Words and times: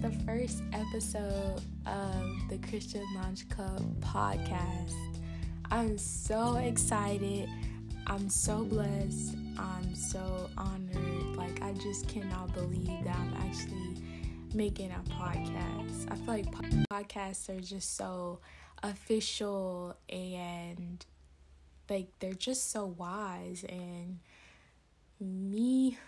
the 0.00 0.10
first 0.24 0.62
episode 0.72 1.60
of 1.84 2.24
the 2.48 2.58
Christian 2.68 3.04
Lounge 3.16 3.48
Club 3.48 3.82
podcast. 4.00 4.94
I'm 5.72 5.98
so 5.98 6.56
excited. 6.56 7.48
I'm 8.06 8.28
so 8.28 8.64
blessed. 8.64 9.34
I'm 9.58 9.92
so 9.96 10.48
honored. 10.56 11.36
Like, 11.36 11.60
I 11.62 11.72
just 11.72 12.06
cannot 12.06 12.54
believe 12.54 13.04
that 13.04 13.16
I'm 13.16 13.34
actually 13.38 13.96
making 14.54 14.92
a 14.92 15.02
podcast. 15.10 16.10
I 16.12 16.14
feel 16.14 16.26
like 16.26 16.50
podcasts 16.92 17.48
are 17.48 17.60
just 17.60 17.96
so 17.96 18.38
official 18.84 19.96
and 20.08 21.04
like 21.90 22.06
they're 22.20 22.34
just 22.34 22.70
so 22.70 22.86
wise 22.86 23.64
and 23.68 24.20
me 25.20 25.98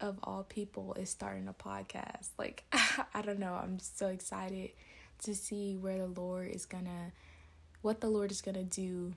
of 0.00 0.18
all 0.22 0.44
people 0.44 0.94
is 0.94 1.10
starting 1.10 1.48
a 1.48 1.52
podcast. 1.52 2.28
Like, 2.38 2.64
I 3.14 3.22
don't 3.22 3.38
know. 3.38 3.54
I'm 3.54 3.78
so 3.78 4.08
excited 4.08 4.70
to 5.24 5.34
see 5.34 5.76
where 5.76 5.98
the 5.98 6.06
Lord 6.06 6.50
is 6.50 6.66
gonna, 6.66 7.12
what 7.82 8.00
the 8.00 8.08
Lord 8.08 8.30
is 8.30 8.40
gonna 8.40 8.64
do 8.64 9.14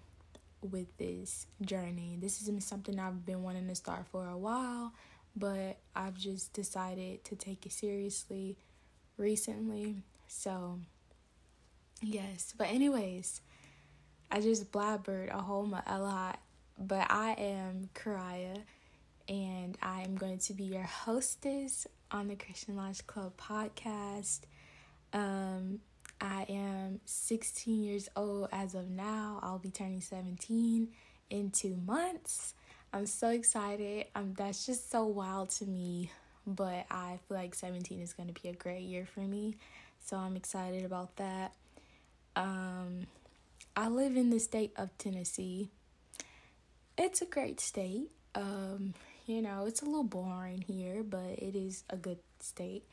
with 0.62 0.96
this 0.98 1.48
journey. 1.62 2.18
This 2.20 2.42
is 2.42 2.66
something 2.66 3.00
I've 3.00 3.26
been 3.26 3.44
wanting 3.44 3.68
to 3.68 3.76
start 3.76 4.06
for 4.12 4.28
a 4.28 4.38
while, 4.38 4.94
but 5.36 5.78
I've 5.96 6.18
just 6.18 6.54
decided 6.54 7.24
to 7.26 7.36
take 7.36 7.66
it 7.66 7.72
seriously 7.72 8.58
recently. 9.18 9.98
So, 10.28 10.80
yes. 12.02 12.54
But, 12.58 12.68
anyways, 12.68 13.42
I 14.32 14.42
just 14.42 14.72
blabbered 14.72 15.34
a 15.34 15.42
whole 15.42 15.66
lot, 15.66 16.40
but 16.78 17.08
I 17.10 17.32
am 17.38 17.90
Karaya 17.94 18.64
and 19.28 19.78
I 19.82 20.02
am 20.02 20.16
going 20.16 20.40
to 20.40 20.54
be 20.54 20.64
your 20.66 20.84
hostess 20.84 21.88
on 22.12 22.28
the 22.28 22.36
Christian 22.36 22.76
Lounge 22.76 23.06
Club 23.08 23.34
podcast. 23.38 24.42
Um, 25.14 25.80
I 26.20 26.46
am 26.50 27.00
16 27.06 27.84
years 27.84 28.10
old 28.16 28.50
as 28.52 28.76
of 28.76 28.90
now. 28.90 29.40
I'll 29.42 29.60
be 29.60 29.70
turning 29.70 30.02
17 30.02 30.90
in 31.30 31.52
two 31.52 31.76
months. 31.86 32.54
I'm 32.92 33.06
so 33.06 33.30
excited. 33.30 34.08
Um, 34.16 34.34
that's 34.38 34.66
just 34.66 34.92
so 34.92 35.06
wild 35.06 35.50
to 35.52 35.66
me, 35.66 36.12
but 36.46 36.86
I 36.92 37.20
feel 37.28 37.38
like 37.38 37.56
17 37.56 38.02
is 38.02 38.14
going 38.14 38.32
to 38.32 38.42
be 38.42 38.50
a 38.50 38.54
great 38.54 38.84
year 38.84 39.06
for 39.06 39.22
me. 39.22 39.58
So 40.00 40.18
I'm 40.18 40.36
excited 40.36 40.86
about 40.86 41.16
that. 41.18 41.54
Um, 42.36 43.08
I 43.76 43.88
live 43.88 44.16
in 44.16 44.30
the 44.30 44.40
state 44.40 44.74
of 44.76 44.96
Tennessee. 44.98 45.70
It's 46.98 47.22
a 47.22 47.26
great 47.26 47.60
state. 47.60 48.12
Um, 48.36 48.94
you 49.26 49.42
know, 49.42 49.66
it's 49.66 49.82
a 49.82 49.86
little 49.86 50.04
boring 50.04 50.62
here, 50.62 51.04
but 51.04 51.38
it 51.38 51.56
is 51.56 51.84
a 51.90 51.96
good 51.96 52.20
state. 52.40 52.84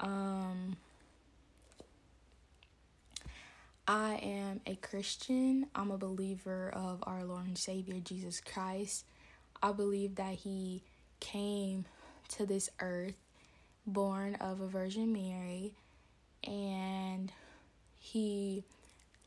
Um, 0.00 0.76
I 3.86 4.14
am 4.16 4.60
a 4.66 4.74
Christian. 4.76 5.66
I'm 5.74 5.92
a 5.92 5.98
believer 5.98 6.70
of 6.74 7.04
our 7.06 7.24
Lord 7.24 7.46
and 7.46 7.58
Savior 7.58 8.00
Jesus 8.00 8.40
Christ. 8.40 9.04
I 9.62 9.72
believe 9.72 10.16
that 10.16 10.34
He 10.34 10.82
came 11.20 11.84
to 12.30 12.44
this 12.44 12.68
earth 12.80 13.14
born 13.86 14.34
of 14.36 14.60
a 14.60 14.66
Virgin 14.66 15.12
Mary 15.12 15.74
and 16.42 17.30
He 18.00 18.64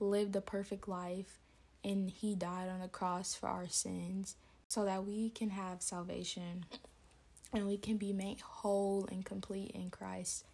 lived 0.02 0.36
a 0.36 0.42
perfect 0.42 0.90
life 0.90 1.40
and 1.84 2.10
He 2.10 2.36
died 2.36 2.68
on 2.68 2.82
the 2.82 2.90
cross 2.90 3.34
for 3.34 3.48
our 3.48 3.70
sins 3.70 4.36
so 4.70 4.86
that 4.86 5.04
we 5.04 5.32
can 5.32 5.50
have 5.50 5.82
salvation 5.82 6.64
and 7.52 7.66
we 7.66 7.76
can 7.76 7.98
be 7.98 8.14
made 8.14 8.40
whole 8.40 9.08
and 9.12 9.26
complete 9.26 9.72
in 9.72 9.90
Christ. 9.90 10.46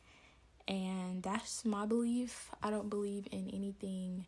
And 0.67 1.21
that's 1.21 1.65
my 1.65 1.85
belief. 1.85 2.49
I 2.63 2.71
don't 2.71 2.89
believe 2.89 3.27
in 3.31 3.49
anything 3.53 4.25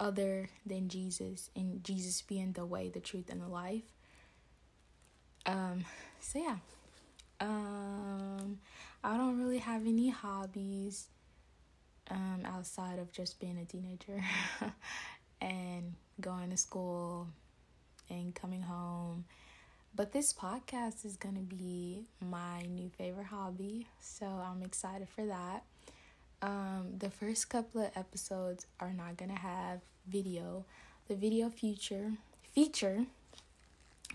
other 0.00 0.48
than 0.64 0.88
Jesus 0.88 1.50
and 1.54 1.84
Jesus 1.84 2.22
being 2.22 2.52
the 2.52 2.64
way, 2.64 2.88
the 2.88 3.00
truth, 3.00 3.28
and 3.30 3.40
the 3.40 3.46
life. 3.46 3.84
Um, 5.44 5.84
so 6.18 6.38
yeah. 6.38 6.56
Um, 7.38 8.58
I 9.04 9.16
don't 9.16 9.38
really 9.38 9.58
have 9.58 9.86
any 9.86 10.08
hobbies 10.08 11.08
um 12.10 12.42
outside 12.44 12.98
of 12.98 13.12
just 13.12 13.38
being 13.38 13.56
a 13.58 13.64
teenager 13.64 14.22
and 15.40 15.94
going 16.20 16.50
to 16.50 16.56
school, 16.56 17.28
and 18.10 18.34
coming 18.34 18.62
home. 18.62 19.24
But 19.94 20.12
this 20.12 20.32
podcast 20.32 21.04
is 21.04 21.16
going 21.16 21.34
to 21.34 21.42
be 21.42 22.04
my 22.20 22.62
new 22.62 22.88
favorite 22.88 23.26
hobby, 23.26 23.86
so 24.00 24.26
I'm 24.26 24.62
excited 24.62 25.08
for 25.08 25.26
that. 25.26 25.64
Um, 26.40 26.94
the 26.98 27.10
first 27.10 27.48
couple 27.50 27.82
of 27.82 27.90
episodes 27.94 28.66
are 28.80 28.92
not 28.92 29.16
going 29.16 29.30
to 29.30 29.38
have 29.38 29.80
video. 30.08 30.64
The 31.08 31.14
video 31.14 31.50
feature 31.50 32.12
feature 32.54 33.06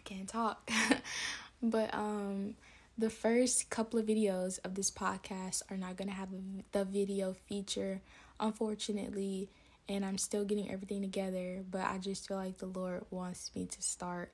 can't 0.04 0.28
talk. 0.28 0.70
but 1.62 1.94
um 1.94 2.56
the 2.98 3.10
first 3.10 3.70
couple 3.70 4.00
of 4.00 4.06
videos 4.08 4.60
of 4.64 4.74
this 4.74 4.90
podcast 4.90 5.62
are 5.70 5.78
not 5.78 5.98
going 5.98 6.08
to 6.08 6.14
have 6.14 6.30
the 6.72 6.84
video 6.86 7.34
feature 7.34 8.02
unfortunately 8.40 9.50
and 9.90 10.06
I'm 10.06 10.18
still 10.18 10.44
getting 10.46 10.72
everything 10.72 11.02
together, 11.02 11.64
but 11.70 11.82
I 11.82 11.98
just 11.98 12.28
feel 12.28 12.38
like 12.38 12.58
the 12.58 12.66
Lord 12.66 13.06
wants 13.10 13.52
me 13.56 13.66
to 13.66 13.82
start. 13.82 14.34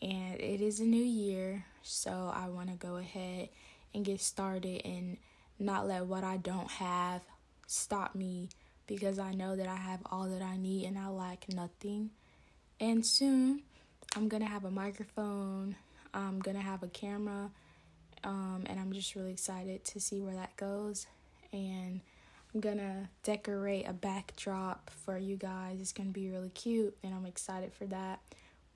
And 0.00 0.40
it 0.40 0.60
is 0.60 0.80
a 0.80 0.84
new 0.84 1.02
year, 1.02 1.64
so 1.82 2.32
I 2.34 2.48
want 2.48 2.70
to 2.70 2.76
go 2.76 2.96
ahead 2.96 3.48
and 3.94 4.04
get 4.04 4.20
started 4.20 4.82
and 4.84 5.16
not 5.58 5.86
let 5.88 6.06
what 6.06 6.24
I 6.24 6.36
don't 6.36 6.70
have 6.70 7.22
stop 7.66 8.14
me 8.14 8.48
because 8.86 9.18
I 9.18 9.32
know 9.32 9.56
that 9.56 9.68
I 9.68 9.76
have 9.76 10.00
all 10.10 10.28
that 10.28 10.42
I 10.42 10.56
need 10.56 10.86
and 10.86 10.98
I 10.98 11.08
lack 11.08 11.48
nothing. 11.52 12.10
And 12.80 13.04
soon 13.04 13.62
I'm 14.16 14.28
going 14.28 14.42
to 14.42 14.48
have 14.48 14.64
a 14.64 14.70
microphone, 14.70 15.76
I'm 16.14 16.38
going 16.38 16.56
to 16.56 16.62
have 16.62 16.82
a 16.82 16.88
camera, 16.88 17.50
um, 18.24 18.64
and 18.66 18.80
I'm 18.80 18.92
just 18.92 19.14
really 19.14 19.32
excited 19.32 19.84
to 19.84 20.00
see 20.00 20.20
where 20.20 20.34
that 20.34 20.56
goes. 20.56 21.06
And 21.52 22.00
Gonna 22.60 23.08
decorate 23.22 23.86
a 23.86 23.92
backdrop 23.92 24.90
for 25.04 25.16
you 25.16 25.36
guys. 25.36 25.80
It's 25.80 25.92
gonna 25.92 26.10
be 26.10 26.28
really 26.28 26.50
cute, 26.50 26.96
and 27.02 27.14
I'm 27.14 27.26
excited 27.26 27.72
for 27.72 27.86
that. 27.86 28.20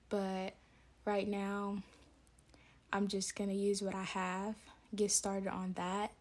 But 0.09 0.55
right 1.05 1.27
now, 1.27 1.83
I'm 2.93 3.09
just 3.09 3.35
gonna 3.35 3.53
use 3.53 3.83
what 3.83 3.95
I 3.95 4.05
have, 4.05 4.55
get 4.95 5.11
started 5.11 5.49
on 5.49 5.73
that, 5.75 6.13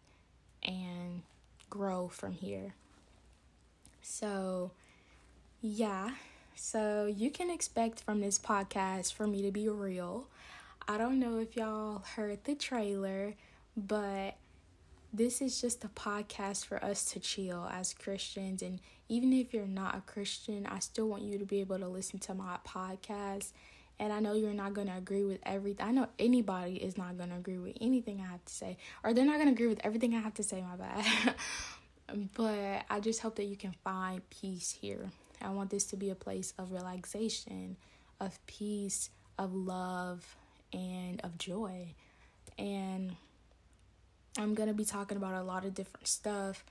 and 0.62 1.22
grow 1.70 2.08
from 2.08 2.32
here. 2.32 2.74
So, 4.00 4.72
yeah. 5.60 6.10
So, 6.54 7.06
you 7.06 7.30
can 7.30 7.50
expect 7.50 8.00
from 8.00 8.20
this 8.20 8.38
podcast 8.38 9.12
for 9.12 9.26
me 9.26 9.42
to 9.42 9.50
be 9.50 9.68
real. 9.68 10.26
I 10.88 10.98
don't 10.98 11.20
know 11.20 11.38
if 11.38 11.56
y'all 11.56 12.02
heard 12.16 12.44
the 12.44 12.54
trailer, 12.54 13.34
but 13.76 14.36
this 15.12 15.42
is 15.42 15.60
just 15.60 15.84
a 15.84 15.88
podcast 15.88 16.64
for 16.64 16.82
us 16.82 17.04
to 17.12 17.20
chill 17.20 17.68
as 17.70 17.92
Christians. 17.92 18.62
And 18.62 18.80
even 19.08 19.32
if 19.32 19.52
you're 19.52 19.66
not 19.66 19.94
a 19.94 20.00
Christian, 20.00 20.66
I 20.66 20.78
still 20.78 21.06
want 21.06 21.22
you 21.22 21.38
to 21.38 21.44
be 21.44 21.60
able 21.60 21.78
to 21.78 21.88
listen 21.88 22.18
to 22.20 22.34
my 22.34 22.56
podcast. 22.66 23.52
And 23.98 24.12
I 24.12 24.20
know 24.20 24.32
you're 24.32 24.54
not 24.54 24.72
going 24.72 24.86
to 24.86 24.96
agree 24.96 25.24
with 25.24 25.40
everything. 25.44 25.86
I 25.86 25.90
know 25.90 26.08
anybody 26.18 26.76
is 26.76 26.96
not 26.96 27.18
going 27.18 27.28
to 27.28 27.36
agree 27.36 27.58
with 27.58 27.76
anything 27.80 28.20
I 28.20 28.30
have 28.30 28.44
to 28.44 28.52
say, 28.52 28.78
or 29.04 29.12
they're 29.12 29.26
not 29.26 29.36
going 29.36 29.48
to 29.48 29.52
agree 29.52 29.66
with 29.68 29.84
everything 29.84 30.14
I 30.14 30.20
have 30.20 30.34
to 30.34 30.42
say, 30.42 30.62
my 30.62 30.76
bad. 30.76 31.34
but 32.34 32.84
I 32.88 33.00
just 33.00 33.20
hope 33.20 33.36
that 33.36 33.44
you 33.44 33.56
can 33.56 33.74
find 33.84 34.28
peace 34.30 34.76
here. 34.80 35.10
I 35.42 35.50
want 35.50 35.70
this 35.70 35.84
to 35.86 35.96
be 35.96 36.08
a 36.08 36.14
place 36.14 36.54
of 36.58 36.72
relaxation, 36.72 37.76
of 38.18 38.44
peace, 38.46 39.10
of 39.38 39.54
love, 39.54 40.36
and 40.72 41.20
of 41.22 41.36
joy. 41.36 41.94
And 42.58 43.16
I'm 44.38 44.54
going 44.54 44.68
to 44.68 44.74
be 44.74 44.84
talking 44.84 45.16
about 45.16 45.34
a 45.34 45.42
lot 45.42 45.64
of 45.64 45.74
different 45.74 46.08
stuff 46.08 46.64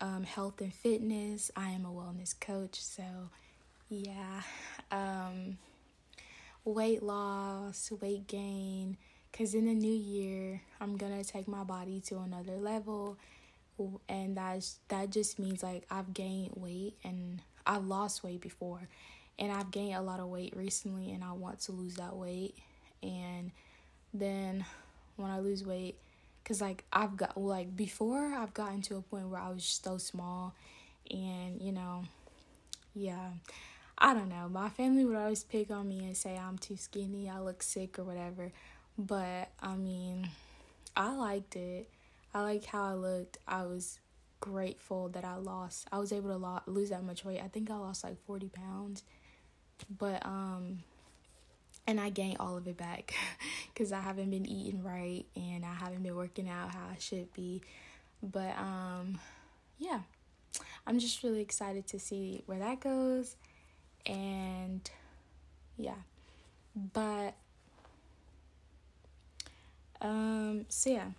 um, 0.00 0.24
health 0.24 0.60
and 0.60 0.72
fitness. 0.72 1.50
I 1.56 1.70
am 1.70 1.84
a 1.84 1.88
wellness 1.88 2.38
coach, 2.38 2.82
so 2.82 3.02
yeah. 3.88 4.42
Um, 4.92 5.58
weight 6.64 7.00
loss, 7.00 7.92
weight 8.00 8.26
gain, 8.26 8.96
because 9.30 9.54
in 9.54 9.66
the 9.66 9.72
new 9.72 9.94
year, 9.94 10.62
I'm 10.80 10.96
going 10.96 11.16
to 11.16 11.24
take 11.24 11.46
my 11.46 11.62
body 11.62 12.00
to 12.06 12.18
another 12.18 12.56
level. 12.56 13.16
And 14.08 14.36
that's, 14.36 14.80
that 14.88 15.10
just 15.10 15.38
means 15.38 15.62
like 15.62 15.84
I've 15.92 16.12
gained 16.12 16.54
weight 16.56 16.96
and 17.04 17.40
I've 17.64 17.86
lost 17.86 18.24
weight 18.24 18.40
before. 18.40 18.88
And 19.38 19.52
I've 19.52 19.70
gained 19.70 19.94
a 19.94 20.02
lot 20.02 20.18
of 20.18 20.26
weight 20.26 20.56
recently, 20.56 21.12
and 21.12 21.22
I 21.22 21.30
want 21.30 21.60
to 21.60 21.72
lose 21.72 21.94
that 21.94 22.16
weight. 22.16 22.56
And 23.04 23.52
then 24.12 24.64
when 25.14 25.30
I 25.30 25.38
lose 25.38 25.64
weight, 25.64 25.94
Cause 26.44 26.60
like 26.60 26.84
I've 26.92 27.16
got 27.16 27.36
like 27.40 27.76
before 27.76 28.34
I've 28.34 28.54
gotten 28.54 28.82
to 28.82 28.96
a 28.96 29.02
point 29.02 29.28
where 29.28 29.40
I 29.40 29.50
was 29.50 29.64
so 29.64 29.98
small, 29.98 30.54
and 31.10 31.60
you 31.60 31.70
know, 31.72 32.04
yeah, 32.94 33.30
I 33.98 34.14
don't 34.14 34.28
know. 34.28 34.48
My 34.48 34.68
family 34.68 35.04
would 35.04 35.16
always 35.16 35.44
pick 35.44 35.70
on 35.70 35.88
me 35.88 36.00
and 36.00 36.16
say 36.16 36.36
I'm 36.36 36.58
too 36.58 36.76
skinny, 36.76 37.28
I 37.28 37.40
look 37.40 37.62
sick 37.62 37.98
or 37.98 38.04
whatever. 38.04 38.52
But 38.98 39.50
I 39.62 39.76
mean, 39.76 40.28
I 40.96 41.14
liked 41.14 41.56
it. 41.56 41.88
I 42.34 42.42
liked 42.42 42.66
how 42.66 42.84
I 42.84 42.94
looked. 42.94 43.38
I 43.46 43.64
was 43.64 43.98
grateful 44.40 45.08
that 45.10 45.24
I 45.24 45.36
lost. 45.36 45.86
I 45.92 45.98
was 45.98 46.12
able 46.12 46.30
to 46.30 46.36
lo- 46.36 46.62
lose 46.66 46.90
that 46.90 47.04
much 47.04 47.24
weight. 47.24 47.40
I 47.42 47.48
think 47.48 47.70
I 47.70 47.76
lost 47.76 48.04
like 48.04 48.16
40 48.26 48.48
pounds. 48.48 49.02
But 49.98 50.24
um 50.26 50.80
and 51.86 52.00
I 52.00 52.10
gained 52.10 52.36
all 52.38 52.56
of 52.56 52.66
it 52.68 52.76
back 52.76 53.14
cuz 53.74 53.92
I 53.92 54.00
haven't 54.00 54.30
been 54.30 54.46
eating 54.46 54.82
right 54.82 55.24
and 55.34 55.64
I 55.64 55.74
haven't 55.74 56.02
been 56.02 56.16
working 56.16 56.48
out 56.48 56.70
how 56.74 56.86
I 56.86 56.98
should 56.98 57.32
be. 57.32 57.62
But 58.22 58.56
um 58.58 59.20
yeah. 59.78 60.00
I'm 60.86 60.98
just 60.98 61.22
really 61.22 61.40
excited 61.40 61.86
to 61.88 61.98
see 61.98 62.42
where 62.46 62.58
that 62.58 62.80
goes 62.80 63.36
and 64.06 64.88
yeah. 65.76 66.02
But 66.74 67.34
um 70.00 70.66
so 70.68 70.90
yeah. 70.90 71.10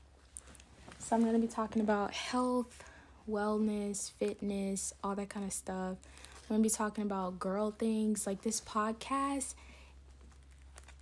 So 1.01 1.15
I'm 1.15 1.23
going 1.23 1.33
to 1.33 1.39
be 1.39 1.47
talking 1.47 1.81
about 1.81 2.13
health, 2.13 2.83
wellness, 3.29 4.11
fitness, 4.11 4.93
all 5.03 5.15
that 5.15 5.29
kind 5.29 5.45
of 5.45 5.51
stuff. 5.51 5.97
I'm 6.43 6.47
going 6.47 6.63
to 6.63 6.69
be 6.69 6.73
talking 6.73 7.03
about 7.03 7.39
girl 7.39 7.71
things. 7.71 8.27
Like 8.27 8.43
this 8.43 8.61
podcast 8.61 9.55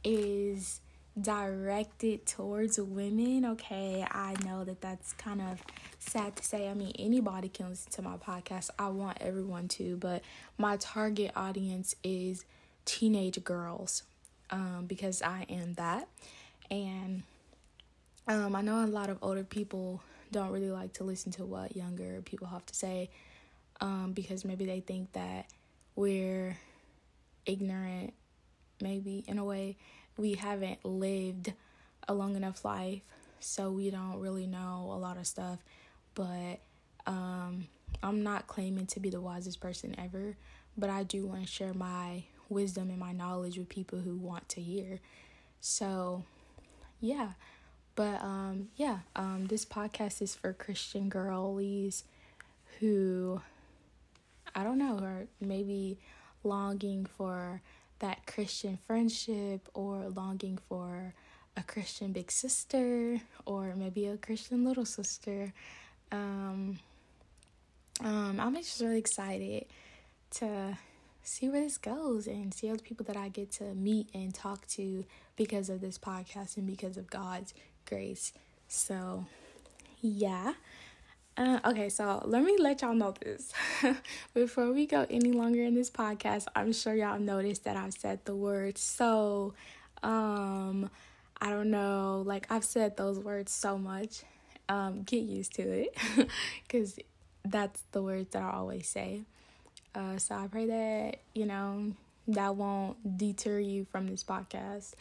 is 0.04 0.82
directed 1.20 2.26
towards 2.26 2.80
women. 2.80 3.46
Okay, 3.46 4.06
I 4.10 4.36
know 4.46 4.64
that 4.64 4.82
that's 4.82 5.14
kind 5.14 5.42
of 5.42 5.62
sad 6.00 6.36
to 6.38 6.44
say. 6.44 6.70
I 6.70 6.74
mean, 6.74 6.94
anybody 6.98 7.50
can 7.50 7.70
listen 7.70 7.92
to 7.94 8.02
my 8.02 8.18
podcast. 8.18 8.70
I 8.78 8.90
want 8.90 9.18
everyone 9.22 9.68
to, 9.70 9.98
but 9.98 10.22
my 10.58 10.78
target 10.78 11.32
audience 11.36 11.96
is 12.04 12.46
teenage 12.86 13.44
girls 13.44 14.04
um, 14.50 14.86
because 14.88 15.22
I 15.22 15.46
am 15.50 15.74
that. 15.74 16.08
And 16.72 17.24
um, 18.28 18.56
I 18.56 18.62
know 18.62 18.84
a 18.84 18.88
lot 18.88 19.10
of 19.10 19.18
older 19.22 19.44
people 19.44 20.02
don't 20.32 20.52
really 20.52 20.72
like 20.72 20.94
to 20.94 21.04
listen 21.04 21.32
to 21.34 21.46
what 21.46 21.76
younger 21.76 22.22
people 22.22 22.48
have 22.48 22.66
to 22.68 22.76
say 22.76 23.10
um, 23.82 24.14
because 24.14 24.46
maybe 24.46 24.66
they 24.66 24.80
think 24.80 25.12
that 25.14 25.48
we're 25.96 26.58
ignorant, 27.46 28.14
maybe 28.82 29.24
in 29.28 29.38
a 29.38 29.44
way. 29.44 29.78
We 30.18 30.34
haven't 30.34 30.84
lived 30.84 31.54
a 32.08 32.14
long 32.14 32.36
enough 32.36 32.66
life, 32.66 33.02
so 33.40 33.72
we 33.72 33.90
don't 33.90 34.20
really 34.20 34.48
know 34.48 34.90
a 34.92 34.98
lot 34.98 35.18
of 35.18 35.28
stuff. 35.28 35.60
But 36.16 36.60
um, 37.08 37.68
I'm 38.04 38.24
not 38.24 38.48
claiming 38.48 38.86
to 38.88 39.00
be 39.00 39.10
the 39.10 39.22
wisest 39.22 39.60
person 39.60 39.96
ever, 39.98 40.36
but 40.78 40.90
I 40.90 41.04
do 41.04 41.26
want 41.26 41.42
to 41.42 41.48
share 41.48 41.74
my 41.74 42.24
wisdom 42.50 42.90
and 42.90 43.00
my 43.00 43.12
knowledge 43.12 43.58
with 43.58 43.70
people 43.70 44.00
who 44.00 44.16
want 44.16 44.50
to 44.50 44.62
hear. 44.62 45.00
So, 45.62 46.24
yeah. 47.00 47.30
But 47.96 48.22
um, 48.22 48.70
yeah, 48.76 49.00
um, 49.16 49.48
this 49.48 49.66
podcast 49.66 50.22
is 50.22 50.34
for 50.36 50.54
Christian 50.54 51.10
girlies 51.10 52.06
who, 52.80 53.42
I 54.56 54.64
don't 54.64 54.78
know, 54.78 55.00
are 55.00 55.28
maybe 55.42 55.98
longing 56.44 57.06
for 57.06 57.62
that 58.00 58.26
Christian 58.26 58.78
friendship 58.86 59.68
or 59.74 60.10
longing 60.10 60.58
for 60.68 61.14
a 61.58 61.64
Christian 61.64 62.12
big 62.12 62.32
sister 62.32 63.22
or 63.46 63.74
maybe 63.76 64.06
a 64.08 64.18
Christian 64.18 64.64
little 64.64 64.86
sister. 64.86 65.54
Um, 66.12 66.80
um, 68.02 68.40
I'm 68.40 68.56
just 68.56 68.80
really 68.82 69.00
excited 69.00 69.66
to 70.32 70.78
see 71.22 71.50
where 71.50 71.62
this 71.62 71.78
goes 71.78 72.28
and 72.28 72.54
see 72.54 72.70
all 72.70 72.76
the 72.76 72.84
people 72.84 73.06
that 73.06 73.18
I 73.18 73.30
get 73.30 73.52
to 73.54 73.66
meet 73.76 74.08
and 74.14 74.34
talk 74.34 74.66
to 74.68 75.06
because 75.36 75.70
of 75.70 75.82
this 75.82 75.98
podcast 75.98 76.58
and 76.58 76.66
because 76.66 76.98
of 76.98 77.10
God's 77.10 77.54
grace. 77.86 78.34
So, 78.68 79.26
yeah. 80.02 80.54
Uh, 81.40 81.58
okay, 81.64 81.88
so 81.88 82.22
let 82.26 82.44
me 82.44 82.58
let 82.60 82.82
y'all 82.82 82.94
know 82.94 83.14
this. 83.24 83.54
Before 84.34 84.74
we 84.74 84.86
go 84.86 85.06
any 85.10 85.32
longer 85.32 85.64
in 85.64 85.74
this 85.74 85.90
podcast, 85.90 86.48
I'm 86.54 86.74
sure 86.74 86.94
y'all 86.94 87.18
noticed 87.18 87.64
that 87.64 87.78
I've 87.78 87.94
said 87.94 88.20
the 88.26 88.36
word 88.36 88.78
so. 88.78 89.54
Um, 90.04 90.90
I 91.40 91.50
don't 91.52 91.72
know, 91.72 92.24
like 92.26 92.52
I've 92.52 92.66
said 92.66 92.98
those 92.98 93.20
words 93.20 93.54
so 93.54 93.78
much. 93.78 94.24
Um, 94.68 95.04
get 95.04 95.24
used 95.24 95.56
to 95.56 95.62
it 95.62 95.98
because 96.68 97.00
that's 97.46 97.84
the 97.94 98.04
words 98.04 98.32
that 98.32 98.44
I 98.44 98.52
always 98.52 98.90
say. 98.90 99.22
Uh, 99.96 100.18
so 100.18 100.36
I 100.36 100.48
pray 100.48 100.66
that, 100.66 101.20
you 101.34 101.46
know, 101.46 101.94
that 102.28 102.58
won't 102.58 103.18
deter 103.18 103.60
you 103.60 103.86
from 103.86 104.08
this 104.08 104.26
podcast. 104.26 104.92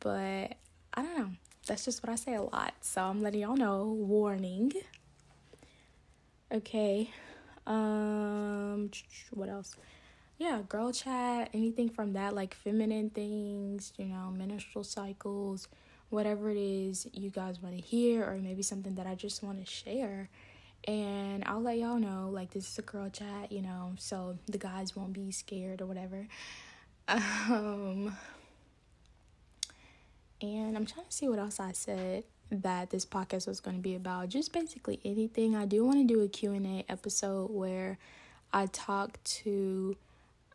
But 0.00 0.54
I 0.94 1.02
don't 1.02 1.18
know 1.18 1.30
that's 1.66 1.84
just 1.84 2.02
what 2.02 2.10
I 2.10 2.16
say 2.16 2.34
a 2.34 2.42
lot. 2.42 2.72
So 2.80 3.02
I'm 3.02 3.20
letting 3.20 3.40
y'all 3.40 3.56
know. 3.56 3.84
Warning. 3.84 4.72
Okay. 6.52 7.10
Um 7.66 8.90
what 9.30 9.48
else? 9.48 9.74
Yeah, 10.38 10.60
girl 10.68 10.92
chat, 10.92 11.50
anything 11.54 11.88
from 11.88 12.12
that, 12.12 12.34
like 12.34 12.54
feminine 12.54 13.10
things, 13.10 13.92
you 13.96 14.04
know, 14.06 14.30
menstrual 14.30 14.84
cycles, 14.84 15.66
whatever 16.10 16.50
it 16.50 16.58
is 16.58 17.06
you 17.12 17.30
guys 17.30 17.60
want 17.60 17.74
to 17.74 17.80
hear, 17.80 18.22
or 18.22 18.36
maybe 18.36 18.62
something 18.62 18.94
that 18.96 19.06
I 19.06 19.14
just 19.14 19.42
want 19.42 19.64
to 19.64 19.70
share. 19.70 20.28
And 20.86 21.42
I'll 21.46 21.62
let 21.62 21.78
y'all 21.78 21.98
know, 21.98 22.28
like, 22.30 22.52
this 22.52 22.70
is 22.70 22.78
a 22.78 22.82
girl 22.82 23.08
chat, 23.08 23.50
you 23.50 23.62
know, 23.62 23.94
so 23.98 24.38
the 24.46 24.58
guys 24.58 24.94
won't 24.94 25.14
be 25.14 25.32
scared 25.32 25.80
or 25.80 25.86
whatever. 25.86 26.26
Um, 27.08 28.16
and 30.42 30.76
I'm 30.76 30.86
trying 30.86 31.06
to 31.06 31.12
see 31.12 31.28
what 31.28 31.38
else 31.38 31.60
I 31.60 31.70
said 31.70 32.24
that 32.50 32.90
this 32.90 33.04
podcast 33.04 33.46
was 33.46 33.60
going 33.60 33.76
to 33.76 33.82
be 33.82 33.94
about. 33.94 34.28
Just 34.28 34.52
basically 34.52 35.00
anything. 35.04 35.56
I 35.56 35.66
do 35.66 35.84
want 35.84 35.98
to 35.98 36.14
do 36.14 36.22
a 36.22 36.28
Q&A 36.28 36.84
episode 36.88 37.50
where 37.50 37.98
I 38.52 38.66
talk 38.66 39.22
to 39.24 39.96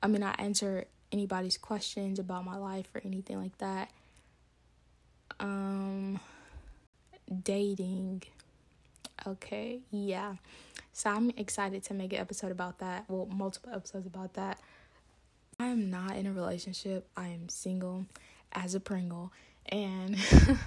I 0.02 0.08
mean 0.08 0.24
I 0.24 0.32
answer 0.40 0.86
anybody's 1.12 1.58
questions 1.58 2.20
about 2.20 2.46
my 2.46 2.58
life 2.58 2.88
or 2.96 3.02
anything 3.04 3.38
like 3.38 3.58
that. 3.60 3.92
Um 5.40 6.20
dating. 7.44 8.24
Okay, 9.28 9.82
yeah. 9.92 10.36
So 10.94 11.10
I'm 11.10 11.30
excited 11.32 11.84
to 11.84 11.94
make 11.94 12.12
an 12.14 12.20
episode 12.20 12.52
about 12.52 12.80
that. 12.80 13.06
Well, 13.08 13.28
multiple 13.28 13.72
episodes 13.74 14.06
about 14.06 14.34
that. 14.34 14.60
I 15.60 15.68
am 15.68 15.90
not 15.90 16.16
in 16.16 16.26
a 16.26 16.34
relationship. 16.34 17.08
I 17.16 17.28
am 17.28 17.48
single 17.48 18.08
as 18.52 18.74
a 18.74 18.80
Pringle 18.80 19.32
and 19.68 20.18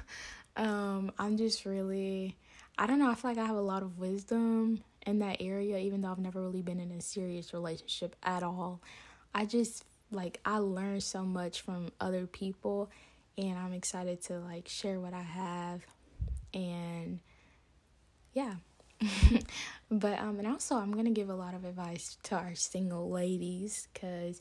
um 0.56 1.12
I'm 1.18 1.36
just 1.36 1.64
really 1.64 2.36
I 2.76 2.86
don't 2.86 2.98
know, 2.98 3.10
I 3.10 3.14
feel 3.14 3.30
like 3.30 3.38
I 3.38 3.46
have 3.46 3.56
a 3.56 3.60
lot 3.60 3.82
of 3.82 3.98
wisdom 3.98 4.82
in 5.06 5.18
that 5.20 5.36
area 5.40 5.78
even 5.78 6.00
though 6.00 6.10
I've 6.10 6.18
never 6.18 6.40
really 6.40 6.62
been 6.62 6.80
in 6.80 6.90
a 6.90 7.00
serious 7.00 7.52
relationship 7.52 8.16
at 8.22 8.42
all. 8.42 8.80
I 9.34 9.44
just 9.46 9.84
like 10.10 10.40
I 10.44 10.58
learned 10.58 11.02
so 11.02 11.22
much 11.24 11.60
from 11.60 11.90
other 12.00 12.26
people 12.26 12.90
and 13.36 13.58
I'm 13.58 13.72
excited 13.72 14.22
to 14.22 14.38
like 14.38 14.68
share 14.68 15.00
what 15.00 15.12
I 15.12 15.22
have 15.22 15.84
and 16.52 17.20
yeah. 18.32 18.54
but 19.90 20.18
um 20.20 20.38
and 20.38 20.46
also 20.46 20.76
I'm 20.76 20.92
going 20.92 21.04
to 21.04 21.10
give 21.10 21.28
a 21.28 21.34
lot 21.34 21.54
of 21.54 21.64
advice 21.64 22.16
to 22.24 22.36
our 22.36 22.54
single 22.54 23.10
ladies 23.10 23.88
cuz 23.94 24.40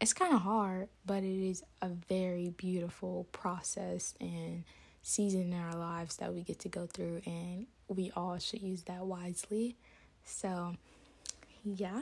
it's 0.00 0.12
kind 0.12 0.34
of 0.34 0.42
hard, 0.42 0.88
but 1.06 1.22
it 1.22 1.48
is 1.48 1.64
a 1.80 1.88
very 1.88 2.50
beautiful 2.50 3.26
process 3.32 4.14
and 4.20 4.64
season 5.06 5.52
in 5.52 5.60
our 5.60 5.76
lives 5.76 6.16
that 6.16 6.34
we 6.34 6.42
get 6.42 6.58
to 6.58 6.68
go 6.68 6.86
through, 6.86 7.22
and 7.24 7.66
we 7.86 8.10
all 8.16 8.38
should 8.38 8.60
use 8.60 8.82
that 8.82 9.06
wisely. 9.06 9.76
So, 10.24 10.74
yeah. 11.64 12.00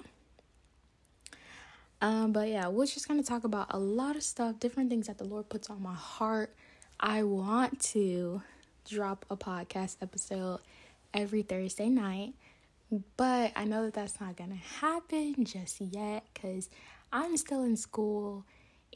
Um, 2.00 2.32
but 2.32 2.48
yeah, 2.48 2.68
we're 2.68 2.86
just 2.86 3.06
gonna 3.06 3.22
talk 3.22 3.44
about 3.44 3.66
a 3.70 3.78
lot 3.78 4.16
of 4.16 4.22
stuff, 4.22 4.58
different 4.58 4.88
things 4.88 5.06
that 5.06 5.18
the 5.18 5.24
Lord 5.24 5.50
puts 5.50 5.68
on 5.68 5.82
my 5.82 5.94
heart. 5.94 6.54
I 6.98 7.24
want 7.24 7.78
to 7.92 8.40
drop 8.88 9.26
a 9.30 9.36
podcast 9.36 9.96
episode 10.00 10.60
every 11.12 11.42
Thursday 11.42 11.90
night, 11.90 12.32
but 13.18 13.52
I 13.54 13.64
know 13.66 13.84
that 13.84 13.92
that's 13.92 14.18
not 14.18 14.36
gonna 14.36 14.54
happen 14.54 15.44
just 15.44 15.78
yet 15.78 16.24
because 16.32 16.70
I'm 17.12 17.36
still 17.36 17.64
in 17.64 17.76
school 17.76 18.46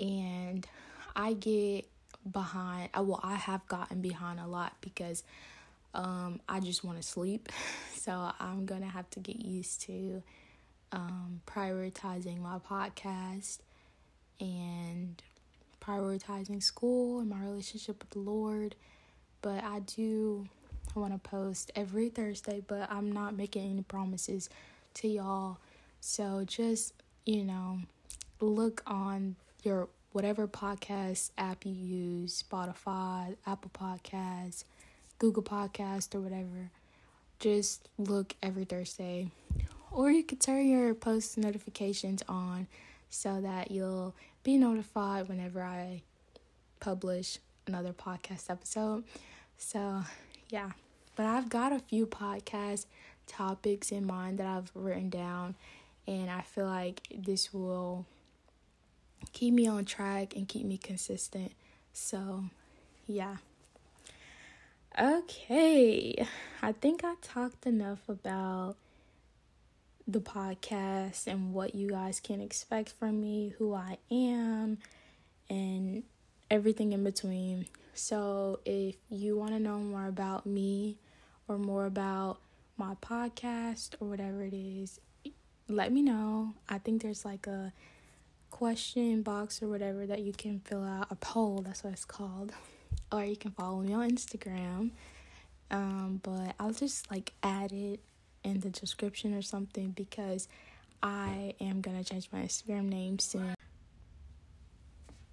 and 0.01 0.67
I 1.15 1.35
get 1.35 1.87
behind. 2.29 2.91
Well, 2.95 3.21
I 3.23 3.35
have 3.35 3.67
gotten 3.69 4.01
behind 4.01 4.41
a 4.41 4.47
lot 4.47 4.75
because 4.81 5.23
um, 5.95 6.41
I 6.49 6.61
just 6.61 6.85
want 6.85 7.01
to 7.01 7.07
sleep. 7.07 7.49
So 7.99 8.33
I'm 8.41 8.65
to 8.81 8.87
have 8.87 9.11
to 9.11 9.21
get 9.21 9.37
used 9.37 9.83
to 9.83 10.23
um, 10.93 11.43
prioritizing 11.47 12.41
my 12.41 12.59
podcast 12.59 13.59
and 14.41 15.23
prioritizing 15.83 16.63
school 16.63 17.21
and 17.21 17.29
my 17.29 17.41
relationship 17.41 17.99
with 17.99 18.11
the 18.11 18.21
Lord. 18.21 18.75
But 19.43 19.63
I 19.63 19.81
do 19.81 20.49
want 20.95 21.13
to 21.13 21.19
post 21.19 21.71
every 21.77 22.09
Thursday, 22.09 22.63
but 22.67 22.91
I'm 22.91 23.13
not 23.13 23.37
making 23.37 23.71
any 23.71 23.83
promises 23.83 24.49
to 24.95 25.09
y'all. 25.09 25.59
So 26.01 26.45
just, 26.47 26.95
you 27.27 27.45
know, 27.45 27.81
look 28.41 28.83
on 28.87 29.37
your 29.63 29.89
whatever 30.13 30.47
podcast 30.49 31.31
app 31.39 31.65
you 31.65 31.73
use 31.73 32.43
Spotify, 32.43 33.37
Apple 33.47 33.71
Podcasts, 33.75 34.65
Google 35.19 35.43
Podcast, 35.43 36.15
or 36.15 36.21
whatever. 36.21 36.71
just 37.39 37.89
look 37.99 38.35
every 38.43 38.65
Thursday. 38.65 39.31
Or 39.91 40.11
you 40.11 40.23
could 40.23 40.41
turn 40.41 40.69
your 40.69 40.95
post 40.95 41.39
notifications 41.39 42.23
on 42.29 42.67
so 43.11 43.41
that 43.41 43.71
you'll 43.71 44.15
be 44.43 44.57
notified 44.59 45.29
whenever 45.29 45.63
I 45.63 46.03
publish 46.81 47.39
another 47.67 47.93
podcast 47.93 48.51
episode. 48.51 49.05
So, 49.57 50.03
yeah. 50.51 50.73
But 51.17 51.27
I've 51.27 51.49
got 51.49 51.73
a 51.73 51.79
few 51.81 52.07
podcast 52.07 52.87
topics 53.27 53.91
in 53.91 54.07
mind 54.07 54.39
that 54.39 54.47
I've 54.47 54.71
written 54.75 55.11
down, 55.11 55.55
and 56.07 56.31
I 56.31 56.43
feel 56.43 56.67
like 56.67 57.03
this 57.15 57.53
will 57.53 58.07
keep 59.33 59.55
me 59.55 59.67
on 59.67 59.85
track 59.85 60.35
and 60.37 60.49
keep 60.49 60.65
me 60.67 60.79
consistent. 60.79 61.53
So, 61.93 62.45
yeah. 63.07 63.37
Okay, 64.99 66.27
I 66.61 66.73
think 66.73 67.05
I 67.05 67.15
talked 67.23 67.67
enough 67.67 68.09
about 68.09 68.77
the 70.09 70.21
podcast 70.21 71.27
and 71.27 71.53
what 71.53 71.75
you 71.75 71.91
guys 71.91 72.19
can 72.19 72.41
expect 72.41 72.91
from 72.91 73.21
me, 73.21 73.55
who 73.59 73.75
I 73.75 73.99
am, 74.11 74.79
and 75.49 76.03
everything 76.51 76.93
in 76.93 77.05
between. 77.05 77.67
So, 77.95 78.61
if 78.65 78.97
you 79.11 79.37
want 79.37 79.53
to 79.53 79.61
know 79.61 79.79
more 79.79 80.07
about 80.07 80.47
me 80.47 80.97
or 81.47 81.59
more 81.59 81.85
about 81.85 82.39
my 82.77 82.95
podcast 83.03 83.91
or 84.01 84.09
whatever 84.09 84.43
it 84.43 84.55
is, 84.55 85.01
let 85.69 85.93
me 85.93 86.03
know. 86.03 86.55
I 86.69 86.79
think 86.79 87.03
there's 87.03 87.25
like 87.25 87.47
a 87.47 87.73
question 88.51 89.23
box 89.23 89.63
or 89.63 89.69
whatever 89.69 90.07
that 90.07 90.21
you 90.21 90.33
can 90.33 90.61
fill 90.61 90.85
out, 90.85 91.07
a 91.11 91.15
poll, 91.17 91.63
that's 91.63 91.85
what 91.85 91.93
it's 91.93 92.05
called. 92.05 92.53
Or 93.11 93.25
you 93.25 93.37
can 93.37 93.53
follow 93.53 93.81
me 93.81 93.95
on 93.95 94.11
Instagram. 94.11 94.91
Um, 95.71 96.21
but 96.23 96.55
I'll 96.59 96.73
just 96.73 97.11
like 97.11 97.33
add 97.43 97.73
it 97.73 98.01
in 98.45 98.61
the 98.61 98.69
description 98.69 99.33
or 99.35 99.41
something 99.41 99.91
because 99.91 100.47
I 101.03 101.55
am 101.61 101.81
gonna 101.81 102.05
change 102.05 102.29
my 102.33 102.41
Instagram 102.41 102.89
name 102.89 103.19
soon. 103.19 103.55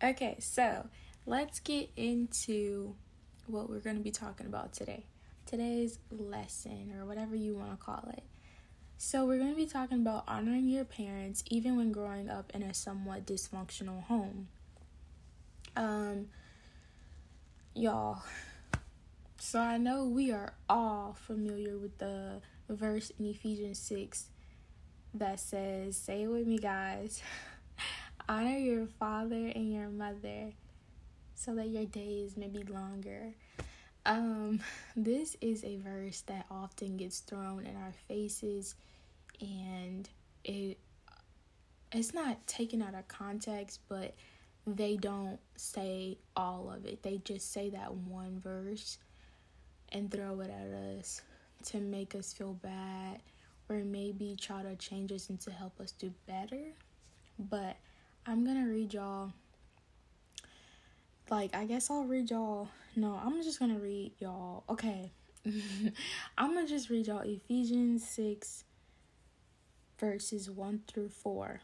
Okay, 0.03 0.38
so 0.39 0.88
let's 1.25 1.60
get 1.60 1.89
into 1.95 2.95
what 3.48 3.69
we're 3.69 3.79
gonna 3.79 4.00
be 4.00 4.12
talking 4.12 4.45
about 4.45 4.74
today. 4.74 5.05
Today's 5.45 6.00
lesson, 6.12 6.93
or 6.98 7.05
whatever 7.05 7.36
you 7.36 7.55
want 7.55 7.72
to 7.72 7.77
call 7.77 8.10
it. 8.15 8.24
So, 8.97 9.25
we're 9.25 9.37
going 9.37 9.51
to 9.51 9.55
be 9.57 9.65
talking 9.65 9.99
about 9.99 10.23
honoring 10.27 10.69
your 10.69 10.85
parents 10.85 11.43
even 11.49 11.75
when 11.75 11.91
growing 11.91 12.29
up 12.29 12.51
in 12.53 12.63
a 12.63 12.73
somewhat 12.73 13.25
dysfunctional 13.25 14.03
home. 14.05 14.47
Um, 15.75 16.27
y'all, 17.73 18.23
so 19.37 19.59
I 19.59 19.77
know 19.77 20.05
we 20.05 20.31
are 20.31 20.53
all 20.69 21.15
familiar 21.19 21.77
with 21.77 21.97
the 21.97 22.41
verse 22.69 23.11
in 23.19 23.25
Ephesians 23.25 23.79
6 23.79 24.25
that 25.13 25.39
says, 25.39 25.97
Say 25.97 26.23
it 26.23 26.27
with 26.27 26.47
me, 26.47 26.57
guys. 26.57 27.21
Honor 28.29 28.57
your 28.57 28.87
father 28.87 29.51
and 29.53 29.71
your 29.71 29.89
mother 29.89 30.53
so 31.35 31.53
that 31.55 31.67
your 31.67 31.85
days 31.85 32.37
may 32.37 32.47
be 32.47 32.63
longer. 32.63 33.33
Um, 34.05 34.62
this 34.95 35.35
is 35.41 35.63
a 35.63 35.77
verse 35.77 36.21
that 36.21 36.45
often 36.50 36.97
gets 36.97 37.19
thrown 37.19 37.65
in 37.65 37.75
our 37.75 37.93
faces 38.07 38.75
and 39.41 40.07
it 40.43 40.77
it's 41.91 42.13
not 42.13 42.45
taken 42.45 42.81
out 42.81 42.93
of 42.93 43.07
context, 43.07 43.79
but 43.88 44.15
they 44.67 44.97
don't 44.97 45.39
say 45.55 46.17
all 46.35 46.69
of 46.75 46.85
it. 46.85 47.03
They 47.03 47.21
just 47.24 47.53
say 47.53 47.69
that 47.69 47.93
one 47.93 48.39
verse 48.39 48.97
and 49.89 50.12
throw 50.12 50.41
it 50.41 50.50
at 50.50 50.67
us 51.00 51.21
to 51.65 51.79
make 51.79 52.13
us 52.15 52.33
feel 52.33 52.53
bad 52.53 53.21
or 53.69 53.77
maybe 53.77 54.35
try 54.39 54.62
to 54.62 54.75
change 54.75 55.12
us 55.12 55.29
and 55.29 55.39
to 55.41 55.51
help 55.51 55.79
us 55.79 55.91
do 55.93 56.12
better. 56.27 56.74
But 57.39 57.77
I'm 58.25 58.43
gonna 58.45 58.67
read 58.67 58.93
y'all 58.93 59.31
like 61.29 61.55
I 61.55 61.65
guess 61.65 61.89
I'll 61.89 62.03
read 62.03 62.29
y'all 62.29 62.70
no, 62.96 63.20
I'm 63.24 63.44
just 63.44 63.60
gonna 63.60 63.79
read 63.79 64.13
y'all 64.20 64.63
okay. 64.70 65.12
I'm 66.38 66.53
gonna 66.53 66.67
just 66.67 66.89
read 66.89 67.08
y'all 67.08 67.20
Ephesians 67.20 68.08
6 68.08 68.63
verses 70.00 70.50
1 70.50 70.82
through 70.88 71.10
4. 71.10 71.62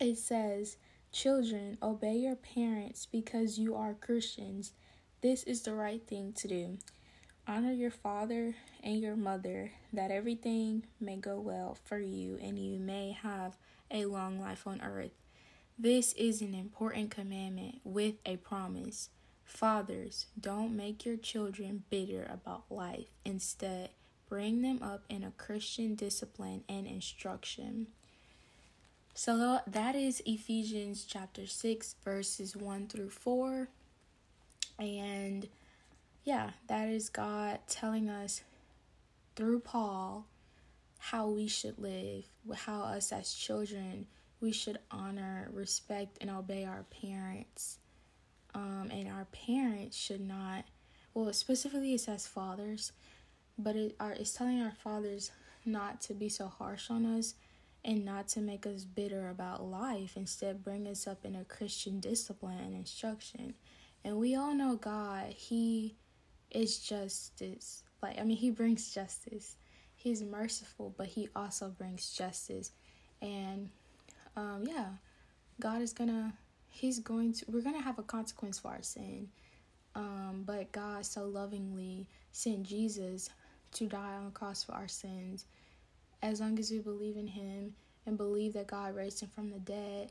It 0.00 0.18
says, 0.18 0.76
Children, 1.12 1.78
obey 1.82 2.16
your 2.16 2.34
parents 2.34 3.06
because 3.06 3.58
you 3.58 3.74
are 3.76 3.94
Christians. 3.94 4.72
This 5.20 5.44
is 5.44 5.62
the 5.62 5.74
right 5.74 6.04
thing 6.06 6.32
to 6.34 6.48
do. 6.48 6.78
Honor 7.46 7.72
your 7.72 7.90
father 7.90 8.54
and 8.82 9.00
your 9.00 9.16
mother, 9.16 9.70
that 9.92 10.10
everything 10.10 10.84
may 11.00 11.16
go 11.16 11.38
well 11.38 11.76
for 11.84 11.98
you 11.98 12.38
and 12.42 12.58
you 12.58 12.78
may 12.80 13.12
have 13.22 13.56
a 13.90 14.06
long 14.06 14.40
life 14.40 14.66
on 14.66 14.80
earth. 14.80 15.12
This 15.78 16.12
is 16.12 16.40
an 16.40 16.54
important 16.54 17.10
commandment 17.10 17.80
with 17.82 18.14
a 18.24 18.36
promise. 18.36 19.08
Fathers, 19.44 20.26
don't 20.40 20.76
make 20.76 21.04
your 21.04 21.16
children 21.16 21.82
bitter 21.90 22.28
about 22.32 22.64
life. 22.70 23.08
Instead, 23.24 23.90
bring 24.28 24.62
them 24.62 24.80
up 24.82 25.02
in 25.08 25.24
a 25.24 25.32
Christian 25.32 25.96
discipline 25.96 26.62
and 26.68 26.86
instruction. 26.86 27.88
So 29.14 29.60
that 29.66 29.96
is 29.96 30.22
Ephesians 30.24 31.04
chapter 31.04 31.46
6, 31.46 31.96
verses 32.04 32.56
1 32.56 32.86
through 32.86 33.10
4. 33.10 33.68
And 34.78 35.48
yeah, 36.22 36.50
that 36.68 36.88
is 36.88 37.08
God 37.08 37.58
telling 37.68 38.08
us 38.08 38.42
through 39.34 39.58
Paul 39.60 40.26
how 40.98 41.26
we 41.28 41.48
should 41.48 41.80
live, 41.80 42.26
how 42.54 42.82
us 42.82 43.10
as 43.10 43.34
children 43.34 44.06
we 44.44 44.52
should 44.52 44.78
honor, 44.90 45.48
respect, 45.54 46.18
and 46.20 46.28
obey 46.28 46.66
our 46.66 46.84
parents. 47.02 47.78
Um, 48.54 48.90
and 48.92 49.08
our 49.08 49.24
parents 49.32 49.96
should 49.96 50.20
not, 50.20 50.66
well, 51.14 51.32
specifically 51.32 51.94
it 51.94 52.02
says 52.02 52.26
fathers, 52.26 52.92
but 53.56 53.74
it 53.74 53.96
are 53.98 54.12
it's 54.12 54.34
telling 54.34 54.60
our 54.60 54.74
fathers 54.84 55.32
not 55.64 56.02
to 56.02 56.12
be 56.12 56.28
so 56.28 56.46
harsh 56.46 56.90
on 56.90 57.06
us 57.06 57.34
and 57.86 58.04
not 58.04 58.28
to 58.28 58.40
make 58.40 58.66
us 58.66 58.84
bitter 58.84 59.30
about 59.30 59.64
life. 59.64 60.12
Instead, 60.14 60.62
bring 60.62 60.86
us 60.86 61.06
up 61.06 61.24
in 61.24 61.34
a 61.34 61.44
Christian 61.44 61.98
discipline 61.98 62.58
and 62.58 62.74
instruction. 62.74 63.54
And 64.04 64.18
we 64.18 64.36
all 64.36 64.54
know 64.54 64.76
God, 64.76 65.32
He 65.32 65.96
is 66.50 66.80
justice. 66.80 67.82
Like, 68.02 68.20
I 68.20 68.24
mean, 68.24 68.36
He 68.36 68.50
brings 68.50 68.92
justice. 68.92 69.56
He's 69.96 70.22
merciful, 70.22 70.94
but 70.98 71.06
He 71.06 71.30
also 71.34 71.70
brings 71.70 72.12
justice. 72.12 72.72
And, 73.22 73.70
um, 74.36 74.64
yeah, 74.66 74.86
God 75.60 75.82
is 75.82 75.92
gonna, 75.92 76.34
He's 76.68 76.98
going 76.98 77.32
to, 77.34 77.44
we're 77.48 77.62
gonna 77.62 77.82
have 77.82 77.98
a 77.98 78.02
consequence 78.02 78.58
for 78.58 78.68
our 78.68 78.82
sin. 78.82 79.28
Um, 79.94 80.42
but 80.44 80.72
God 80.72 81.06
so 81.06 81.24
lovingly 81.24 82.06
sent 82.32 82.64
Jesus 82.64 83.30
to 83.72 83.86
die 83.86 84.14
on 84.14 84.24
the 84.24 84.30
cross 84.30 84.64
for 84.64 84.72
our 84.72 84.88
sins. 84.88 85.46
As 86.22 86.40
long 86.40 86.58
as 86.58 86.70
we 86.70 86.78
believe 86.78 87.16
in 87.16 87.26
Him 87.26 87.74
and 88.06 88.16
believe 88.16 88.54
that 88.54 88.66
God 88.66 88.96
raised 88.96 89.20
Him 89.20 89.28
from 89.34 89.50
the 89.50 89.60
dead, 89.60 90.10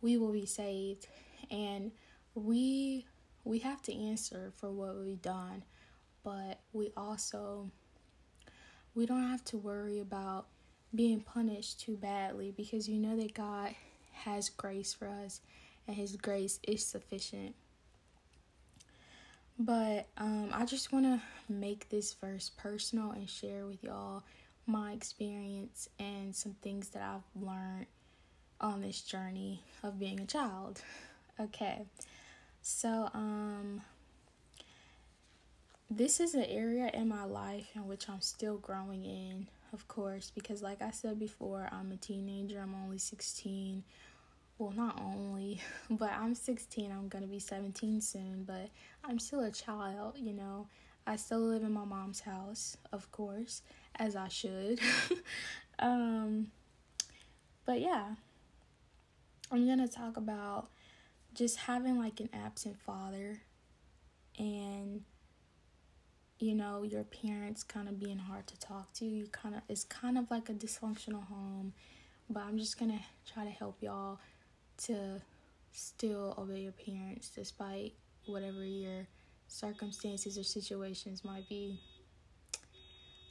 we 0.00 0.18
will 0.18 0.32
be 0.32 0.46
saved. 0.46 1.06
And 1.50 1.92
we 2.34 3.06
we 3.44 3.60
have 3.60 3.80
to 3.82 3.94
answer 3.94 4.52
for 4.56 4.72
what 4.72 4.96
we've 4.96 5.22
done, 5.22 5.62
but 6.24 6.58
we 6.72 6.90
also 6.96 7.70
we 8.94 9.06
don't 9.06 9.28
have 9.28 9.44
to 9.44 9.56
worry 9.56 10.00
about 10.00 10.46
being 10.94 11.20
punished 11.20 11.80
too 11.80 11.96
badly 11.96 12.52
because 12.56 12.88
you 12.88 12.98
know 12.98 13.16
that 13.16 13.34
God 13.34 13.74
has 14.12 14.48
grace 14.48 14.94
for 14.94 15.08
us 15.08 15.40
and 15.86 15.96
his 15.96 16.16
grace 16.16 16.58
is 16.66 16.84
sufficient. 16.84 17.54
But 19.58 20.06
um, 20.18 20.50
I 20.52 20.66
just 20.66 20.92
want 20.92 21.06
to 21.06 21.20
make 21.48 21.88
this 21.88 22.12
verse 22.12 22.50
personal 22.56 23.12
and 23.12 23.28
share 23.28 23.64
with 23.64 23.82
y'all 23.82 24.22
my 24.66 24.92
experience 24.92 25.88
and 25.98 26.34
some 26.34 26.56
things 26.60 26.90
that 26.90 27.02
I've 27.02 27.42
learned 27.42 27.86
on 28.60 28.82
this 28.82 29.00
journey 29.00 29.62
of 29.82 29.98
being 29.98 30.20
a 30.20 30.26
child. 30.26 30.82
Okay, 31.38 31.82
so 32.62 33.10
um, 33.12 33.82
this 35.90 36.18
is 36.18 36.32
an 36.34 36.44
area 36.44 36.90
in 36.94 37.08
my 37.08 37.24
life 37.24 37.66
in 37.74 37.86
which 37.86 38.08
I'm 38.08 38.22
still 38.22 38.56
growing 38.56 39.04
in, 39.04 39.48
of 39.76 39.86
course, 39.88 40.32
because 40.34 40.62
like 40.62 40.80
I 40.80 40.90
said 40.90 41.18
before, 41.18 41.68
I'm 41.70 41.92
a 41.92 41.96
teenager, 41.96 42.60
I'm 42.60 42.74
only 42.74 42.96
16 42.96 43.84
well, 44.58 44.72
not 44.74 44.98
only, 44.98 45.60
but 45.90 46.10
I'm 46.12 46.34
16, 46.34 46.90
I'm 46.90 47.08
gonna 47.08 47.26
be 47.26 47.38
17 47.38 48.00
soon, 48.00 48.44
but 48.46 48.70
I'm 49.04 49.18
still 49.18 49.40
a 49.40 49.50
child, 49.50 50.14
you 50.16 50.32
know. 50.32 50.66
I 51.06 51.16
still 51.16 51.40
live 51.40 51.62
in 51.62 51.72
my 51.72 51.84
mom's 51.84 52.20
house, 52.20 52.78
of 52.90 53.12
course, 53.12 53.60
as 53.96 54.16
I 54.16 54.28
should. 54.28 54.80
um, 55.78 56.48
but 57.66 57.80
yeah, 57.80 58.14
I'm 59.52 59.66
gonna 59.66 59.88
talk 59.88 60.16
about 60.16 60.68
just 61.34 61.58
having 61.58 61.98
like 61.98 62.18
an 62.20 62.30
absent 62.32 62.80
father 62.80 63.42
and 64.38 65.02
you 66.38 66.54
know, 66.54 66.82
your 66.82 67.04
parents 67.04 67.62
kind 67.62 67.88
of 67.88 67.98
being 67.98 68.18
hard 68.18 68.46
to 68.46 68.58
talk 68.58 68.92
to. 68.94 69.04
You 69.04 69.26
kind 69.28 69.54
of 69.54 69.62
it's 69.68 69.84
kind 69.84 70.18
of 70.18 70.30
like 70.30 70.48
a 70.48 70.52
dysfunctional 70.52 71.26
home, 71.26 71.72
but 72.28 72.42
I'm 72.42 72.58
just 72.58 72.78
to 72.78 73.00
try 73.32 73.44
to 73.44 73.50
help 73.50 73.82
y'all 73.82 74.18
to 74.84 75.22
still 75.72 76.34
obey 76.38 76.60
your 76.60 76.72
parents 76.72 77.30
despite 77.34 77.94
whatever 78.26 78.64
your 78.64 79.06
circumstances 79.48 80.36
or 80.36 80.42
situations 80.42 81.24
might 81.24 81.48
be. 81.48 81.78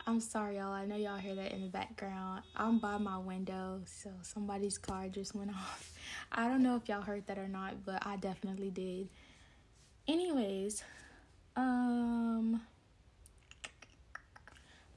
I'm 0.08 0.20
sorry, 0.20 0.58
y'all. 0.58 0.72
I 0.72 0.86
know 0.86 0.96
y'all 0.96 1.18
hear 1.18 1.34
that 1.34 1.52
in 1.52 1.62
the 1.62 1.68
background. 1.68 2.44
I'm 2.56 2.78
by 2.78 2.98
my 2.98 3.18
window, 3.18 3.82
so 3.86 4.12
somebody's 4.22 4.78
car 4.78 5.08
just 5.08 5.34
went 5.34 5.50
off. 5.56 5.92
I 6.32 6.48
don't 6.48 6.62
know 6.62 6.76
if 6.76 6.88
y'all 6.88 7.02
heard 7.02 7.26
that 7.28 7.40
or 7.40 7.48
not, 7.48 7.84
but 7.86 8.06
I 8.06 8.18
definitely 8.18 8.70
did. 8.70 9.10
Anyways, 10.08 10.84
um, 11.56 12.62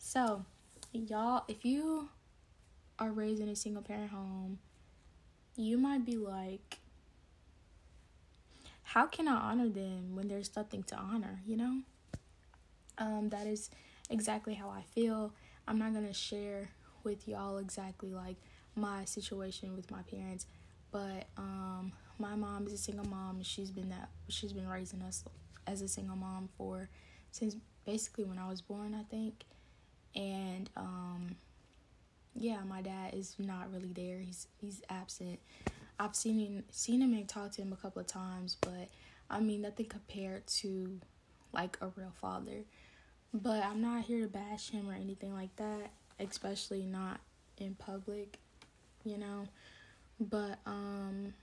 so 0.08 0.42
y'all, 0.90 1.44
if 1.48 1.66
you 1.66 2.08
are 2.98 3.10
raised 3.10 3.42
in 3.42 3.48
a 3.50 3.54
single 3.54 3.82
parent 3.82 4.10
home, 4.10 4.58
you 5.54 5.76
might 5.76 6.06
be 6.06 6.16
like, 6.16 6.78
how 8.84 9.04
can 9.04 9.28
I 9.28 9.34
honor 9.34 9.68
them 9.68 10.16
when 10.16 10.28
there's 10.28 10.56
nothing 10.56 10.82
to 10.84 10.96
honor, 10.96 11.42
you 11.46 11.58
know? 11.58 11.80
Um, 12.96 13.28
that 13.28 13.46
is 13.46 13.68
exactly 14.08 14.54
how 14.54 14.70
I 14.70 14.80
feel. 14.94 15.34
I'm 15.66 15.78
not 15.78 15.92
gonna 15.92 16.14
share 16.14 16.70
with 17.04 17.28
y'all 17.28 17.58
exactly 17.58 18.08
like 18.08 18.36
my 18.76 19.04
situation 19.04 19.76
with 19.76 19.90
my 19.90 20.00
parents, 20.10 20.46
but 20.90 21.26
um, 21.36 21.92
my 22.18 22.34
mom 22.34 22.66
is 22.66 22.72
a 22.72 22.78
single 22.78 23.04
mom 23.04 23.42
she's 23.42 23.70
been 23.70 23.90
that 23.90 24.08
she's 24.28 24.54
been 24.54 24.68
raising 24.68 25.02
us 25.02 25.22
as 25.66 25.82
a 25.82 25.88
single 25.88 26.16
mom 26.16 26.48
for 26.56 26.88
since 27.30 27.56
basically 27.84 28.24
when 28.24 28.38
I 28.38 28.48
was 28.48 28.62
born, 28.62 28.94
I 28.94 29.02
think. 29.02 29.44
And 30.18 30.68
um, 30.76 31.36
yeah, 32.34 32.58
my 32.68 32.82
dad 32.82 33.14
is 33.14 33.36
not 33.38 33.72
really 33.72 33.92
there. 33.92 34.18
He's 34.18 34.48
he's 34.60 34.82
absent. 34.90 35.38
I've 35.98 36.16
seen 36.16 36.38
him 36.38 36.64
seen 36.70 37.00
him 37.00 37.12
and 37.14 37.28
talked 37.28 37.54
to 37.54 37.62
him 37.62 37.72
a 37.72 37.76
couple 37.76 38.00
of 38.00 38.08
times, 38.08 38.56
but 38.60 38.88
I 39.30 39.38
mean 39.40 39.62
nothing 39.62 39.86
compared 39.86 40.46
to 40.58 41.00
like 41.52 41.78
a 41.80 41.88
real 41.96 42.12
father. 42.20 42.64
But 43.32 43.64
I'm 43.64 43.80
not 43.80 44.04
here 44.04 44.22
to 44.22 44.26
bash 44.28 44.70
him 44.70 44.88
or 44.90 44.94
anything 44.94 45.34
like 45.34 45.54
that, 45.56 45.90
especially 46.18 46.84
not 46.84 47.20
in 47.58 47.76
public, 47.76 48.38
you 49.04 49.18
know. 49.18 49.44
But 50.18 50.58
um 50.66 51.34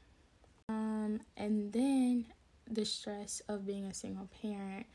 um 0.67 1.21
and 1.37 1.71
then 1.71 2.25
the 2.69 2.83
stress 2.83 3.41
of 3.47 3.65
being 3.65 3.85
a 3.85 3.93
single 3.93 4.27
parent 4.41 4.85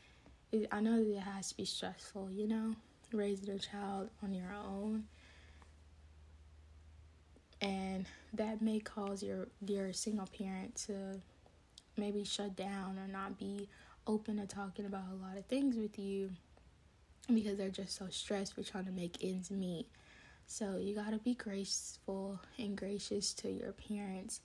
I 0.71 0.81
know 0.81 0.97
that 0.97 1.09
it 1.09 1.19
has 1.19 1.49
to 1.49 1.57
be 1.57 1.65
stressful, 1.65 2.29
you 2.31 2.45
know, 2.47 2.75
raising 3.13 3.49
a 3.49 3.59
child 3.59 4.09
on 4.23 4.33
your 4.33 4.53
own. 4.53 5.05
And 7.61 8.05
that 8.33 8.61
may 8.61 8.79
cause 8.79 9.21
your 9.21 9.47
your 9.65 9.93
single 9.93 10.27
parent 10.27 10.75
to 10.87 11.21
maybe 11.97 12.23
shut 12.23 12.55
down 12.55 12.97
or 12.97 13.07
not 13.07 13.37
be 13.37 13.69
open 14.07 14.37
to 14.37 14.47
talking 14.47 14.85
about 14.85 15.03
a 15.11 15.25
lot 15.25 15.37
of 15.37 15.45
things 15.45 15.75
with 15.75 15.99
you 15.99 16.31
because 17.31 17.57
they're 17.57 17.69
just 17.69 17.95
so 17.95 18.07
stressed 18.09 18.55
for 18.55 18.63
trying 18.63 18.85
to 18.85 18.91
make 18.91 19.23
ends 19.23 19.51
meet. 19.51 19.87
So 20.47 20.77
you 20.77 20.95
got 20.95 21.11
to 21.11 21.17
be 21.17 21.35
graceful 21.35 22.39
and 22.57 22.75
gracious 22.75 23.33
to 23.35 23.49
your 23.49 23.73
parents 23.73 24.41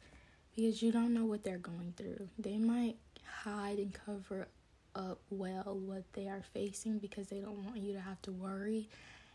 because 0.55 0.83
you 0.83 0.93
don't 0.93 1.15
know 1.15 1.25
what 1.25 1.43
they're 1.43 1.59
going 1.59 1.95
through. 1.97 2.29
They 2.39 2.59
might 2.59 2.97
hide 3.43 3.79
and 3.79 3.93
cover 3.93 4.49
up 4.97 5.21
well 5.31 5.79
what 5.85 6.05
they 6.15 6.27
are 6.27 6.43
facing 6.53 6.99
because 6.99 7.29
they 7.29 7.39
don't 7.39 7.65
want 7.65 7.79
you 7.79 7.93
to 7.93 8.01
have 8.01 8.21
to 8.23 8.33
worry. 8.33 8.89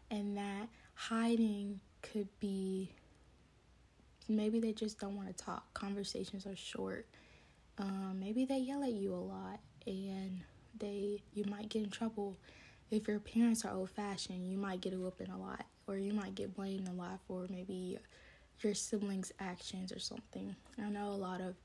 And 0.10 0.36
that 0.38 0.68
hiding 0.96 1.80
could 2.02 2.28
be 2.40 2.92
maybe 4.28 4.60
they 4.60 4.74
just 4.74 5.00
don't 5.00 5.16
want 5.16 5.36
to 5.36 5.44
talk. 5.44 5.74
Conversations 5.74 6.46
are 6.46 6.56
short. 6.56 7.08
Um, 7.78 8.18
maybe 8.20 8.46
they 8.46 8.58
yell 8.58 8.84
at 8.84 8.92
you 8.92 9.14
a 9.14 9.16
lot 9.16 9.60
and 9.88 10.42
they 10.78 11.22
you 11.34 11.46
might 11.46 11.70
get 11.70 11.84
in 11.84 11.90
trouble 11.90 12.36
if 12.92 13.08
your 13.08 13.20
parents 13.20 13.64
are 13.64 13.74
old 13.74 13.90
fashioned, 13.90 14.52
you 14.52 14.58
might 14.58 14.82
get 14.82 14.94
a 14.94 14.98
whooping 14.98 15.30
a 15.30 15.38
lot, 15.38 15.66
or 15.88 15.98
you 15.98 16.14
might 16.14 16.36
get 16.36 16.54
blamed 16.54 16.90
a 16.90 16.92
lot 16.92 17.20
for 17.26 17.48
maybe 17.50 17.98
your 18.60 18.74
siblings' 18.74 19.32
actions 19.40 19.94
or 19.94 20.00
something. 20.00 20.56
I 20.78 20.90
know 20.90 21.08
a 21.08 21.16
lot 21.16 21.40
of 21.40 21.56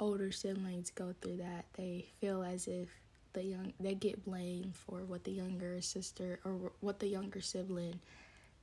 older 0.00 0.32
siblings 0.32 0.90
go 0.90 1.14
through 1.20 1.36
that. 1.36 1.66
They 1.74 2.06
feel 2.18 2.42
as 2.42 2.66
if 2.66 2.88
the 3.32 3.44
young 3.44 3.72
they 3.80 3.94
get 3.94 4.24
blamed 4.24 4.74
for 4.74 5.04
what 5.04 5.24
the 5.24 5.30
younger 5.30 5.80
sister 5.80 6.40
or 6.44 6.72
what 6.80 6.98
the 6.98 7.06
younger 7.06 7.40
sibling 7.40 8.00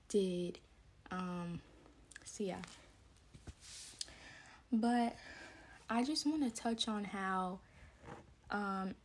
did. 0.10 0.60
Um, 1.12 1.62
so 2.26 2.44
yeah. 2.44 2.62
But 4.72 5.16
I 5.90 6.04
just 6.04 6.26
want 6.26 6.44
to 6.44 6.62
touch 6.62 6.88
on 6.88 7.06
how 7.06 7.60
um, 8.52 8.96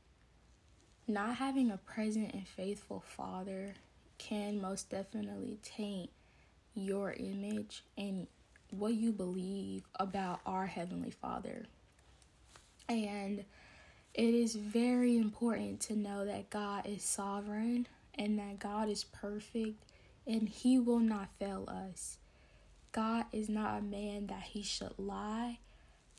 not 1.06 1.36
having 1.36 1.70
a 1.70 1.76
present 1.76 2.32
and 2.32 2.46
faithful 2.46 3.04
father 3.06 3.74
can 4.18 4.60
most 4.60 4.90
definitely 4.90 5.58
taint 5.62 6.10
your 6.74 7.12
image 7.12 7.84
and 7.98 8.26
what 8.70 8.94
you 8.94 9.12
believe 9.12 9.82
about 10.00 10.40
our 10.46 10.66
Heavenly 10.66 11.10
Father. 11.10 11.66
And 12.88 13.44
it 14.14 14.34
is 14.34 14.54
very 14.54 15.16
important 15.16 15.80
to 15.80 15.96
know 15.96 16.24
that 16.24 16.50
God 16.50 16.86
is 16.86 17.02
sovereign 17.02 17.86
and 18.14 18.38
that 18.38 18.58
God 18.58 18.88
is 18.88 19.04
perfect 19.04 19.84
and 20.26 20.48
He 20.48 20.78
will 20.78 21.00
not 21.00 21.32
fail 21.38 21.68
us. 21.68 22.18
God 22.92 23.24
is 23.32 23.48
not 23.48 23.78
a 23.78 23.82
man 23.82 24.26
that 24.26 24.42
He 24.42 24.62
should 24.62 24.98
lie. 24.98 25.58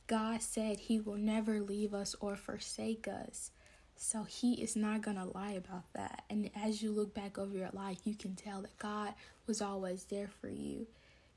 God 0.07 0.41
said 0.41 0.79
He 0.79 0.99
will 0.99 1.17
never 1.17 1.59
leave 1.59 1.93
us 1.93 2.15
or 2.19 2.35
forsake 2.35 3.07
us. 3.07 3.51
So 3.95 4.23
he 4.23 4.53
is 4.55 4.75
not 4.75 5.01
going 5.01 5.17
to 5.17 5.25
lie 5.37 5.51
about 5.51 5.91
that. 5.93 6.23
And 6.29 6.49
as 6.55 6.81
you 6.81 6.91
look 6.91 7.13
back 7.13 7.37
over 7.37 7.55
your 7.55 7.69
life, 7.73 7.99
you 8.03 8.15
can 8.15 8.35
tell 8.35 8.61
that 8.61 8.77
God 8.77 9.13
was 9.47 9.61
always 9.61 10.05
there 10.05 10.27
for 10.27 10.49
you. 10.49 10.87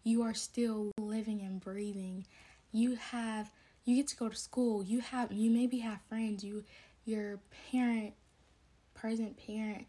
You 0.05 0.23
are 0.23 0.35
still 0.35 0.91
living 0.99 1.41
and 1.43 1.61
breathing. 1.61 2.27
You 2.73 2.97
have 2.97 3.51
you 3.87 3.97
get 3.97 4.09
to 4.09 4.17
go 4.17 4.29
to 4.29 4.37
school. 4.37 4.83
You 4.83 5.01
have 5.01 5.33
you 5.33 5.51
maybe 5.51 5.79
have 5.79 6.01
friends. 6.09 6.45
You 6.45 6.65
your 7.07 7.39
parent 7.71 8.13
present 8.95 9.39
parent 9.47 9.87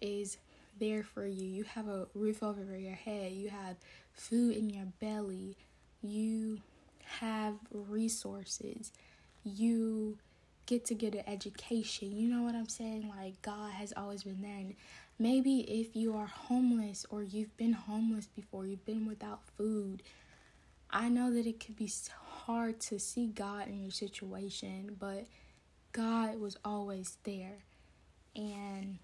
is 0.00 0.36
there 0.78 1.02
for 1.02 1.26
you. 1.26 1.46
You 1.48 1.64
have 1.64 1.88
a 1.88 2.06
roof 2.14 2.42
over 2.42 2.76
your 2.76 2.94
head. 2.94 3.32
You 3.32 3.48
have 3.48 3.76
food 4.12 4.56
in 4.56 4.70
your 4.70 4.86
belly. 5.00 5.56
You 6.02 6.60
have 7.20 7.54
resources. 7.72 8.92
You 9.44 10.18
get 10.66 10.84
to 10.86 10.94
get 10.94 11.14
an 11.14 11.24
education. 11.26 12.12
You 12.12 12.28
know 12.28 12.42
what 12.42 12.54
I'm 12.54 12.68
saying? 12.68 13.10
Like 13.16 13.40
God 13.42 13.72
has 13.72 13.94
always 13.96 14.24
been 14.24 14.42
there. 14.42 14.58
And 14.58 14.74
maybe 15.18 15.60
if 15.60 15.96
you 15.96 16.16
are 16.16 16.26
homeless 16.26 17.06
or 17.08 17.22
you've 17.22 17.56
been 17.56 17.72
homeless 17.72 18.26
before, 18.26 18.66
you've 18.66 18.84
been 18.84 19.06
without 19.06 19.40
food, 19.56 20.02
I 20.90 21.08
know 21.08 21.32
that 21.32 21.46
it 21.46 21.64
could 21.64 21.76
be 21.76 21.86
hard 22.46 22.80
to 22.80 22.98
see 22.98 23.26
God 23.26 23.68
in 23.68 23.82
your 23.82 23.90
situation, 23.90 24.96
but 24.98 25.26
God 25.92 26.40
was 26.40 26.58
always 26.64 27.16
there. 27.24 27.58
And 28.34 28.98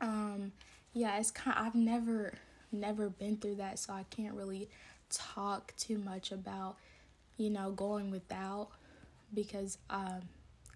um 0.00 0.52
yeah, 0.92 1.18
it's 1.18 1.30
kind 1.30 1.56
of, 1.56 1.66
I've 1.66 1.74
never 1.74 2.34
never 2.72 3.08
been 3.08 3.36
through 3.36 3.56
that, 3.56 3.78
so 3.78 3.92
I 3.92 4.04
can't 4.10 4.34
really 4.34 4.68
talk 5.10 5.72
too 5.76 5.98
much 5.98 6.32
about 6.32 6.76
you 7.36 7.50
know 7.50 7.72
going 7.72 8.10
without 8.10 8.68
because 9.34 9.78
um, 9.90 10.20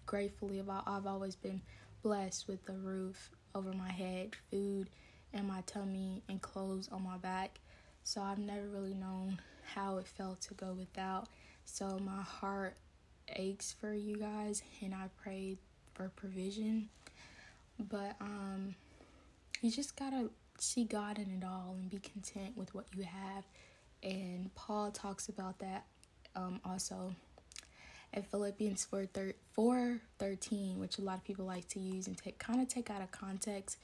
gratefully 0.05 0.59
about 0.59 0.83
I've 0.87 1.07
always 1.07 1.35
been 1.35 1.61
blessed 2.03 2.47
with 2.47 2.65
the 2.65 2.73
roof 2.73 3.29
over 3.53 3.71
my 3.73 3.91
head, 3.91 4.35
food 4.51 4.89
in 5.33 5.47
my 5.47 5.61
tummy, 5.65 6.21
and 6.29 6.41
clothes 6.41 6.89
on 6.91 7.03
my 7.03 7.17
back. 7.17 7.59
So 8.03 8.21
I've 8.21 8.37
never 8.37 8.67
really 8.67 8.93
known 8.93 9.39
how 9.65 9.97
it 9.97 10.07
felt 10.07 10.41
to 10.41 10.53
go 10.53 10.73
without. 10.73 11.27
So 11.65 11.99
my 11.99 12.21
heart 12.21 12.75
aches 13.35 13.73
for 13.79 13.93
you 13.93 14.17
guys, 14.17 14.61
and 14.81 14.93
I 14.93 15.09
pray 15.21 15.57
for 15.93 16.09
provision. 16.15 16.89
But 17.79 18.15
um, 18.21 18.75
you 19.61 19.71
just 19.71 19.95
gotta 19.95 20.29
see 20.57 20.85
God 20.85 21.17
in 21.17 21.31
it 21.31 21.43
all 21.45 21.75
and 21.77 21.89
be 21.89 21.99
content 21.99 22.55
with 22.55 22.73
what 22.73 22.85
you 22.95 23.03
have. 23.03 23.43
And 24.03 24.53
Paul 24.55 24.91
talks 24.91 25.27
about 25.29 25.59
that 25.59 25.85
um, 26.35 26.59
also 26.63 27.15
and 28.15 28.25
Philippians 28.25 28.85
4, 28.85 29.07
4 29.53 29.99
13, 30.17 30.79
which 30.79 30.97
a 30.97 31.01
lot 31.01 31.17
of 31.17 31.23
people 31.25 31.45
like 31.45 31.67
to 31.69 31.79
use 31.79 32.07
and 32.07 32.17
take 32.17 32.39
kind 32.39 32.61
of 32.61 32.67
take 32.67 32.89
out 32.89 33.01
of 33.01 33.11
context. 33.11 33.77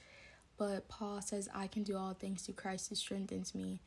But 0.56 0.88
Paul 0.88 1.20
says, 1.20 1.48
I 1.54 1.66
can 1.66 1.82
do 1.82 1.96
all 1.96 2.14
things 2.14 2.42
through 2.42 2.54
Christ 2.54 2.88
who 2.88 2.94
strengthens 2.94 3.54
me. 3.54 3.80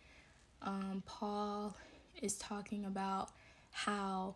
Um, 0.62 1.04
Paul 1.06 1.76
is 2.22 2.38
talking 2.38 2.86
about 2.86 3.30
how 3.72 4.36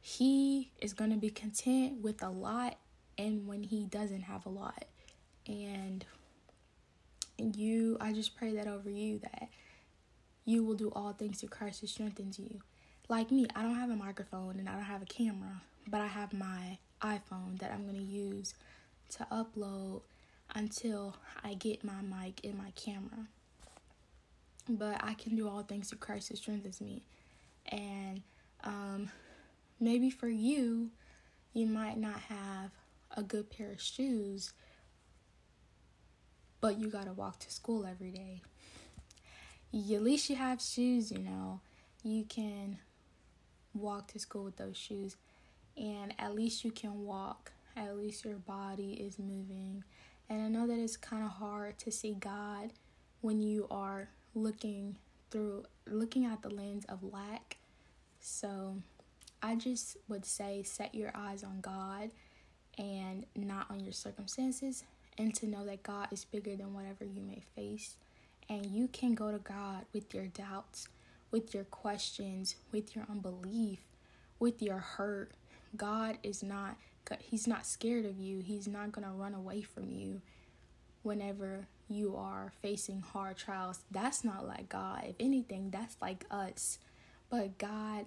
he 0.00 0.70
is 0.80 0.92
going 0.92 1.10
to 1.10 1.16
be 1.16 1.30
content 1.30 2.00
with 2.02 2.22
a 2.22 2.28
lot 2.28 2.78
and 3.16 3.46
when 3.46 3.62
he 3.64 3.84
doesn't 3.84 4.22
have 4.22 4.46
a 4.46 4.48
lot. 4.48 4.84
And 5.46 6.04
you, 7.38 7.96
I 8.00 8.12
just 8.12 8.36
pray 8.36 8.52
that 8.54 8.66
over 8.66 8.90
you 8.90 9.18
that 9.18 9.48
you 10.44 10.64
will 10.64 10.74
do 10.74 10.90
all 10.94 11.12
things 11.12 11.40
through 11.40 11.50
Christ 11.50 11.80
who 11.80 11.86
strengthens 11.86 12.38
you. 12.38 12.60
Like 13.08 13.30
me, 13.30 13.46
I 13.54 13.62
don't 13.62 13.74
have 13.74 13.90
a 13.90 13.96
microphone 13.96 14.58
and 14.58 14.68
I 14.68 14.72
don't 14.72 14.82
have 14.82 15.02
a 15.02 15.06
camera, 15.06 15.62
but 15.86 16.00
I 16.00 16.06
have 16.06 16.32
my 16.32 16.78
iPhone 17.02 17.58
that 17.58 17.72
I'm 17.72 17.84
going 17.84 17.98
to 17.98 18.02
use 18.02 18.54
to 19.10 19.26
upload 19.32 20.02
until 20.54 21.16
I 21.42 21.54
get 21.54 21.84
my 21.84 22.02
mic 22.02 22.40
and 22.44 22.56
my 22.56 22.70
camera. 22.76 23.28
But 24.68 25.02
I 25.02 25.14
can 25.14 25.34
do 25.34 25.48
all 25.48 25.62
things 25.62 25.88
through 25.88 25.98
Christ 25.98 26.28
who 26.28 26.36
strengthens 26.36 26.80
me. 26.80 27.02
And 27.66 28.22
um, 28.64 29.10
maybe 29.80 30.10
for 30.10 30.28
you, 30.28 30.90
you 31.54 31.66
might 31.66 31.98
not 31.98 32.20
have 32.20 32.70
a 33.16 33.22
good 33.22 33.50
pair 33.50 33.72
of 33.72 33.80
shoes, 33.80 34.52
but 36.60 36.78
you 36.78 36.88
got 36.88 37.06
to 37.06 37.12
walk 37.12 37.38
to 37.40 37.50
school 37.50 37.86
every 37.86 38.10
day. 38.10 38.42
At 39.72 40.02
least 40.02 40.28
you 40.30 40.36
have 40.36 40.60
shoes, 40.60 41.10
you 41.10 41.18
know. 41.18 41.60
You 42.02 42.24
can 42.24 42.78
walk 43.74 44.08
to 44.12 44.18
school 44.18 44.44
with 44.44 44.56
those 44.56 44.76
shoes, 44.76 45.16
and 45.76 46.14
at 46.18 46.34
least 46.34 46.64
you 46.64 46.70
can 46.70 47.04
walk. 47.04 47.52
At 47.76 47.96
least 47.96 48.24
your 48.24 48.36
body 48.36 48.94
is 48.94 49.18
moving. 49.18 49.84
And 50.28 50.42
I 50.42 50.48
know 50.48 50.66
that 50.66 50.78
it's 50.78 50.96
kind 50.96 51.22
of 51.22 51.30
hard 51.30 51.78
to 51.78 51.90
see 51.90 52.12
God 52.12 52.72
when 53.20 53.40
you 53.40 53.66
are 53.70 54.08
looking 54.38 54.96
through 55.30 55.64
looking 55.86 56.24
at 56.24 56.42
the 56.42 56.50
lens 56.50 56.84
of 56.88 57.02
lack. 57.02 57.58
So, 58.20 58.76
I 59.42 59.54
just 59.54 59.96
would 60.08 60.24
say 60.24 60.62
set 60.62 60.94
your 60.94 61.12
eyes 61.14 61.44
on 61.44 61.60
God 61.60 62.10
and 62.76 63.26
not 63.36 63.70
on 63.70 63.80
your 63.80 63.92
circumstances, 63.92 64.84
and 65.16 65.34
to 65.34 65.46
know 65.46 65.64
that 65.66 65.82
God 65.82 66.08
is 66.12 66.24
bigger 66.24 66.56
than 66.56 66.74
whatever 66.74 67.04
you 67.04 67.22
may 67.22 67.42
face. 67.54 67.96
And 68.48 68.66
you 68.66 68.88
can 68.88 69.14
go 69.14 69.30
to 69.30 69.38
God 69.38 69.84
with 69.92 70.14
your 70.14 70.26
doubts, 70.26 70.88
with 71.30 71.54
your 71.54 71.64
questions, 71.64 72.56
with 72.72 72.96
your 72.96 73.04
unbelief, 73.10 73.80
with 74.38 74.62
your 74.62 74.78
hurt. 74.78 75.32
God 75.76 76.18
is 76.22 76.42
not 76.42 76.76
he's 77.20 77.46
not 77.46 77.66
scared 77.66 78.04
of 78.04 78.18
you. 78.18 78.40
He's 78.40 78.68
not 78.68 78.92
going 78.92 79.06
to 79.06 79.12
run 79.12 79.34
away 79.34 79.62
from 79.62 79.90
you 79.90 80.20
whenever 81.02 81.66
you 81.88 82.16
are 82.16 82.52
facing 82.60 83.00
hard 83.00 83.36
trials. 83.36 83.80
That's 83.90 84.24
not 84.24 84.46
like 84.46 84.68
God. 84.68 85.04
If 85.08 85.16
anything, 85.20 85.70
that's 85.70 85.96
like 86.00 86.24
us. 86.30 86.78
But 87.30 87.58
God 87.58 88.06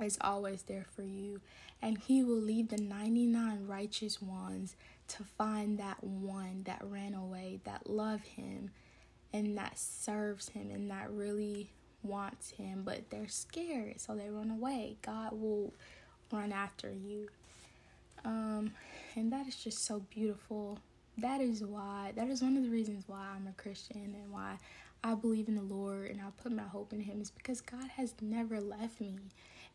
is 0.00 0.18
always 0.20 0.62
there 0.62 0.86
for 0.94 1.02
you. 1.02 1.40
And 1.82 1.98
He 1.98 2.22
will 2.22 2.40
leave 2.40 2.68
the 2.68 2.76
99 2.76 3.66
righteous 3.66 4.20
ones 4.20 4.76
to 5.08 5.24
find 5.24 5.78
that 5.78 6.02
one 6.02 6.62
that 6.64 6.82
ran 6.82 7.14
away, 7.14 7.60
that 7.64 7.88
love 7.88 8.22
Him, 8.22 8.70
and 9.32 9.56
that 9.56 9.78
serves 9.78 10.50
Him, 10.50 10.70
and 10.70 10.90
that 10.90 11.10
really 11.10 11.70
wants 12.02 12.50
Him, 12.50 12.82
but 12.84 13.10
they're 13.10 13.28
scared, 13.28 14.00
so 14.00 14.14
they 14.14 14.28
run 14.28 14.50
away. 14.50 14.96
God 15.02 15.32
will 15.32 15.72
run 16.32 16.52
after 16.52 16.92
you. 16.92 17.28
Um, 18.24 18.72
and 19.14 19.32
that 19.32 19.46
is 19.46 19.56
just 19.56 19.84
so 19.84 20.02
beautiful. 20.10 20.78
That 21.18 21.40
is 21.40 21.64
why, 21.64 22.12
that 22.14 22.28
is 22.28 22.42
one 22.42 22.56
of 22.56 22.62
the 22.62 22.70
reasons 22.70 23.04
why 23.08 23.26
I'm 23.34 23.48
a 23.48 23.60
Christian 23.60 24.14
and 24.14 24.32
why 24.32 24.58
I 25.02 25.14
believe 25.14 25.48
in 25.48 25.56
the 25.56 25.62
Lord 25.62 26.10
and 26.10 26.20
I 26.20 26.26
put 26.40 26.52
my 26.52 26.62
hope 26.62 26.92
in 26.92 27.00
Him 27.00 27.20
is 27.20 27.30
because 27.30 27.60
God 27.60 27.88
has 27.96 28.14
never 28.20 28.60
left 28.60 29.00
me. 29.00 29.16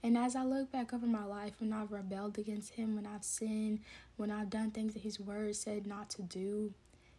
And 0.01 0.17
as 0.17 0.37
I 0.37 0.43
look 0.43 0.71
back 0.71 0.93
over 0.93 1.05
my 1.05 1.25
life, 1.25 1.53
when 1.59 1.73
I've 1.73 1.91
rebelled 1.91 2.37
against 2.37 2.75
Him, 2.75 2.95
when 2.95 3.05
I've 3.05 3.25
sinned, 3.25 3.79
when 4.15 4.31
I've 4.31 4.49
done 4.49 4.71
things 4.71 4.93
that 4.93 5.03
His 5.03 5.19
Word 5.19 5.57
said 5.57 5.85
not 5.85 6.09
to 6.11 6.21
do, 6.21 6.73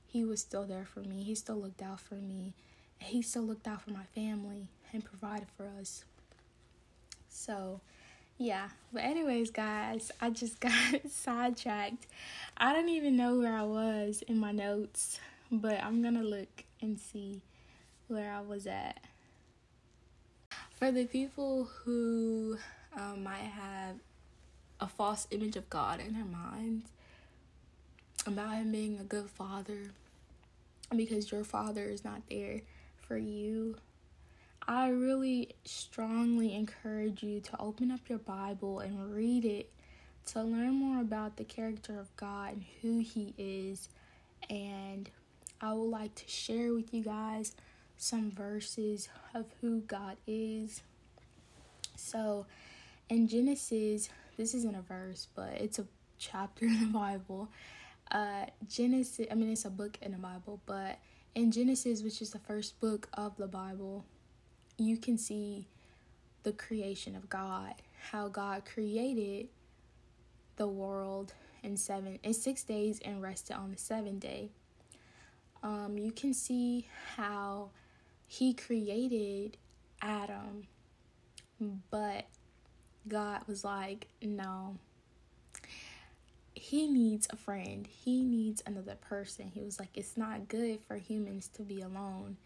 He 0.06 0.24
was 0.24 0.40
still 0.40 0.64
there 0.64 0.86
for 0.86 1.00
me. 1.00 1.22
He 1.22 1.34
still 1.34 1.56
looked 1.56 1.82
out 1.82 2.00
for 2.00 2.14
me. 2.14 2.54
He 3.00 3.20
still 3.20 3.42
looked 3.42 3.68
out 3.68 3.82
for 3.82 3.90
my 3.90 4.04
family 4.14 4.68
and 4.94 5.04
provided 5.04 5.48
for 5.54 5.68
us. 5.78 6.04
So, 7.28 7.80
yeah. 8.38 8.68
But, 8.92 9.04
anyways, 9.04 9.50
guys, 9.50 10.10
I 10.20 10.30
just 10.30 10.60
got 10.66 10.72
sidetracked. 11.08 12.06
I 12.56 12.72
don't 12.72 12.88
even 12.88 13.16
know 13.16 13.38
where 13.38 13.56
I 13.56 13.62
was 13.62 14.22
in 14.26 14.38
my 14.38 14.52
notes, 14.52 15.18
but 15.50 15.82
I'm 15.82 16.02
to 16.02 16.22
look 16.22 16.64
and 16.80 16.98
see 16.98 17.40
where 18.08 18.32
I 18.32 18.40
was 18.40 18.66
at. 18.66 19.00
For 20.76 20.92
the 20.92 21.06
people 21.06 21.64
who 21.64 22.58
um, 22.96 23.22
might 23.22 23.38
have 23.38 23.96
a 24.80 24.86
false 24.86 25.26
image 25.30 25.56
of 25.56 25.70
God 25.70 26.00
in 26.00 26.14
their 26.14 26.24
minds 26.24 26.90
about 28.26 28.54
Him 28.54 28.72
being 28.72 28.98
a 28.98 29.04
good 29.04 29.30
father 29.30 29.90
because 30.94 31.32
your 31.32 31.44
father 31.44 31.84
is 31.84 32.04
not 32.04 32.22
there 32.28 32.60
for 32.96 33.16
you, 33.16 33.76
I 34.66 34.88
really 34.88 35.50
strongly 35.64 36.54
encourage 36.54 37.22
you 37.22 37.40
to 37.40 37.60
open 37.60 37.90
up 37.90 38.00
your 38.08 38.18
Bible 38.18 38.80
and 38.80 39.14
read 39.14 39.44
it 39.44 39.70
to 40.26 40.42
learn 40.42 40.74
more 40.74 41.02
about 41.02 41.36
the 41.36 41.44
character 41.44 42.00
of 42.00 42.14
God 42.16 42.54
and 42.54 42.64
who 42.80 42.98
He 43.00 43.34
is. 43.36 43.90
And 44.48 45.10
I 45.60 45.74
would 45.74 45.90
like 45.90 46.14
to 46.14 46.28
share 46.28 46.72
with 46.72 46.94
you 46.94 47.02
guys 47.02 47.54
some 47.98 48.30
verses 48.30 49.08
of 49.34 49.44
who 49.60 49.80
God 49.80 50.16
is. 50.26 50.80
So, 51.96 52.46
in 53.10 53.28
Genesis, 53.28 54.08
this 54.38 54.54
isn't 54.54 54.74
a 54.74 54.80
verse, 54.80 55.28
but 55.34 55.52
it's 55.60 55.78
a 55.78 55.86
chapter 56.18 56.64
in 56.66 56.80
the 56.80 56.86
Bible. 56.86 57.50
Uh, 58.10 58.46
Genesis, 58.66 59.26
I 59.30 59.34
mean, 59.34 59.52
it's 59.52 59.66
a 59.66 59.70
book 59.70 59.98
in 60.00 60.12
the 60.12 60.18
Bible, 60.18 60.60
but 60.64 60.98
in 61.34 61.52
Genesis, 61.52 62.02
which 62.02 62.22
is 62.22 62.30
the 62.30 62.38
first 62.38 62.80
book 62.80 63.08
of 63.12 63.36
the 63.36 63.46
Bible, 63.46 64.06
you 64.76 64.96
can 64.96 65.18
see 65.18 65.66
the 66.42 66.52
creation 66.52 67.16
of 67.16 67.28
God, 67.28 67.74
how 68.10 68.28
God 68.28 68.64
created 68.64 69.48
the 70.56 70.68
world 70.68 71.34
in 71.62 71.76
seven 71.76 72.18
in 72.22 72.34
six 72.34 72.62
days 72.62 73.00
and 73.04 73.22
rested 73.22 73.56
on 73.56 73.70
the 73.70 73.78
seventh 73.78 74.20
day. 74.20 74.50
Um, 75.62 75.96
you 75.98 76.12
can 76.12 76.34
see 76.34 76.86
how 77.16 77.70
he 78.26 78.52
created 78.52 79.56
Adam, 80.02 80.66
but 81.90 82.26
God 83.08 83.40
was 83.46 83.64
like, 83.64 84.08
no. 84.20 84.76
He 86.54 86.86
needs 86.86 87.26
a 87.30 87.36
friend. 87.36 87.86
He 87.86 88.22
needs 88.22 88.62
another 88.66 88.96
person. 88.96 89.50
He 89.54 89.62
was 89.62 89.78
like, 89.80 89.90
it's 89.94 90.16
not 90.16 90.48
good 90.48 90.80
for 90.86 90.96
humans 90.96 91.48
to 91.54 91.62
be 91.62 91.80
alone. 91.80 92.36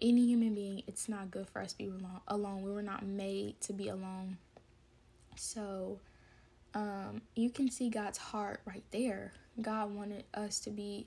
Any 0.00 0.26
human 0.26 0.54
being, 0.54 0.82
it's 0.86 1.08
not 1.08 1.30
good 1.30 1.48
for 1.48 1.60
us 1.60 1.72
to 1.72 1.78
be 1.78 1.92
alone. 2.28 2.62
We 2.62 2.70
were 2.70 2.82
not 2.82 3.04
made 3.04 3.60
to 3.62 3.72
be 3.72 3.88
alone. 3.88 4.38
So, 5.36 5.98
um, 6.74 7.22
you 7.34 7.50
can 7.50 7.70
see 7.70 7.88
God's 7.88 8.18
heart 8.18 8.60
right 8.64 8.84
there. 8.90 9.32
God 9.60 9.94
wanted 9.94 10.24
us 10.34 10.60
to 10.60 10.70
be, 10.70 11.06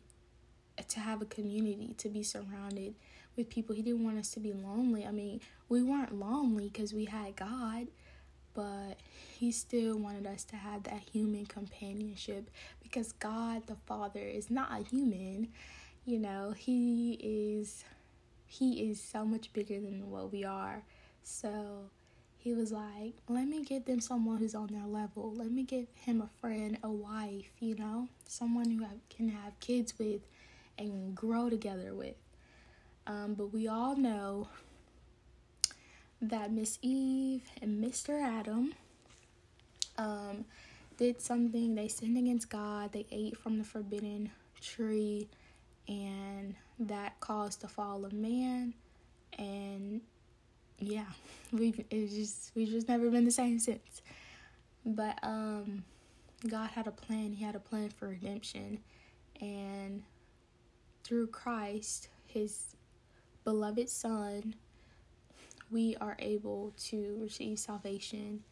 to 0.88 1.00
have 1.00 1.22
a 1.22 1.26
community, 1.26 1.96
to 2.00 2.10
be 2.10 2.24
surrounded 2.24 2.96
with 3.36 3.50
people. 3.50 3.76
He 3.76 3.82
didn't 3.82 4.04
want 4.04 4.18
us 4.18 4.32
to 4.32 4.40
be 4.40 4.54
lonely. 4.54 5.06
I 5.06 5.12
mean, 5.12 5.42
we 5.70 5.82
weren't 5.84 6.14
lonely 6.20 6.70
because 6.70 6.94
we 6.94 7.06
had 7.06 7.36
God, 7.36 7.88
but 8.54 8.98
He 9.38 9.52
still 9.52 9.98
wanted 9.98 10.28
us 10.28 10.44
to 10.46 10.56
have 10.56 10.84
that 10.84 11.04
human 11.12 11.46
companionship 11.46 12.50
because 12.84 13.14
God 13.14 13.68
the 13.68 13.78
Father 13.86 14.20
is 14.20 14.50
not 14.50 14.72
a 14.72 14.84
human. 14.84 15.50
You 16.06 16.20
know, 16.20 16.54
He 16.58 17.14
is 17.22 17.86
He 18.52 18.90
is 18.90 19.02
so 19.02 19.24
much 19.24 19.54
bigger 19.54 19.80
than 19.80 20.12
what 20.12 20.30
we 20.30 20.44
are. 20.44 20.84
So 21.24 21.90
he 22.38 22.54
was 22.54 22.70
like, 22.74 23.14
let 23.30 23.48
me 23.48 23.64
get 23.64 23.86
them 23.86 24.02
someone 24.02 24.40
who's 24.40 24.54
on 24.54 24.68
their 24.68 24.86
level. 24.86 25.34
Let 25.34 25.50
me 25.50 25.64
give 25.64 25.88
him 25.96 26.22
a 26.22 26.28
friend, 26.42 26.78
a 26.84 26.92
wife, 26.92 27.50
you 27.62 27.76
know, 27.76 28.10
someone 28.28 28.70
who 28.70 28.86
can 29.10 29.30
have 29.30 29.58
kids 29.62 29.98
with 29.98 30.20
and 30.78 31.16
grow 31.16 31.50
together 31.50 31.94
with. 31.94 32.16
Um, 33.08 33.36
but 33.36 33.54
we 33.54 33.70
all 33.70 33.96
know 33.96 34.50
that 36.22 36.52
Miss 36.52 36.78
Eve 36.82 37.44
and 37.62 37.82
Mr. 37.82 38.22
Adam 38.22 38.74
um, 39.98 40.44
did 40.98 41.22
something. 41.22 41.76
They 41.76 41.88
sinned 41.88 42.18
against 42.18 42.50
God. 42.50 42.92
They 42.92 43.06
ate 43.12 43.38
from 43.38 43.60
the 43.60 43.64
forbidden 43.64 44.30
tree, 44.60 45.30
and 45.88 46.56
that 46.88 47.20
caused 47.20 47.62
the 47.62 47.68
fall 47.68 48.06
of 48.06 48.14
man. 48.14 48.74
And 49.38 50.02
yeah, 50.80 51.06
we've 51.52 51.84
it's 51.90 52.14
just 52.14 52.52
we've 52.56 52.70
just 52.70 52.88
never 52.88 53.10
been 53.10 53.26
the 53.26 53.32
same 53.32 53.60
since. 53.60 54.02
But 54.86 55.20
um, 55.24 55.84
God 56.48 56.72
had 56.72 56.88
a 56.88 56.92
plan. 56.92 57.34
He 57.34 57.44
had 57.44 57.56
a 57.56 57.60
plan 57.60 57.90
for 57.90 58.08
redemption, 58.08 58.80
and 59.40 60.04
through 61.04 61.28
Christ, 61.28 62.10
His 62.26 62.76
beloved 63.44 63.90
Son, 63.90 64.56
we 65.70 65.96
are 66.02 66.16
able 66.20 66.74
to 66.86 67.18
receive 67.22 67.60
salvation 67.60 68.44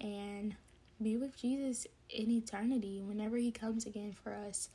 and 0.00 0.54
be 1.02 1.16
with 1.16 1.36
Jesus 1.36 1.86
in 2.10 2.30
eternity 2.30 3.02
whenever 3.04 3.36
He 3.36 3.50
comes 3.50 3.86
again 3.86 4.14
for 4.22 4.34
us. 4.34 4.68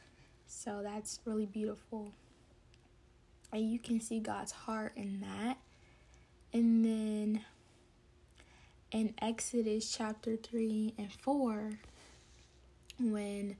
So 0.47 0.81
that's 0.83 1.19
really 1.25 1.45
beautiful. 1.45 2.11
And 3.53 3.69
you 3.71 3.79
can 3.79 3.99
see 3.99 4.19
God's 4.19 4.51
heart 4.51 4.93
in 4.95 5.21
that. 5.21 5.57
And 6.53 6.85
then 6.85 7.45
in 8.91 9.13
Exodus 9.21 9.95
chapter 9.95 10.35
3 10.35 10.93
and 10.97 11.11
4, 11.11 11.79
when 12.99 13.55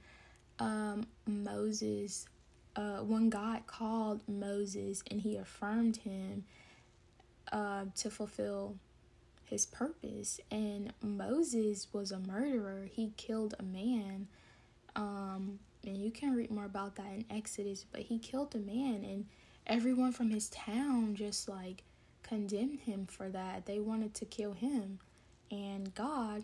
um, 0.60 1.08
Moses, 1.25 2.27
uh, 2.75 2.99
when 2.99 3.30
God 3.30 3.65
called 3.67 4.21
Moses 4.27 5.04
and 5.10 5.21
he 5.21 5.38
affirmed 5.38 5.97
him 5.97 6.45
uh, 7.51 7.86
to 7.95 8.10
fulfill 8.10 8.75
his 9.51 9.65
purpose. 9.65 10.39
And 10.49 10.93
Moses 11.01 11.88
was 11.91 12.12
a 12.12 12.19
murderer, 12.19 12.88
he 12.91 13.12
killed 13.17 13.54
a 13.60 13.63
man. 13.63 14.27
Um, 14.95 15.60
and 15.86 15.97
you 15.97 16.12
can 16.12 16.34
read 16.34 16.51
more 16.51 16.65
about 16.65 16.95
that 16.95 17.08
in 17.08 17.25
Exodus, 17.30 17.86
but 17.91 18.01
he 18.01 18.19
killed 18.19 18.54
a 18.56 18.60
man, 18.60 19.04
and 19.04 19.25
everyone 19.67 20.12
from 20.12 20.30
his 20.30 20.50
town 20.50 21.15
just 21.15 21.47
like 21.47 21.84
condemned 22.24 22.82
him 22.82 23.06
for 23.06 23.30
that. 23.30 23.65
They 23.65 23.80
wanted 23.80 24.13
to 24.15 24.26
kill 24.26 24.54
him, 24.54 25.00
and 25.50 25.93
God 25.93 26.43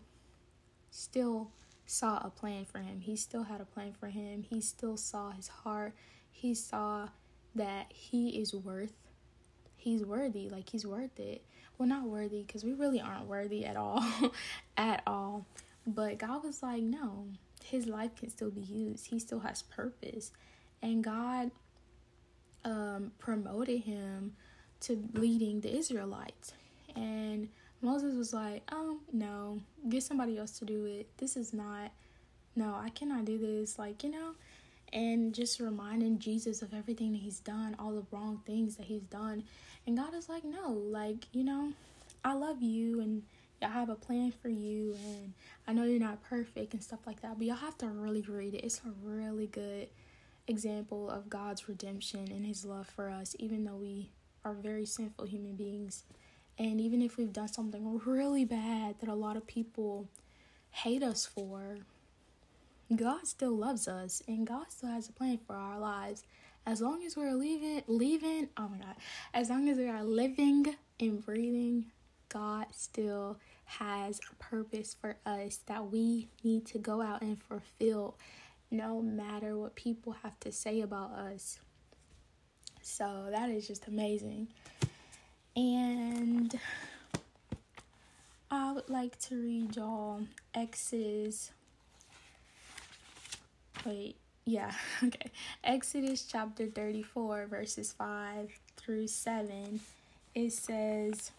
still 0.92 1.52
saw 1.86 2.18
a 2.24 2.30
plan 2.30 2.66
for 2.66 2.80
him. 2.80 3.02
He 3.02 3.16
still 3.16 3.44
had 3.44 3.62
a 3.62 3.66
plan 3.66 3.94
for 3.94 4.08
him. 4.08 4.44
He 4.44 4.62
still 4.62 4.98
saw 4.98 5.32
his 5.32 5.48
heart. 5.48 5.94
He 6.30 6.54
saw 6.54 7.10
that 7.56 7.88
he 7.90 8.40
is 8.42 8.54
worth 8.54 8.94
he's 9.76 10.04
worthy, 10.04 10.50
like 10.50 10.70
he's 10.70 10.86
worth 10.86 11.20
it. 11.20 11.46
Well, 11.78 11.88
not 11.88 12.04
worthy 12.04 12.44
cuz 12.44 12.64
we 12.64 12.74
really 12.74 13.00
aren't 13.00 13.28
worthy 13.28 13.66
at 13.66 13.78
all 13.78 14.04
at 14.78 15.04
all. 15.08 15.46
But 15.86 16.18
God 16.18 16.44
was 16.44 16.62
like, 16.62 16.84
"No, 16.84 17.30
his 17.64 17.88
life 17.88 18.16
can 18.16 18.30
still 18.30 18.52
be 18.52 18.62
used. 18.62 19.08
He 19.08 19.20
still 19.20 19.40
has 19.40 19.62
purpose." 19.62 20.32
And 20.82 21.04
God 21.04 21.52
um 22.68 23.12
promoted 23.18 23.82
him 23.82 24.36
to 24.82 25.02
leading 25.14 25.62
the 25.62 25.76
Israelites. 25.76 26.54
And 26.96 27.50
Moses 27.82 28.16
was 28.16 28.34
like, 28.34 28.64
"Oh, 28.72 29.00
no. 29.12 29.62
Get 29.90 30.04
somebody 30.04 30.38
else 30.38 30.60
to 30.60 30.66
do 30.66 30.86
it. 30.86 31.08
This 31.18 31.38
is 31.38 31.54
not 31.54 31.92
no, 32.56 32.76
I 32.76 32.90
cannot 32.90 33.26
do 33.26 33.38
this." 33.38 33.80
Like, 33.80 34.04
you 34.04 34.12
know, 34.12 34.36
and 34.92 35.34
just 35.34 35.60
reminding 35.60 36.20
Jesus 36.20 36.62
of 36.62 36.74
everything 36.74 37.12
that 37.14 37.20
he's 37.22 37.40
done, 37.40 37.76
all 37.80 37.94
the 37.94 38.06
wrong 38.12 38.42
things 38.46 38.76
that 38.78 38.86
he's 38.88 39.04
done. 39.04 39.44
And 39.86 39.98
God 39.98 40.14
is 40.14 40.28
like, 40.28 40.44
"No, 40.44 40.72
like, 40.72 41.28
you 41.32 41.44
know, 41.44 41.74
I 42.24 42.34
love 42.34 42.62
you 42.62 43.00
and 43.00 43.24
I 43.62 43.70
have 43.70 43.90
a 43.90 43.96
plan 43.96 44.32
for 44.32 44.50
you 44.50 44.96
and 45.06 45.34
I 45.68 45.74
know 45.74 45.84
you're 45.84 46.00
not 46.00 46.24
perfect 46.24 46.74
and 46.74 46.84
stuff 46.84 47.00
like 47.08 47.22
that, 47.22 47.38
but 47.38 47.48
y'all 47.48 47.56
have 47.56 47.78
to 47.80 47.88
really 47.88 48.22
read 48.22 48.54
it. 48.54 48.64
It's 48.64 48.82
a 48.86 48.92
really 49.04 49.48
good 49.48 49.88
example 50.48 51.10
of 51.10 51.30
God's 51.30 51.68
redemption 51.68 52.32
and 52.32 52.46
his 52.46 52.66
love 52.66 52.88
for 52.88 53.10
us 53.10 53.36
even 53.40 53.66
though 53.66 53.76
we 53.76 54.12
are 54.46 54.54
very 54.54 54.86
sinful 54.86 55.26
human 55.26 55.56
beings 55.56 56.04
and 56.60 56.82
even 56.82 57.02
if 57.02 57.18
we've 57.18 57.34
done 57.34 57.48
something 57.48 58.02
really 58.06 58.44
bad 58.44 58.96
that 59.00 59.10
a 59.10 59.14
lot 59.14 59.38
of 59.38 59.46
people 59.46 60.08
hate 60.72 61.04
us 61.04 61.26
for, 61.26 61.78
God 62.96 63.28
still 63.28 63.56
loves 63.56 63.88
us 63.88 64.24
and 64.28 64.48
God 64.48 64.66
still 64.70 64.90
has 64.90 65.08
a 65.08 65.12
plan 65.12 65.40
for 65.46 65.56
our 65.56 65.80
lives. 65.80 66.24
As 66.66 66.82
long 66.82 67.04
as 67.04 67.16
we're 67.16 67.34
leaving, 67.34 67.84
leaving, 67.88 68.50
oh 68.58 68.68
my 68.70 68.78
God, 68.78 68.96
as 69.34 69.50
long 69.50 69.70
as 69.70 69.78
we 69.78 69.88
are 69.88 70.04
living 70.04 70.76
and 71.00 71.24
breathing, 71.24 71.86
God 72.30 72.68
still 72.72 73.38
has 73.66 74.20
a 74.32 74.36
purpose 74.44 74.96
for 75.00 75.18
us 75.26 75.60
that 75.68 75.92
we 75.92 76.28
need 76.44 76.66
to 76.68 76.80
go 76.80 77.02
out 77.02 77.22
and 77.22 77.42
fulfill 77.42 78.16
no 78.70 79.02
matter 79.02 79.58
what 79.58 79.76
people 79.76 80.14
have 80.24 80.40
to 80.42 80.52
say 80.52 80.82
about 80.82 81.12
us. 81.12 81.60
So 82.82 83.28
that 83.32 83.50
is 83.50 83.68
just 83.68 83.88
amazing. 83.88 84.48
And 85.56 86.58
I 88.52 88.72
would 88.72 88.90
like 88.90 89.20
to 89.22 89.36
read 89.36 89.76
y'all 89.76 90.22
Exodus. 90.54 91.52
Wait, 93.86 94.16
yeah, 94.46 94.72
okay. 95.04 95.32
Exodus 95.64 96.26
chapter 96.26 96.68
34, 96.68 97.48
verses 97.48 97.94
5 97.98 98.50
through 98.78 99.08
7. 99.08 99.80
It 100.36 100.54
says, 100.54 101.32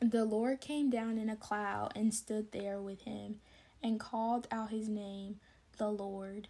The 0.00 0.24
Lord 0.24 0.60
came 0.60 0.88
down 0.88 1.18
in 1.18 1.28
a 1.28 1.36
cloud 1.36 1.92
and 1.94 2.14
stood 2.14 2.52
there 2.52 2.80
with 2.80 3.02
him 3.02 3.40
and 3.82 4.00
called 4.00 4.48
out 4.50 4.70
his 4.70 4.88
name, 4.88 5.40
the 5.78 5.90
Lord. 5.90 6.48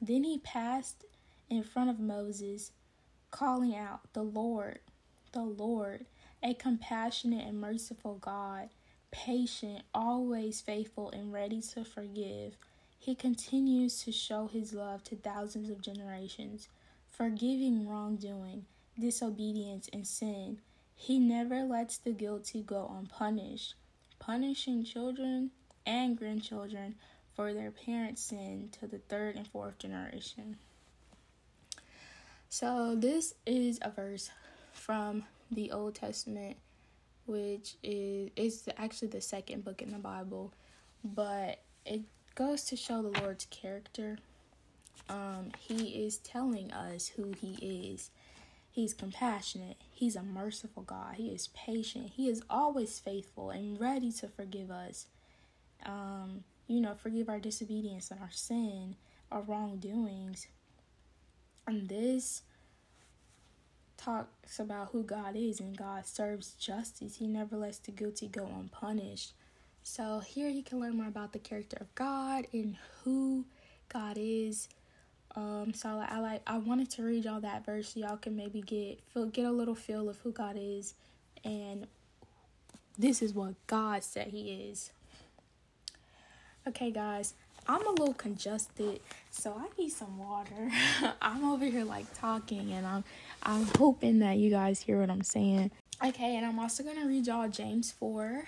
Then 0.00 0.24
he 0.24 0.38
passed 0.38 1.04
in 1.48 1.62
front 1.62 1.90
of 1.90 2.00
Moses, 2.00 2.72
calling 3.30 3.74
out, 3.74 4.00
The 4.12 4.22
Lord, 4.22 4.80
the 5.32 5.42
Lord, 5.42 6.06
a 6.42 6.54
compassionate 6.54 7.46
and 7.46 7.60
merciful 7.60 8.14
God, 8.14 8.70
patient, 9.10 9.82
always 9.92 10.60
faithful, 10.60 11.10
and 11.10 11.32
ready 11.32 11.60
to 11.74 11.84
forgive. 11.84 12.56
He 12.98 13.14
continues 13.14 14.02
to 14.04 14.12
show 14.12 14.46
his 14.46 14.72
love 14.72 15.02
to 15.04 15.16
thousands 15.16 15.70
of 15.70 15.80
generations, 15.80 16.68
forgiving 17.10 17.88
wrongdoing, 17.88 18.66
disobedience, 18.98 19.88
and 19.92 20.06
sin. 20.06 20.58
He 20.94 21.18
never 21.18 21.62
lets 21.62 21.96
the 21.96 22.12
guilty 22.12 22.62
go 22.62 22.94
unpunished, 22.98 23.74
punishing 24.18 24.84
children 24.84 25.50
and 25.86 26.16
grandchildren 26.16 26.94
for 27.40 27.54
their 27.54 27.70
parents' 27.70 28.24
sin 28.24 28.68
to 28.70 28.86
the 28.86 28.98
third 28.98 29.34
and 29.34 29.48
fourth 29.48 29.78
generation. 29.78 30.58
So, 32.50 32.94
this 32.94 33.32
is 33.46 33.78
a 33.80 33.88
verse 33.88 34.28
from 34.74 35.24
the 35.50 35.72
Old 35.72 35.94
Testament, 35.94 36.58
which 37.24 37.76
is 37.82 38.28
is 38.36 38.68
actually 38.76 39.08
the 39.08 39.22
second 39.22 39.64
book 39.64 39.80
in 39.80 39.90
the 39.90 39.98
Bible, 39.98 40.52
but 41.02 41.62
it 41.86 42.02
goes 42.34 42.64
to 42.64 42.76
show 42.76 43.00
the 43.00 43.18
Lord's 43.22 43.46
character. 43.46 44.18
Um, 45.08 45.52
he 45.58 46.04
is 46.04 46.18
telling 46.18 46.70
us 46.72 47.08
who 47.16 47.32
he 47.40 47.54
is. 47.94 48.10
He's 48.70 48.92
compassionate. 48.92 49.78
He's 49.94 50.14
a 50.14 50.22
merciful 50.22 50.82
God. 50.82 51.14
He 51.14 51.28
is 51.28 51.48
patient. 51.48 52.12
He 52.14 52.28
is 52.28 52.42
always 52.50 52.98
faithful 52.98 53.48
and 53.48 53.80
ready 53.80 54.12
to 54.12 54.28
forgive 54.28 54.70
us. 54.70 55.06
Um, 55.86 56.44
you 56.70 56.80
know, 56.80 56.94
forgive 56.94 57.28
our 57.28 57.40
disobedience 57.40 58.12
and 58.12 58.20
our 58.20 58.30
sin, 58.30 58.94
our 59.32 59.42
wrongdoings. 59.42 60.46
And 61.66 61.88
this 61.88 62.42
talks 63.96 64.60
about 64.60 64.90
who 64.92 65.02
God 65.02 65.34
is 65.34 65.58
and 65.58 65.76
God 65.76 66.06
serves 66.06 66.52
justice. 66.52 67.16
He 67.16 67.26
never 67.26 67.56
lets 67.56 67.78
the 67.78 67.90
guilty 67.90 68.28
go 68.28 68.46
unpunished. 68.46 69.32
So 69.82 70.20
here 70.20 70.48
you 70.48 70.62
can 70.62 70.78
learn 70.78 70.96
more 70.96 71.08
about 71.08 71.32
the 71.32 71.40
character 71.40 71.76
of 71.80 71.92
God 71.96 72.46
and 72.52 72.76
who 73.02 73.46
God 73.88 74.16
is. 74.16 74.68
Um, 75.34 75.74
so 75.74 75.88
I 75.88 76.20
like 76.20 76.42
I 76.46 76.58
wanted 76.58 76.88
to 76.90 77.02
read 77.02 77.24
y'all 77.24 77.40
that 77.40 77.66
verse 77.66 77.94
so 77.94 78.00
y'all 78.00 78.16
can 78.16 78.36
maybe 78.36 78.62
get 78.62 79.02
feel 79.02 79.26
get 79.26 79.44
a 79.44 79.50
little 79.50 79.74
feel 79.74 80.08
of 80.08 80.18
who 80.18 80.30
God 80.32 80.56
is 80.58 80.94
and 81.44 81.86
this 82.98 83.22
is 83.22 83.32
what 83.32 83.54
God 83.66 84.04
said 84.04 84.28
he 84.28 84.68
is. 84.70 84.90
Okay 86.68 86.90
guys, 86.90 87.32
I'm 87.66 87.86
a 87.86 87.90
little 87.90 88.12
congested, 88.12 89.00
so 89.30 89.58
I 89.58 89.68
need 89.80 89.90
some 89.90 90.18
water. 90.18 90.70
I'm 91.22 91.42
over 91.42 91.64
here 91.64 91.84
like 91.84 92.12
talking 92.14 92.72
and 92.72 92.86
I'm 92.86 93.02
I'm 93.42 93.66
hoping 93.78 94.18
that 94.18 94.36
you 94.36 94.50
guys 94.50 94.82
hear 94.82 95.00
what 95.00 95.08
I'm 95.08 95.22
saying. 95.22 95.70
Okay, 96.04 96.36
and 96.36 96.44
I'm 96.44 96.58
also 96.58 96.82
to 96.84 97.06
read 97.06 97.26
y'all 97.26 97.48
James 97.48 97.92
4 97.92 98.44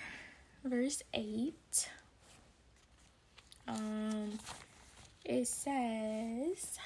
verse 0.63 1.01
8. 1.11 1.89
Um 3.67 4.37
it 5.25 5.47
says 5.47 6.77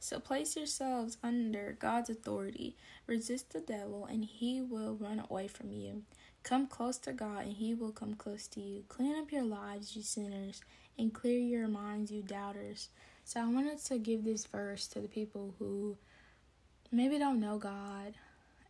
so 0.00 0.18
place 0.18 0.56
yourselves 0.56 1.16
under 1.22 1.76
God's 1.78 2.10
authority. 2.10 2.74
Resist 3.06 3.52
the 3.52 3.60
devil 3.60 4.04
and 4.04 4.24
he 4.24 4.60
will 4.60 4.96
run 4.96 5.22
away 5.30 5.46
from 5.46 5.72
you. 5.72 6.02
Come 6.42 6.66
close 6.66 6.98
to 6.98 7.12
God 7.12 7.44
and 7.44 7.52
he 7.52 7.74
will 7.74 7.92
come 7.92 8.14
close 8.14 8.46
to 8.48 8.60
you. 8.60 8.84
Clean 8.88 9.16
up 9.16 9.30
your 9.30 9.44
lives, 9.44 9.94
you 9.94 10.02
sinners, 10.02 10.60
and 10.98 11.12
clear 11.12 11.38
your 11.38 11.68
minds, 11.68 12.10
you 12.10 12.22
doubters. 12.22 12.88
So 13.24 13.40
I 13.40 13.46
wanted 13.46 13.78
to 13.84 13.98
give 13.98 14.24
this 14.24 14.46
verse 14.46 14.86
to 14.88 15.00
the 15.00 15.08
people 15.08 15.54
who 15.58 15.96
maybe 16.90 17.18
don't 17.18 17.40
know 17.40 17.58
God, 17.58 18.14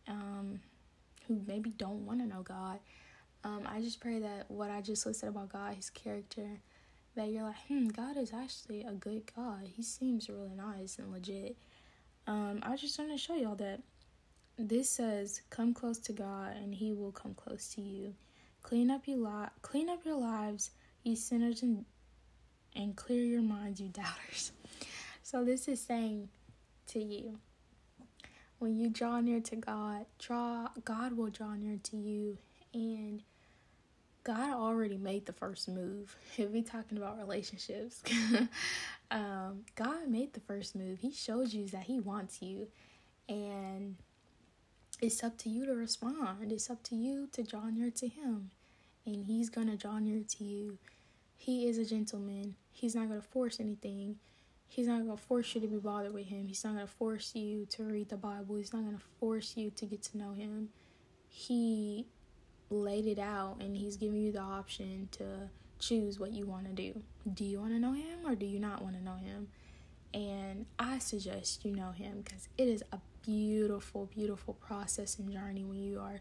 um, 0.07 0.59
who 1.27 1.41
maybe 1.47 1.71
don't 1.71 2.05
want 2.05 2.19
to 2.19 2.27
know 2.27 2.43
God. 2.43 2.79
Um, 3.43 3.63
I 3.65 3.81
just 3.81 3.99
pray 3.99 4.19
that 4.19 4.49
what 4.49 4.69
I 4.69 4.81
just 4.81 5.05
listed 5.05 5.29
about 5.29 5.51
God, 5.51 5.73
His 5.75 5.89
character, 5.89 6.47
that 7.15 7.29
you're 7.29 7.43
like, 7.43 7.67
hmm, 7.67 7.87
God 7.89 8.17
is 8.17 8.31
actually 8.33 8.83
a 8.83 8.93
good 8.93 9.23
God. 9.35 9.67
He 9.75 9.83
seems 9.83 10.29
really 10.29 10.53
nice 10.55 10.97
and 10.97 11.11
legit. 11.11 11.57
Um, 12.25 12.59
I 12.63 12.75
just 12.77 12.97
want 12.97 13.11
to 13.11 13.17
show 13.17 13.35
y'all 13.35 13.55
that 13.55 13.81
this 14.57 14.89
says, 14.89 15.41
"Come 15.49 15.73
close 15.73 15.99
to 15.99 16.13
God, 16.13 16.55
and 16.57 16.75
He 16.75 16.93
will 16.93 17.11
come 17.11 17.33
close 17.33 17.69
to 17.75 17.81
you. 17.81 18.15
Clean 18.61 18.89
up 18.91 19.07
your 19.07 19.17
li- 19.17 19.49
clean 19.61 19.89
up 19.89 20.05
your 20.05 20.17
lives, 20.17 20.71
you 21.03 21.15
sinners, 21.15 21.63
and 21.63 21.85
and 22.75 22.95
clear 22.95 23.23
your 23.23 23.41
minds, 23.41 23.81
you 23.81 23.89
doubters." 23.89 24.51
So 25.25 25.43
this 25.45 25.69
is 25.69 25.79
saying 25.81 26.27
to 26.87 26.99
you, 26.99 27.39
when 28.59 28.77
you 28.77 28.89
draw 28.89 29.21
near 29.21 29.39
to 29.39 29.55
God, 29.55 30.05
draw 30.19 30.67
God 30.83 31.13
will 31.13 31.29
draw 31.29 31.55
near 31.55 31.79
to 31.83 31.97
you 31.97 32.37
and 32.73 33.23
God 34.23 34.53
already 34.53 34.97
made 34.97 35.25
the 35.25 35.33
first 35.33 35.67
move. 35.67 36.15
If 36.37 36.49
we 36.49 36.61
talking 36.61 36.97
about 36.97 37.17
relationships, 37.17 38.01
um, 39.11 39.65
God 39.75 40.07
made 40.07 40.33
the 40.33 40.39
first 40.41 40.75
move. 40.75 40.99
He 40.99 41.11
showed 41.11 41.51
you 41.51 41.67
that 41.67 41.83
He 41.83 41.99
wants 41.99 42.41
you, 42.41 42.67
and 43.27 43.95
it's 45.03 45.21
up 45.21 45.37
to 45.37 45.49
you 45.49 45.65
to 45.65 45.73
respond. 45.73 46.49
It's 46.49 46.69
up 46.69 46.81
to 46.83 46.95
you 46.95 47.27
to 47.33 47.43
draw 47.43 47.69
near 47.69 47.91
to 47.91 48.07
Him, 48.07 48.51
and 49.05 49.25
He's 49.25 49.49
gonna 49.49 49.75
draw 49.75 49.99
near 49.99 50.23
to 50.37 50.43
you. 50.45 50.77
He 51.35 51.67
is 51.67 51.77
a 51.77 51.83
gentleman. 51.83 52.55
He's 52.71 52.95
not 52.95 53.09
gonna 53.09 53.21
force 53.21 53.59
anything. 53.59 54.15
He's 54.65 54.87
not 54.87 55.05
gonna 55.05 55.17
force 55.17 55.53
you 55.53 55.61
to 55.61 55.67
be 55.67 55.75
bothered 55.75 56.13
with 56.13 56.27
Him. 56.27 56.47
He's 56.47 56.63
not 56.63 56.75
gonna 56.75 56.87
force 56.87 57.35
you 57.35 57.65
to 57.71 57.83
read 57.83 58.07
the 58.07 58.15
Bible. 58.15 58.55
He's 58.55 58.71
not 58.71 58.85
gonna 58.85 58.97
force 59.19 59.57
you 59.57 59.71
to 59.71 59.85
get 59.85 60.03
to 60.03 60.17
know 60.17 60.31
Him. 60.31 60.69
He 61.27 62.07
laid 62.69 63.05
it 63.05 63.19
out 63.19 63.57
and 63.59 63.75
he's 63.75 63.97
giving 63.97 64.21
you 64.21 64.31
the 64.31 64.39
option 64.39 65.09
to 65.11 65.49
choose 65.79 66.19
what 66.19 66.31
you 66.31 66.45
want 66.45 66.65
to 66.65 66.71
do. 66.71 67.01
Do 67.31 67.43
you 67.43 67.59
want 67.59 67.71
to 67.73 67.79
know 67.79 67.93
him 67.93 68.19
or 68.25 68.35
do 68.35 68.45
you 68.45 68.59
not 68.59 68.81
want 68.81 68.95
to 68.95 69.03
know 69.03 69.15
him? 69.15 69.47
And 70.13 70.65
I 70.79 70.99
suggest 70.99 71.65
you 71.65 71.75
know 71.75 71.91
him 71.91 72.21
because 72.23 72.47
it 72.57 72.67
is 72.67 72.83
a 72.91 72.99
beautiful, 73.23 74.05
beautiful 74.13 74.53
process 74.55 75.17
and 75.17 75.31
journey 75.31 75.63
when 75.63 75.83
you 75.83 75.99
are 75.99 76.19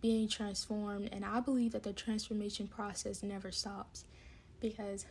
being 0.00 0.28
transformed. 0.28 1.08
And 1.12 1.24
I 1.24 1.40
believe 1.40 1.72
that 1.72 1.82
the 1.82 1.92
transformation 1.92 2.66
process 2.66 3.22
never 3.22 3.50
stops 3.50 4.04
because 4.60 5.06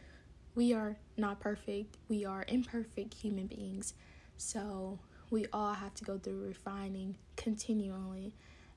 we 0.56 0.74
are 0.74 0.98
not 1.18 1.40
perfect, 1.40 1.98
we 2.08 2.26
are 2.26 2.46
imperfect 2.48 3.14
human 3.14 3.48
beings. 3.48 3.94
So 4.38 5.00
we 5.30 5.46
all 5.54 5.74
have 5.74 5.94
to 5.96 6.04
go 6.04 6.18
through 6.18 6.48
refining 6.48 7.16
continually 7.36 8.34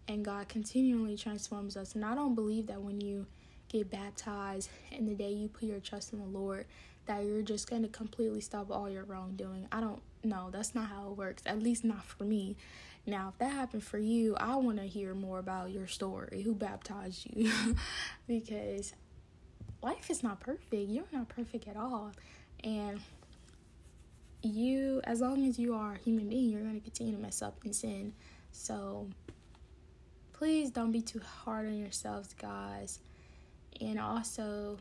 and 0.09 0.25
God 0.25 0.49
continually 0.49 1.17
transforms 1.17 1.77
us. 1.77 1.95
And 1.95 2.05
I 2.05 2.15
don't 2.15 2.35
believe 2.35 2.67
that 2.67 2.83
when 2.83 3.01
you 3.01 3.27
get 3.69 3.91
baptized 3.91 4.69
and 4.91 5.09
the 5.09 5.15
day 5.15 5.31
you 5.31 5.49
put 5.49 5.65
your 5.65 5.81
trust 5.81 6.13
in 6.13 6.19
the 6.19 6.27
Lord, 6.27 6.67
that 7.07 7.25
you're 7.25 7.43
just 7.43 7.69
going 7.69 7.83
to 7.83 7.89
completely 7.89 8.41
stop 8.41 8.71
all 8.71 8.89
your 8.89 9.05
wrongdoing. 9.05 9.67
I 9.73 9.81
don't 9.81 10.03
know. 10.25 10.49
That's 10.51 10.75
not 10.75 10.89
how 10.89 11.11
it 11.11 11.17
works, 11.17 11.43
at 11.47 11.63
least 11.63 11.85
not 11.85 12.05
for 12.05 12.25
me. 12.25 12.57
Now, 13.07 13.31
if 13.33 13.39
that 13.39 13.53
happened 13.53 13.83
for 13.83 13.99
you, 13.99 14.37
I 14.37 14.57
want 14.57 14.79
to 14.79 14.85
hear 14.85 15.15
more 15.15 15.39
about 15.39 15.71
your 15.71 15.87
story. 15.87 16.43
Who 16.43 16.55
baptized 16.55 17.27
you? 17.35 17.53
because 18.29 18.95
life 19.83 20.09
is 20.09 20.23
not 20.23 20.41
perfect. 20.41 20.89
You're 20.89 21.05
not 21.13 21.29
perfect 21.29 21.67
at 21.67 21.77
all. 21.77 22.13
And 22.63 23.01
you, 24.43 25.01
as 25.05 25.21
long 25.21 25.47
as 25.47 25.59
you 25.59 25.75
are 25.75 25.95
a 25.95 25.99
human 25.99 26.29
being, 26.29 26.51
you're 26.51 26.63
going 26.63 26.75
to 26.79 26.81
continue 26.81 27.17
to 27.17 27.21
mess 27.21 27.43
up 27.43 27.59
and 27.65 27.75
sin. 27.75 28.13
So, 28.53 29.09
please 30.33 30.71
don't 30.71 30.93
be 30.93 31.01
too 31.01 31.21
hard 31.21 31.67
on 31.67 31.79
yourselves, 31.79 32.35
guys. 32.35 33.01
And 33.81 33.99
also, 33.99 34.79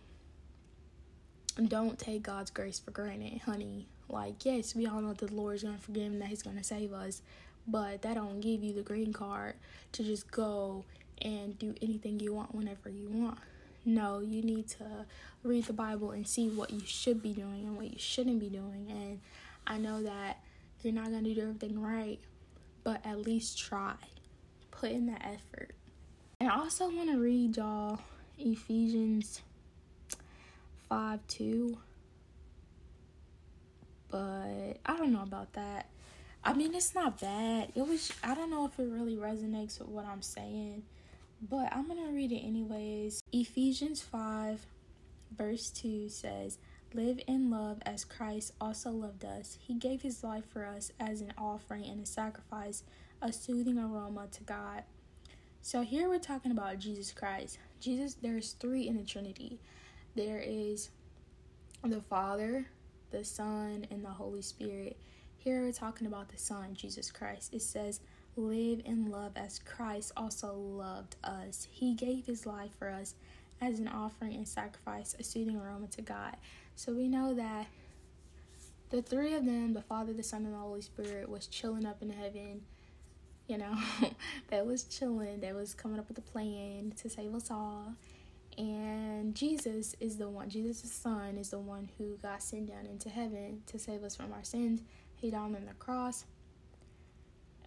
don't 1.68 1.98
take 1.98 2.24
God's 2.24 2.52
grace 2.52 2.80
for 2.80 2.92
granted, 2.92 3.42
honey. 3.42 3.88
Like, 4.12 4.46
yes, 4.46 4.76
we 4.76 4.86
all 4.88 5.02
know 5.02 5.14
that 5.14 5.28
the 5.30 5.34
Lord's 5.34 5.64
gonna 5.64 5.78
forgive 5.78 6.04
him, 6.04 6.20
that 6.20 6.28
He's 6.28 6.44
gonna 6.44 6.64
save 6.64 6.94
us, 6.94 7.22
but 7.68 8.02
that 8.02 8.16
don't 8.16 8.42
give 8.42 8.64
you 8.64 8.74
the 8.74 8.82
green 8.82 9.14
card 9.14 9.56
to 9.94 10.04
just 10.04 10.30
go 10.32 10.84
and 11.22 11.58
do 11.58 11.76
anything 11.82 12.20
you 12.20 12.34
want 12.34 12.54
whenever 12.54 12.90
you 12.90 13.08
want. 13.10 13.38
No, 13.86 14.20
you 14.20 14.42
need 14.44 14.68
to 14.70 15.06
read 15.44 15.66
the 15.66 15.74
Bible 15.74 16.12
and 16.12 16.28
see 16.28 16.50
what 16.50 16.72
you 16.72 16.82
should 16.86 17.24
be 17.24 17.34
doing 17.34 17.66
and 17.66 17.78
what 17.78 17.92
you 17.92 17.98
shouldn't 17.98 18.40
be 18.40 18.50
doing. 18.50 18.88
And 18.90 19.20
I 19.66 19.78
know 19.78 20.04
that 20.04 20.40
you're 20.84 20.94
not 20.94 21.06
gonna 21.06 21.34
do 21.34 21.42
everything 21.42 21.82
right, 21.82 22.20
but 22.84 23.06
at 23.06 23.20
least 23.20 23.58
try 23.58 23.96
put 24.82 24.92
in 24.92 25.06
that 25.06 25.22
effort. 25.24 25.72
And 26.40 26.50
I 26.50 26.58
also 26.58 26.90
want 26.90 27.12
to 27.12 27.20
read 27.20 27.58
y'all 27.58 28.00
Ephesians 28.40 29.42
5 30.90 31.20
2. 31.28 31.78
But 34.12 34.78
I 34.86 34.98
don't 34.98 35.14
know 35.14 35.24
about 35.24 35.54
that. 35.54 35.90
I 36.44 36.54
mean, 36.54 36.76
it's 36.76 36.94
not 36.94 37.20
bad. 37.20 37.72
It 37.76 37.88
was, 37.88 38.12
I 38.24 38.36
don't 38.36 38.50
know 38.50 38.66
if 38.66 38.78
it 38.78 38.90
really 38.90 39.16
resonates 39.16 39.80
with 39.80 39.88
what 39.88 40.06
I'm 40.06 40.22
saying, 40.22 40.84
but 41.42 41.72
I'm 41.72 41.88
going 41.88 42.04
to 42.06 42.12
read 42.12 42.32
it 42.32 42.40
anyways. 42.40 43.22
Ephesians 43.32 44.02
5, 44.02 44.66
verse 45.38 45.70
2 45.70 46.10
says, 46.10 46.58
Live 46.94 47.22
in 47.26 47.50
love 47.50 47.78
as 47.86 48.04
Christ 48.04 48.54
also 48.60 48.90
loved 48.90 49.24
us. 49.24 49.58
He 49.62 49.76
gave 49.76 50.02
his 50.02 50.24
life 50.24 50.44
for 50.52 50.66
us 50.66 50.92
as 51.00 51.22
an 51.22 51.34
offering 51.38 51.86
and 51.86 52.04
a 52.04 52.06
sacrifice 52.06 52.84
a 53.22 53.32
soothing 53.32 53.78
aroma 53.78 54.28
to 54.32 54.44
God. 54.44 54.84
So 55.62 55.84
here 55.84 56.10
we're 56.10 56.20
talking 56.20 56.52
about 56.52 56.80
Jesus 56.80 57.12
Christ. 57.12 57.60
Jesus, 57.80 58.16
there's 58.16 58.54
three 58.54 58.88
in 58.88 58.98
the 58.98 59.04
Trinity. 59.04 59.60
There 60.16 60.44
is 60.44 60.90
the 61.84 62.02
Father, 62.02 62.66
the 63.12 63.24
Son, 63.24 63.86
and 63.92 64.04
the 64.04 64.10
Holy 64.10 64.42
Spirit. 64.42 64.98
Here 65.38 65.62
we're 65.62 65.72
talking 65.72 66.08
about 66.08 66.30
the 66.30 66.38
Son, 66.38 66.74
Jesus 66.74 67.12
Christ. 67.12 67.54
It 67.54 67.62
says, 67.62 68.00
Live 68.36 68.82
in 68.86 69.12
love 69.12 69.34
as 69.36 69.60
Christ 69.60 70.14
also 70.16 70.54
loved 70.54 71.18
us. 71.24 71.68
He 71.70 71.94
gave 71.94 72.26
his 72.26 72.46
life 72.46 72.72
for 72.80 72.90
us 72.90 73.16
as 73.60 73.80
an 73.80 73.88
offering 73.88 74.34
and 74.36 74.48
sacrifice, 74.48 75.16
a 75.20 75.24
soothing 75.24 75.58
aroma 75.58 75.88
to 75.88 76.02
God. 76.02 76.38
So 76.76 76.94
we 76.94 77.08
know 77.08 77.34
that 77.34 77.68
the 78.90 79.02
three 79.02 79.34
of 79.34 79.46
them, 79.46 79.74
the 79.74 79.82
Father, 79.82 80.14
the 80.14 80.24
Son, 80.24 80.46
and 80.46 80.54
the 80.54 80.60
Holy 80.60 80.82
Spirit, 80.82 81.30
was 81.30 81.48
chilling 81.48 81.86
up 81.86 82.02
in 82.02 82.10
heaven 82.10 82.62
you 83.52 83.58
know, 83.58 83.76
that 84.48 84.66
was 84.66 84.86
chilling, 84.86 85.42
that 85.42 85.54
was 85.54 85.74
coming 85.74 86.00
up 86.00 86.08
with 86.08 86.18
a 86.18 86.22
plan 86.22 86.94
to 87.02 87.10
save 87.10 87.36
us 87.36 87.52
all. 87.52 87.96
And 88.58 89.34
Jesus 89.34 89.96
is 90.00 90.18
the 90.18 90.28
one, 90.28 90.50
Jesus' 90.50 90.92
son 90.92 91.38
is 91.38 91.52
the 91.52 91.60
one 91.60 91.90
who 91.98 92.18
got 92.18 92.44
sent 92.44 92.68
down 92.68 92.86
into 92.86 93.10
heaven 93.10 93.64
to 93.68 93.80
save 93.80 94.04
us 94.04 94.16
from 94.16 94.34
our 94.34 94.44
sins. 94.44 94.82
He 95.16 95.32
died 95.32 95.40
on 95.40 95.66
the 95.66 95.74
cross 95.80 96.26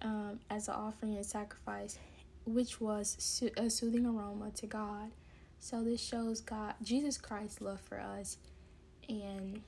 um, 0.02 0.40
as 0.50 0.68
an 0.68 0.74
offering 0.74 1.16
and 1.16 1.24
sacrifice, 1.24 1.98
which 2.44 2.80
was 2.80 3.42
a 3.56 3.70
soothing 3.70 4.06
aroma 4.06 4.50
to 4.56 4.66
God. 4.66 5.10
So 5.58 5.82
this 5.82 6.02
shows 6.02 6.40
God, 6.40 6.74
Jesus 6.82 7.16
Christ's 7.16 7.60
love 7.62 7.80
for 7.80 7.98
us 7.98 8.36
and 9.08 9.62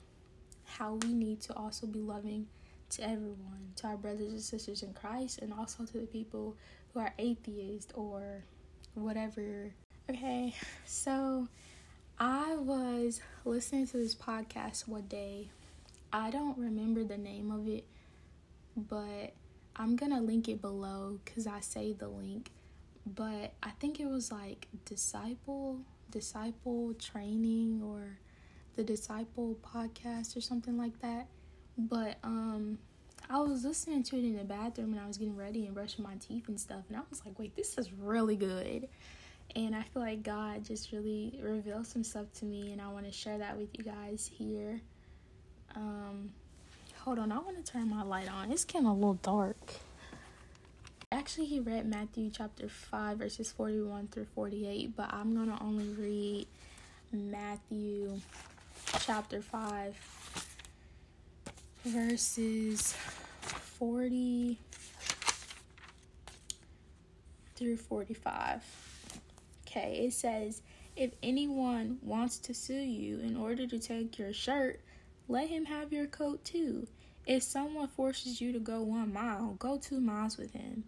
how 0.65 0.93
we 1.01 1.13
need 1.13 1.41
to 1.41 1.55
also 1.55 1.87
be 1.87 1.99
loving 1.99 2.47
to 2.89 3.03
everyone, 3.03 3.71
to 3.77 3.87
our 3.87 3.97
brothers 3.97 4.31
and 4.31 4.41
sisters 4.41 4.83
in 4.83 4.93
Christ, 4.93 5.39
and 5.39 5.51
also 5.51 5.85
to 5.85 5.97
the 5.97 6.05
people 6.05 6.55
who 6.93 6.99
are 6.99 7.13
atheists 7.17 7.91
or 7.95 8.43
whatever. 8.93 9.73
Okay, 10.09 10.53
so 10.85 11.47
I 12.19 12.55
was 12.55 13.21
listening 13.45 13.87
to 13.87 13.97
this 13.97 14.15
podcast 14.15 14.87
one 14.87 15.07
day. 15.07 15.49
I 16.13 16.29
don't 16.31 16.57
remember 16.57 17.03
the 17.03 17.17
name 17.17 17.51
of 17.51 17.67
it, 17.67 17.85
but 18.75 19.33
I'm 19.75 19.95
gonna 19.95 20.21
link 20.21 20.47
it 20.47 20.61
below 20.61 21.19
because 21.25 21.45
I 21.45 21.59
saved 21.59 21.99
the 21.99 22.07
link. 22.07 22.51
But 23.05 23.53
I 23.61 23.71
think 23.79 23.99
it 23.99 24.07
was 24.07 24.31
like 24.31 24.67
disciple, 24.85 25.79
disciple 26.09 26.93
training, 26.93 27.81
or 27.83 28.17
the 28.75 28.83
disciple 28.83 29.57
podcast 29.61 30.37
or 30.37 30.41
something 30.41 30.77
like 30.77 30.99
that 31.01 31.27
but 31.77 32.17
um 32.23 32.77
I 33.29 33.39
was 33.39 33.65
listening 33.65 34.03
to 34.03 34.17
it 34.17 34.23
in 34.23 34.37
the 34.37 34.43
bathroom 34.43 34.93
and 34.93 35.01
I 35.01 35.07
was 35.07 35.17
getting 35.17 35.35
ready 35.35 35.65
and 35.65 35.73
brushing 35.73 36.03
my 36.03 36.15
teeth 36.15 36.47
and 36.47 36.59
stuff 36.59 36.83
and 36.87 36.95
I 36.95 37.01
was 37.09 37.21
like, 37.25 37.37
wait, 37.37 37.55
this 37.57 37.77
is 37.77 37.91
really 37.91 38.37
good. 38.37 38.87
And 39.55 39.75
I 39.75 39.81
feel 39.81 40.01
like 40.03 40.23
God 40.23 40.63
just 40.65 40.91
really 40.91 41.39
revealed 41.41 41.87
some 41.87 42.03
stuff 42.03 42.25
to 42.39 42.45
me 42.45 42.71
and 42.71 42.81
I 42.81 42.89
want 42.89 43.05
to 43.05 43.11
share 43.11 43.37
that 43.39 43.57
with 43.57 43.69
you 43.77 43.83
guys 43.83 44.29
here. 44.37 44.81
Um 45.75 46.31
hold 47.07 47.19
on, 47.19 47.31
I 47.31 47.39
want 47.39 47.65
to 47.65 47.71
turn 47.71 47.89
my 47.89 48.03
light 48.03 48.29
on. 48.29 48.51
It's 48.51 48.65
getting 48.65 48.85
a 48.85 48.93
little 48.93 49.13
dark. 49.13 49.75
Actually, 51.09 51.45
he 51.45 51.61
read 51.61 51.87
Matthew 51.87 52.29
chapter 52.29 52.67
5, 52.67 53.17
verses 53.19 53.49
41 53.53 54.09
through 54.09 54.27
48, 54.35 54.93
but 54.93 55.13
I'm 55.13 55.33
going 55.33 55.47
to 55.47 55.63
only 55.63 55.87
read 55.87 56.47
Matthew 57.13 58.19
chapter 58.99 59.41
5, 59.41 59.95
verses 61.85 62.93
40 63.79 64.57
through 67.55 67.77
45. 67.77 68.86
Okay, 69.77 70.05
it 70.05 70.13
says, 70.13 70.63
If 70.95 71.11
anyone 71.21 71.99
wants 72.01 72.39
to 72.39 72.53
sue 72.53 72.73
you 72.73 73.19
in 73.19 73.37
order 73.37 73.67
to 73.67 73.77
take 73.77 74.17
your 74.17 74.33
shirt, 74.33 74.81
let 75.27 75.49
him 75.49 75.65
have 75.65 75.93
your 75.93 76.07
coat 76.07 76.43
too. 76.43 76.87
If 77.27 77.43
someone 77.43 77.87
forces 77.87 78.41
you 78.41 78.51
to 78.53 78.59
go 78.59 78.81
one 78.81 79.13
mile, 79.13 79.55
go 79.59 79.77
two 79.77 79.99
miles 79.99 80.37
with 80.37 80.53
him. 80.53 80.85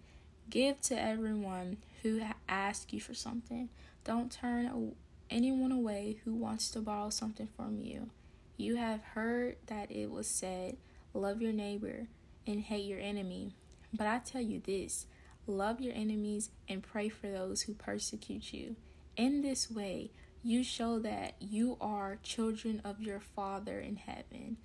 Give 0.49 0.81
to 0.81 0.99
everyone 0.99 1.77
who 2.01 2.21
asks 2.47 2.91
you 2.91 2.99
for 2.99 3.13
something. 3.13 3.69
Don't 4.05 4.31
turn 4.31 4.95
anyone 5.29 5.71
away 5.71 6.17
who 6.25 6.33
wants 6.33 6.71
to 6.71 6.79
borrow 6.79 7.11
something 7.11 7.49
from 7.55 7.81
you. 7.83 8.09
You 8.57 8.77
have 8.77 9.03
heard 9.03 9.57
that 9.67 9.91
it 9.91 10.09
was 10.09 10.27
said, 10.27 10.77
Love 11.13 11.43
your 11.43 11.53
neighbor 11.53 12.07
and 12.47 12.61
hate 12.61 12.85
your 12.85 12.99
enemy. 12.99 13.53
But 13.93 14.07
I 14.07 14.19
tell 14.19 14.41
you 14.41 14.61
this 14.65 15.05
love 15.49 15.81
your 15.81 15.93
enemies 15.93 16.49
and 16.67 16.83
pray 16.83 17.09
for 17.09 17.27
those 17.27 17.63
who 17.63 17.73
persecute 17.73 18.53
you. 18.53 18.75
In 19.17 19.41
this 19.41 19.69
way, 19.69 20.11
you 20.43 20.63
show 20.63 20.99
that 20.99 21.33
you 21.39 21.77
are 21.81 22.19
children 22.23 22.81
of 22.85 23.01
your 23.01 23.19
Father 23.19 23.79
in 23.79 23.97
heaven. 23.97 24.57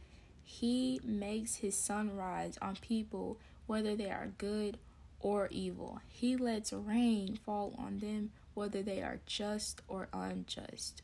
He 0.45 1.01
makes 1.03 1.57
his 1.57 1.76
sun 1.76 2.14
rise 2.14 2.59
on 2.62 2.76
people, 2.76 3.39
whether 3.66 3.97
they 3.97 4.11
are 4.11 4.28
good 4.39 4.78
or 5.18 5.49
evil. 5.51 6.01
He 6.09 6.37
lets 6.37 6.72
rain 6.72 7.39
fall 7.45 7.74
on 7.78 7.99
them, 7.99 8.30
whether 8.53 8.82
they 8.82 9.01
are 9.03 9.20
just 9.26 9.80
or 9.89 10.09
unjust. 10.12 11.03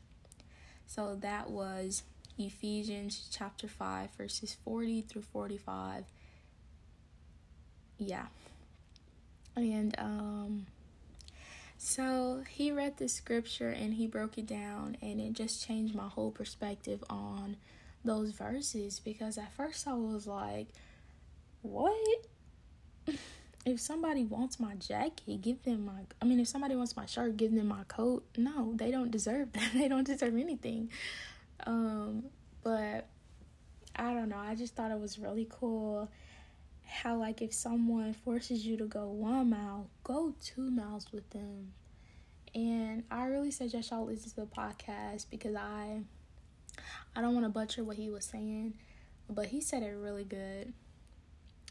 So 0.85 1.15
that 1.21 1.49
was 1.49 2.03
Ephesians 2.37 3.27
chapter 3.31 3.67
5, 3.67 4.11
verses 4.11 4.55
40 4.63 5.01
through 5.01 5.23
45. 5.23 6.05
Yeah. 7.97 8.27
And, 9.55 9.95
um, 9.97 10.65
so 11.83 12.43
he 12.47 12.71
read 12.71 12.97
the 12.97 13.09
scripture 13.09 13.69
and 13.69 13.95
he 13.95 14.05
broke 14.05 14.37
it 14.37 14.45
down, 14.45 14.97
and 15.01 15.19
it 15.19 15.33
just 15.33 15.65
changed 15.65 15.95
my 15.95 16.07
whole 16.07 16.29
perspective 16.29 17.03
on 17.09 17.57
those 18.05 18.31
verses 18.31 18.99
because 18.99 19.37
at 19.39 19.51
first 19.53 19.87
I 19.87 19.95
was 19.95 20.27
like, 20.27 20.67
what? 21.63 22.27
if 23.65 23.79
somebody 23.79 24.23
wants 24.23 24.59
my 24.59 24.75
jacket, 24.75 25.41
give 25.41 25.63
them 25.63 25.85
my. 25.85 26.01
I 26.21 26.25
mean, 26.25 26.39
if 26.39 26.47
somebody 26.47 26.75
wants 26.75 26.95
my 26.95 27.07
shirt, 27.07 27.35
give 27.35 27.53
them 27.53 27.69
my 27.69 27.83
coat. 27.87 28.25
No, 28.37 28.73
they 28.75 28.91
don't 28.91 29.09
deserve 29.09 29.51
that. 29.53 29.71
they 29.73 29.87
don't 29.87 30.05
deserve 30.05 30.37
anything. 30.37 30.91
Um, 31.65 32.25
but 32.63 33.07
I 33.95 34.13
don't 34.13 34.29
know. 34.29 34.37
I 34.37 34.53
just 34.53 34.75
thought 34.75 34.91
it 34.91 34.99
was 34.99 35.17
really 35.17 35.47
cool 35.49 36.09
how, 36.91 37.15
like, 37.15 37.41
if 37.41 37.53
someone 37.53 38.13
forces 38.13 38.65
you 38.65 38.77
to 38.77 38.85
go 38.85 39.07
one 39.07 39.49
mile, 39.49 39.87
go 40.03 40.33
two 40.43 40.69
miles 40.69 41.11
with 41.11 41.29
them. 41.29 41.71
And 42.53 43.03
I 43.09 43.25
really 43.25 43.51
suggest 43.51 43.91
y'all 43.91 44.05
listen 44.05 44.29
to 44.31 44.35
the 44.41 44.45
podcast 44.45 45.27
because 45.29 45.55
I, 45.55 46.01
I 47.15 47.21
don't 47.21 47.33
want 47.33 47.45
to 47.45 47.49
butcher 47.49 47.83
what 47.83 47.95
he 47.95 48.09
was 48.09 48.25
saying, 48.25 48.73
but 49.29 49.47
he 49.47 49.61
said 49.61 49.83
it 49.83 49.95
really 49.97 50.25
good. 50.25 50.73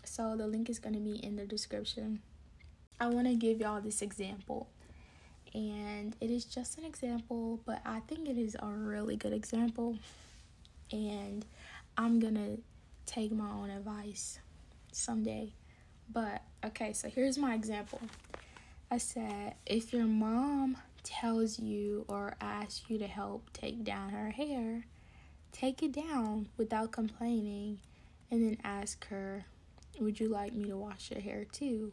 So 0.05 0.37
the 0.37 0.47
link 0.47 0.71
is 0.71 0.79
going 0.79 0.95
to 0.95 1.01
be 1.01 1.23
in 1.23 1.37
the 1.37 1.45
description. 1.45 2.21
I 2.99 3.07
want 3.07 3.27
to 3.27 3.35
give 3.35 3.61
y'all 3.61 3.81
this 3.81 4.01
example. 4.01 4.69
And 5.53 6.17
it 6.21 6.31
is 6.31 6.45
just 6.45 6.79
an 6.79 6.85
example, 6.85 7.61
but 7.67 7.83
I 7.85 8.01
think 8.01 8.29
it 8.29 8.39
is 8.39 8.57
a 8.59 8.67
really 8.67 9.17
good 9.17 9.35
example. 9.35 9.99
And 10.91 11.45
I'm 11.99 12.19
going 12.21 12.37
to 12.37 12.59
take 13.05 13.33
my 13.33 13.51
own 13.51 13.69
advice 13.69 14.39
someday. 14.93 15.53
But 16.13 16.43
okay, 16.65 16.93
so 16.93 17.09
here's 17.09 17.39
my 17.39 17.55
example. 17.55 18.01
I 18.91 18.99
said, 18.99 19.55
if 19.67 19.93
your 19.93 20.07
mom 20.07 20.77
tells 21.03 21.59
you 21.59 22.05
or 22.09 22.35
asks 22.41 22.83
you 22.89 22.99
to 22.99 23.07
help 23.07 23.53
take 23.53 23.85
down 23.85 24.11
her 24.11 24.31
hair, 24.31 24.85
take 25.53 25.83
it 25.83 25.93
down 25.93 26.49
without 26.57 26.93
complaining 26.93 27.79
and 28.31 28.45
then 28.45 28.59
ask 28.65 29.07
her 29.09 29.45
would 29.99 30.19
you 30.19 30.29
like 30.29 30.53
me 30.55 30.65
to 30.65 30.77
wash 30.77 31.11
your 31.11 31.21
hair 31.21 31.45
too? 31.45 31.93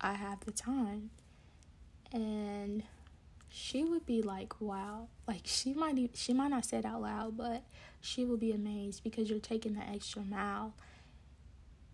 I 0.00 0.14
have 0.14 0.40
the 0.40 0.52
time. 0.52 1.10
And 2.12 2.82
she 3.48 3.84
would 3.84 4.06
be 4.06 4.22
like, 4.22 4.60
wow. 4.60 5.08
Like 5.28 5.42
she 5.44 5.74
might 5.74 6.10
she 6.14 6.32
might 6.32 6.50
not 6.50 6.64
say 6.64 6.78
it 6.78 6.84
out 6.84 7.02
loud, 7.02 7.36
but 7.36 7.62
she 8.00 8.24
will 8.24 8.36
be 8.36 8.52
amazed 8.52 9.04
because 9.04 9.30
you're 9.30 9.38
taking 9.38 9.74
the 9.74 9.82
extra 9.82 10.22
mile. 10.22 10.74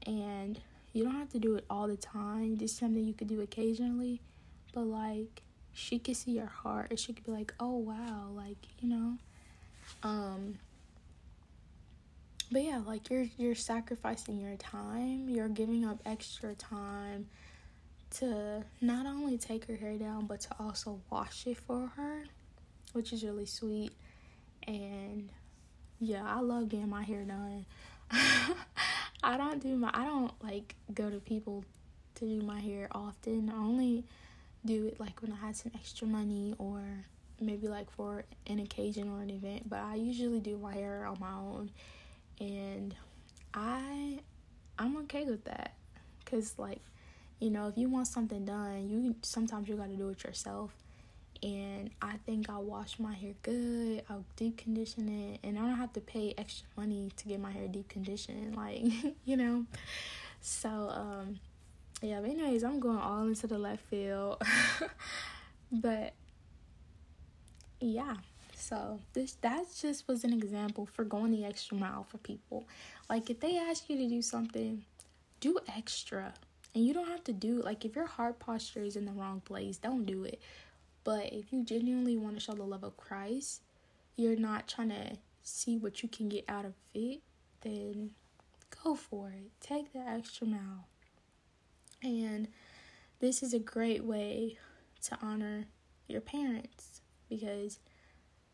And 0.07 0.61
you 0.93 1.05
don't 1.05 1.17
have 1.17 1.31
to 1.31 1.39
do 1.39 1.57
it 1.57 1.65
all 1.69 1.89
the 1.89 1.97
time. 1.97 2.57
Just 2.57 2.79
something 2.79 3.05
you 3.05 3.15
could 3.15 3.29
do 3.29 3.41
occasionally. 3.41 4.21
But 4.73 4.85
like 4.87 5.43
she 5.73 5.99
could 5.99 6.17
see 6.17 6.33
your 6.33 6.47
heart 6.47 6.89
and 6.91 6.99
she 6.99 7.13
could 7.13 7.25
be 7.25 7.33
like, 7.33 7.53
oh 7.61 7.77
wow, 7.77 8.31
like, 8.35 8.59
you 8.81 8.89
know. 8.89 9.19
Um 10.03 10.59
but 12.51 12.63
yeah 12.63 12.81
like 12.87 13.11
you're 13.11 13.27
you're 13.37 13.55
sacrificing 13.55 14.39
your 14.41 14.57
time 14.57 15.29
you're 15.29 15.49
giving 15.49 15.85
up 15.85 15.99
extra 16.07 16.55
time 16.55 17.27
to 18.11 18.63
not 18.81 19.07
only 19.07 19.37
take 19.37 19.65
her 19.67 19.77
hair 19.77 19.97
down 19.97 20.27
but 20.27 20.41
to 20.41 20.49
also 20.61 21.01
wash 21.11 21.47
it 21.47 21.57
for 21.57 21.91
her 21.97 22.25
which 22.93 23.13
is 23.13 23.25
really 23.25 23.47
sweet 23.47 23.93
and 24.67 25.29
yeah 25.99 26.23
i 26.25 26.41
love 26.41 26.69
getting 26.69 26.89
my 26.89 27.03
hair 27.03 27.25
done 27.25 27.67
i 29.23 29.37
don't 29.37 29.63
do 29.63 29.77
my 29.77 29.91
i 29.95 30.05
don't 30.05 30.33
like 30.43 30.75
go 30.95 31.11
to 31.11 31.19
people 31.19 31.65
to 32.15 32.25
do 32.25 32.41
my 32.41 32.59
hair 32.61 32.89
often. 32.93 33.53
I 33.55 33.59
only 33.59 34.05
do 34.65 34.87
it 34.87 34.99
like 34.99 35.21
when 35.23 35.33
i 35.33 35.37
had 35.37 35.55
some 35.55 35.73
extra 35.75 36.07
money 36.07 36.55
or 36.59 36.83
maybe 37.41 37.69
like 37.69 37.91
for 37.91 38.25
an 38.47 38.59
occasion 38.59 39.11
or 39.11 39.21
an 39.23 39.31
event 39.31 39.69
but 39.69 39.81
i 39.81 39.95
usually 39.95 40.41
do 40.41 40.57
my 40.57 40.75
hair 40.75 41.07
on 41.07 41.19
my 41.21 41.33
own. 41.33 41.71
And 42.41 42.95
I 43.55 44.21
I'm 44.79 44.97
okay 44.99 45.25
with 45.25 45.45
that 45.45 45.75
cuz 46.25 46.59
like 46.59 46.81
you 47.39 47.51
know 47.51 47.69
if 47.69 47.79
you 47.79 47.89
want 47.89 48.07
something 48.09 48.45
done 48.45 48.89
you 48.89 49.15
sometimes 49.23 49.69
you 49.69 49.77
got 49.77 49.89
to 49.89 49.97
do 49.97 50.09
it 50.09 50.25
yourself 50.25 50.73
and 51.47 51.91
I 52.03 52.17
think 52.27 52.51
I'll 52.51 52.63
wash 52.63 52.99
my 52.99 53.15
hair 53.15 53.35
good 53.43 54.03
I'll 54.11 54.25
deep 54.35 54.59
condition 54.59 55.09
it 55.09 55.47
and 55.47 55.59
I 55.59 55.63
don't 55.63 55.77
have 55.77 55.93
to 55.93 56.01
pay 56.01 56.35
extra 56.37 56.67
money 56.77 57.13
to 57.17 57.29
get 57.29 57.41
my 57.41 57.53
hair 57.53 57.69
deep 57.69 57.89
conditioned 57.89 58.57
like 58.57 58.83
you 59.25 59.37
know 59.37 59.65
so 60.41 60.69
um 60.69 61.39
yeah 62.03 62.21
but 62.21 62.31
anyways 62.31 62.65
I'm 62.65 62.81
going 62.81 62.99
all 62.99 63.27
into 63.27 63.47
the 63.47 63.59
left 63.59 63.83
field 63.85 64.43
but 65.73 66.13
yeah 67.81 68.17
so 68.57 68.99
this 69.13 69.35
that 69.43 69.67
just 69.81 70.09
was 70.09 70.25
an 70.25 70.33
example 70.33 70.87
for 70.87 71.05
going 71.05 71.31
the 71.31 71.45
extra 71.45 71.77
mile 71.77 72.03
for 72.05 72.19
people. 72.19 72.67
Like 73.09 73.31
if 73.31 73.39
they 73.39 73.59
ask 73.59 73.89
you 73.89 73.97
to 73.97 74.09
do 74.09 74.23
something, 74.23 74.83
do 75.41 75.59
extra. 75.77 76.33
And 76.75 76.85
you 76.85 76.93
don't 76.93 77.07
have 77.07 77.23
to 77.25 77.33
do 77.33 77.63
like 77.63 77.85
if 77.85 77.95
your 77.95 78.07
heart 78.07 78.39
posture 78.39 78.83
is 78.83 78.97
in 78.97 79.05
the 79.05 79.13
wrong 79.13 79.41
place, 79.45 79.77
don't 79.77 80.05
do 80.05 80.25
it. 80.25 80.41
But 81.07 81.33
if 81.33 81.53
you 81.53 81.63
genuinely 81.63 82.17
want 82.17 82.35
to 82.35 82.41
show 82.41 82.55
the 82.55 82.65
love 82.65 82.83
of 82.83 82.97
Christ, 82.97 83.63
you're 84.17 84.35
not 84.35 84.67
trying 84.67 84.89
to 84.89 85.19
see 85.45 85.79
what 85.79 86.03
you 86.03 86.09
can 86.09 86.29
get 86.29 86.45
out 86.49 86.65
of 86.65 86.75
it, 86.95 87.21
then 87.61 88.11
go 88.83 88.97
for 88.97 89.29
it. 89.31 89.53
Take 89.61 89.93
the 89.93 90.01
extra 90.01 90.49
mile. 90.49 90.89
And 92.03 92.49
this 93.21 93.41
is 93.41 93.55
a 93.55 93.61
great 93.61 94.03
way 94.03 94.59
to 95.03 95.17
honor 95.23 95.67
your 96.09 96.21
parents 96.21 97.03
because 97.29 97.79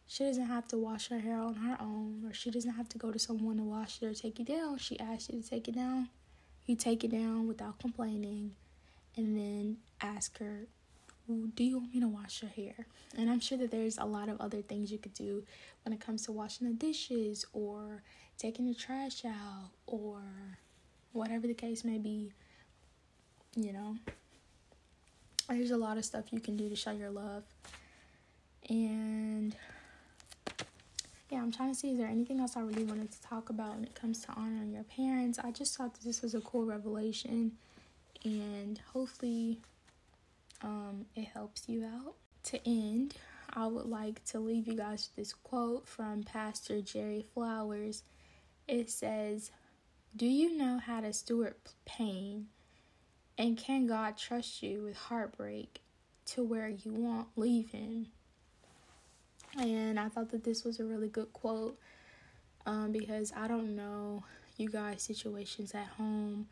she 0.06 0.24
doesn't 0.24 0.44
have 0.44 0.68
to 0.68 0.76
wash 0.76 1.08
her 1.08 1.20
hair 1.20 1.38
on 1.38 1.54
her 1.54 1.78
own, 1.80 2.22
or 2.26 2.34
she 2.34 2.50
doesn't 2.50 2.72
have 2.72 2.90
to 2.90 2.98
go 2.98 3.10
to 3.10 3.18
someone 3.18 3.56
to 3.56 3.62
wash 3.62 4.02
it 4.02 4.06
or 4.06 4.12
take 4.12 4.38
it 4.38 4.48
down. 4.48 4.76
She 4.76 5.00
asks 5.00 5.30
you 5.30 5.40
to 5.40 5.48
take 5.48 5.68
it 5.68 5.74
down. 5.74 6.10
You 6.66 6.76
take 6.76 7.02
it 7.02 7.12
down 7.12 7.48
without 7.48 7.78
complaining, 7.78 8.56
and 9.16 9.38
then 9.38 9.78
ask 10.02 10.38
her, 10.38 10.66
Do 11.54 11.64
you 11.64 11.78
want 11.78 11.94
me 11.94 12.00
to 12.00 12.08
wash 12.08 12.42
your 12.42 12.50
hair? 12.50 12.86
And 13.16 13.30
I'm 13.30 13.40
sure 13.40 13.58
that 13.58 13.70
there's 13.70 13.98
a 13.98 14.04
lot 14.04 14.28
of 14.28 14.40
other 14.40 14.62
things 14.62 14.90
you 14.90 14.98
could 14.98 15.14
do 15.14 15.44
when 15.84 15.92
it 15.92 16.00
comes 16.00 16.24
to 16.26 16.32
washing 16.32 16.66
the 16.66 16.74
dishes, 16.74 17.44
or 17.52 18.02
taking 18.38 18.66
the 18.66 18.74
trash 18.74 19.24
out, 19.24 19.70
or 19.86 20.20
whatever 21.12 21.46
the 21.46 21.54
case 21.54 21.84
may 21.84 21.98
be. 21.98 22.32
You 23.56 23.72
know, 23.72 23.96
there's 25.48 25.70
a 25.70 25.76
lot 25.76 25.98
of 25.98 26.04
stuff 26.04 26.32
you 26.32 26.40
can 26.40 26.56
do 26.56 26.68
to 26.68 26.76
show 26.76 26.92
your 26.92 27.10
love. 27.10 27.44
And 28.68 29.54
yeah, 31.30 31.38
I'm 31.38 31.52
trying 31.52 31.70
to 31.70 31.74
see 31.74 31.90
is 31.92 31.98
there 31.98 32.08
anything 32.08 32.40
else 32.40 32.56
I 32.56 32.60
really 32.60 32.84
wanted 32.84 33.10
to 33.10 33.22
talk 33.22 33.50
about 33.50 33.74
when 33.74 33.84
it 33.84 33.94
comes 33.94 34.20
to 34.26 34.32
honoring 34.32 34.72
your 34.72 34.84
parents. 34.84 35.38
I 35.38 35.50
just 35.50 35.76
thought 35.76 35.94
that 35.94 36.04
this 36.04 36.22
was 36.22 36.34
a 36.34 36.40
cool 36.40 36.64
revelation 36.64 37.52
and 38.24 38.80
hopefully 38.92 39.58
um, 40.62 41.06
it 41.14 41.26
helps 41.26 41.68
you 41.68 41.84
out. 41.84 42.14
To 42.44 42.68
end, 42.68 43.14
I 43.54 43.66
would 43.66 43.86
like 43.86 44.24
to 44.26 44.40
leave 44.40 44.66
you 44.66 44.74
guys 44.74 45.10
this 45.16 45.32
quote 45.32 45.86
from 45.86 46.22
Pastor 46.22 46.80
Jerry 46.80 47.26
Flowers. 47.34 48.02
It 48.66 48.90
says, 48.90 49.50
Do 50.16 50.26
you 50.26 50.56
know 50.56 50.78
how 50.78 51.00
to 51.00 51.12
steward 51.12 51.54
pain? 51.84 52.46
And 53.38 53.56
can 53.56 53.86
God 53.86 54.16
trust 54.16 54.62
you 54.62 54.82
with 54.82 54.96
heartbreak 54.96 55.80
to 56.26 56.42
where 56.42 56.68
you 56.68 56.92
won't 56.92 57.28
leave 57.36 57.70
Him? 57.70 58.08
And 59.58 60.00
I 60.00 60.08
thought 60.08 60.30
that 60.30 60.44
this 60.44 60.64
was 60.64 60.80
a 60.80 60.84
really 60.84 61.08
good 61.08 61.32
quote 61.32 61.78
um, 62.64 62.92
because 62.92 63.32
I 63.36 63.48
don't 63.48 63.76
know 63.76 64.24
you 64.56 64.68
guys' 64.68 65.02
situations 65.02 65.74
at 65.74 65.86
home. 65.86 66.48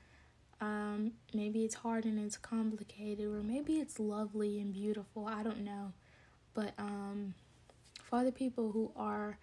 Um, 0.60 1.12
maybe 1.32 1.64
it's 1.64 1.74
hard 1.74 2.04
and 2.04 2.18
it's 2.18 2.36
complicated, 2.36 3.26
or 3.26 3.42
maybe 3.42 3.76
it's 3.78 3.98
lovely 3.98 4.60
and 4.60 4.72
beautiful. 4.72 5.26
I 5.26 5.42
don't 5.42 5.64
know. 5.64 5.92
But 6.52 6.74
um, 6.78 7.34
for 8.02 8.18
other 8.18 8.32
people 8.32 8.72
who 8.72 8.92
are 8.96 9.38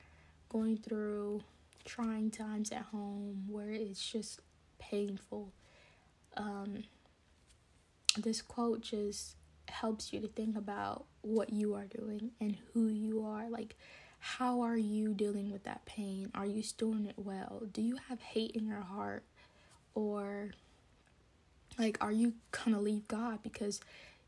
going 0.49 0.77
through 0.77 1.41
trying 1.85 2.29
times 2.29 2.71
at 2.71 2.83
home 2.83 3.45
where 3.47 3.71
it's 3.71 4.05
just 4.05 4.41
painful, 4.77 5.53
um, 6.35 6.83
this 8.17 8.41
quote 8.41 8.81
just 8.81 9.35
helps 9.69 10.13
you 10.13 10.19
to 10.19 10.27
think 10.27 10.55
about 10.57 11.05
what 11.21 11.51
you 11.51 11.73
are 11.73 11.85
doing 11.85 12.31
and 12.39 12.57
who 12.73 12.87
you 12.87 13.25
are. 13.25 13.49
Like, 13.49 13.75
how 14.19 14.61
are 14.61 14.77
you 14.77 15.13
dealing 15.13 15.51
with 15.51 15.63
that 15.63 15.85
pain? 15.85 16.31
Are 16.35 16.45
you 16.45 16.61
storing 16.63 17.05
it 17.05 17.17
well? 17.17 17.63
Do 17.71 17.81
you 17.81 17.97
have 18.09 18.21
hate 18.21 18.51
in 18.51 18.65
your 18.65 18.81
heart? 18.81 19.23
Or, 19.95 20.51
like, 21.77 21.97
are 22.01 22.11
you 22.11 22.33
gonna 22.51 22.79
leave 22.79 23.07
God 23.07 23.39
because 23.43 23.79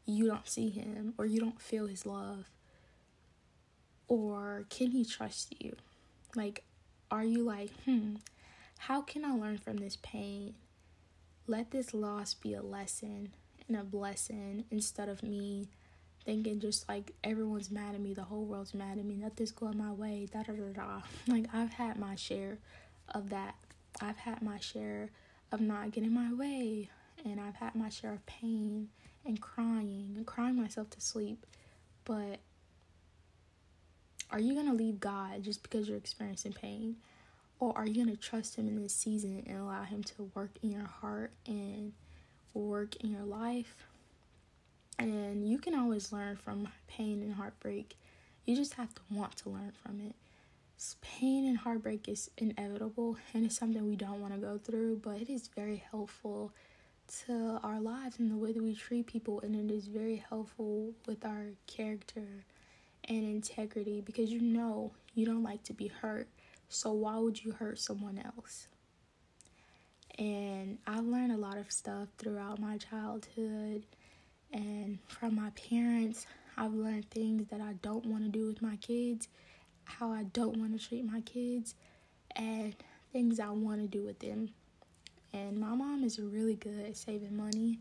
you 0.06 0.28
don't 0.28 0.47
see 0.47 0.70
Him 0.70 1.14
or 1.18 1.26
you 1.26 1.39
don't 1.39 1.62
feel 1.62 1.88
His 1.88 2.06
love? 2.06 2.50
Or 4.08 4.66
can 4.70 4.91
He 4.91 5.06
trust 5.06 5.56
you? 5.60 5.76
Like, 6.36 6.64
are 7.12 7.24
you 7.24 7.43
like, 7.43 7.72
hmm, 7.86 8.16
how 8.80 9.02
can 9.02 9.26
I 9.26 9.32
learn 9.32 9.58
from 9.58 9.78
this 9.78 9.97
pain? 10.02 10.56
Let 11.47 11.72
this 11.72 11.93
loss 11.93 12.34
be 12.34 12.54
a 12.54 12.62
lesson 12.62 13.30
and 13.68 13.78
a 13.78 13.84
blessing 13.84 14.66
instead 14.72 15.10
of 15.10 15.24
me 15.24 15.68
thinking 16.26 16.60
just 16.60 16.88
like 16.88 17.12
everyone's 17.24 17.72
mad 17.72 17.95
at 17.95 18.02
me, 18.02 18.14
the 18.14 18.24
whole 18.24 18.45
world's 18.45 18.74
mad 18.74 18.97
at 18.97 19.06
me, 19.06 19.16
nothing's 19.16 19.52
going 19.52 19.78
my 19.78 19.91
way, 19.91 20.28
da 20.32 20.43
da 20.43 20.54
da 20.54 20.74
da. 20.74 21.02
Like 21.28 21.45
I've 21.54 21.74
had 21.74 21.97
my 21.97 22.16
share 22.16 22.60
of 23.10 23.30
that. 23.30 23.56
I've 24.02 24.18
had 24.18 24.41
my 24.41 24.60
share 24.60 25.10
of 25.52 25.62
not 25.62 25.91
getting 25.91 26.14
my 26.14 26.32
way, 26.34 26.89
and 27.26 27.39
I've 27.39 27.55
had 27.55 27.76
my 27.76 27.89
share 27.89 28.13
of 28.13 28.26
pain 28.26 28.89
and 29.26 29.39
crying 29.41 30.13
and 30.15 30.26
crying 30.26 30.55
myself 30.55 30.89
to 30.91 31.01
sleep. 31.01 31.45
But 32.05 32.39
are 34.32 34.39
you 34.39 34.53
gonna 34.55 34.74
leave 34.74 34.99
God 34.99 35.43
just 35.43 35.63
because 35.63 35.88
you're 35.88 35.97
experiencing 35.97 36.53
pain? 36.53 36.97
Or 37.59 37.78
are 37.78 37.86
you 37.86 38.03
gonna 38.03 38.15
trust 38.15 38.55
Him 38.55 38.67
in 38.67 38.82
this 38.82 38.93
season 38.93 39.43
and 39.47 39.59
allow 39.59 39.84
Him 39.84 40.03
to 40.03 40.32
work 40.36 40.51
in 40.61 40.72
your 40.72 40.86
heart 40.86 41.32
and 41.45 41.93
work 42.53 42.95
in 42.97 43.11
your 43.11 43.24
life? 43.24 43.88
And 44.97 45.47
you 45.49 45.57
can 45.57 45.76
always 45.76 46.11
learn 46.11 46.36
from 46.36 46.67
pain 46.88 47.22
and 47.22 47.34
heartbreak. 47.34 47.95
You 48.45 48.55
just 48.55 48.74
have 48.76 48.93
to 48.95 49.01
want 49.11 49.36
to 49.38 49.49
learn 49.49 49.72
from 49.84 50.01
it. 50.01 50.15
Pain 51.01 51.45
and 51.45 51.57
heartbreak 51.57 52.07
is 52.07 52.32
inevitable 52.38 53.17
and 53.34 53.45
it's 53.45 53.57
something 53.57 53.86
we 53.86 53.97
don't 53.97 54.22
want 54.22 54.34
to 54.34 54.39
go 54.39 54.57
through, 54.57 55.01
but 55.03 55.22
it 55.22 55.30
is 55.30 55.49
very 55.53 55.84
helpful 55.91 56.53
to 57.10 57.60
our 57.64 57.80
lives 57.80 58.20
and 58.20 58.32
the 58.32 58.38
way 58.38 58.51
that 58.51 58.62
we 58.62 58.76
treat 58.76 59.07
people, 59.07 59.41
and 59.41 59.55
it 59.55 59.74
is 59.74 59.88
very 59.88 60.24
helpful 60.30 60.93
with 61.07 61.26
our 61.26 61.47
character 61.68 62.45
and 63.05 63.24
integrity 63.24 64.01
because 64.01 64.30
you 64.30 64.39
know 64.39 64.91
you 65.16 65.26
don't 65.26 65.43
like 65.43 65.64
to 65.64 65.74
be 65.74 65.88
hurt. 65.88 66.28
So, 66.70 66.91
why 66.91 67.18
would 67.18 67.43
you 67.43 67.51
hurt 67.51 67.80
someone 67.80 68.22
else? 68.24 68.68
And 70.18 70.78
I've 70.86 71.05
learned 71.05 71.32
a 71.32 71.38
lot 71.38 71.57
of 71.57 71.72
stuff 71.72 72.10
throughout 72.18 72.60
my 72.60 72.78
childhood 72.78 73.84
and 74.51 74.99
from 75.07 75.36
my 75.36 75.49
parents. 75.51 76.28
I've 76.57 76.74
learned 76.74 77.10
things 77.10 77.47
that 77.49 77.62
I 77.62 77.74
don't 77.82 78.05
want 78.05 78.24
to 78.24 78.30
do 78.30 78.45
with 78.45 78.62
my 78.62 78.76
kids, 78.76 79.30
how 79.86 80.12
I 80.12 80.24
don't 80.24 80.57
want 80.57 80.80
to 80.80 80.88
treat 80.88 81.05
my 81.05 81.22
kids, 81.22 81.74
and 82.36 82.76
things 83.12 83.39
I 83.39 83.49
want 83.49 83.82
to 83.82 83.88
do 83.88 84.03
with 84.03 84.20
them. 84.20 84.49
And 85.34 85.60
my 85.60 85.76
mom 85.76 86.04
is 86.04 86.20
really 86.20 86.56
good 86.56 86.80
at 86.86 86.98
saving 86.98 87.38
money, 87.38 87.80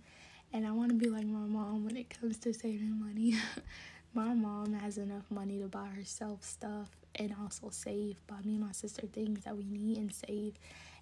and 0.53 0.67
I 0.67 0.71
want 0.71 0.91
to 0.91 0.95
be 0.95 1.09
like 1.09 1.27
my 1.27 1.47
mom 1.47 1.85
when 1.85 1.97
it 1.97 2.11
comes 2.11 2.39
to 2.39 2.53
saving 2.53 2.99
money. 3.01 3.37
my 4.15 4.35
mom 4.35 4.73
has 4.75 4.99
enough 4.99 5.25
money 5.31 5.59
to 5.61 5.67
buy 5.67 5.87
herself 5.87 6.43
stuff 6.43 6.89
and 7.15 7.35
also 7.43 7.69
save, 7.71 8.17
buy 8.27 8.37
me 8.45 8.55
and 8.55 8.61
my 8.61 8.73
sister 8.73 9.07
things 9.07 9.45
that 9.45 9.57
we 9.57 9.65
need 9.65 9.99
and 9.99 10.13
save. 10.15 10.55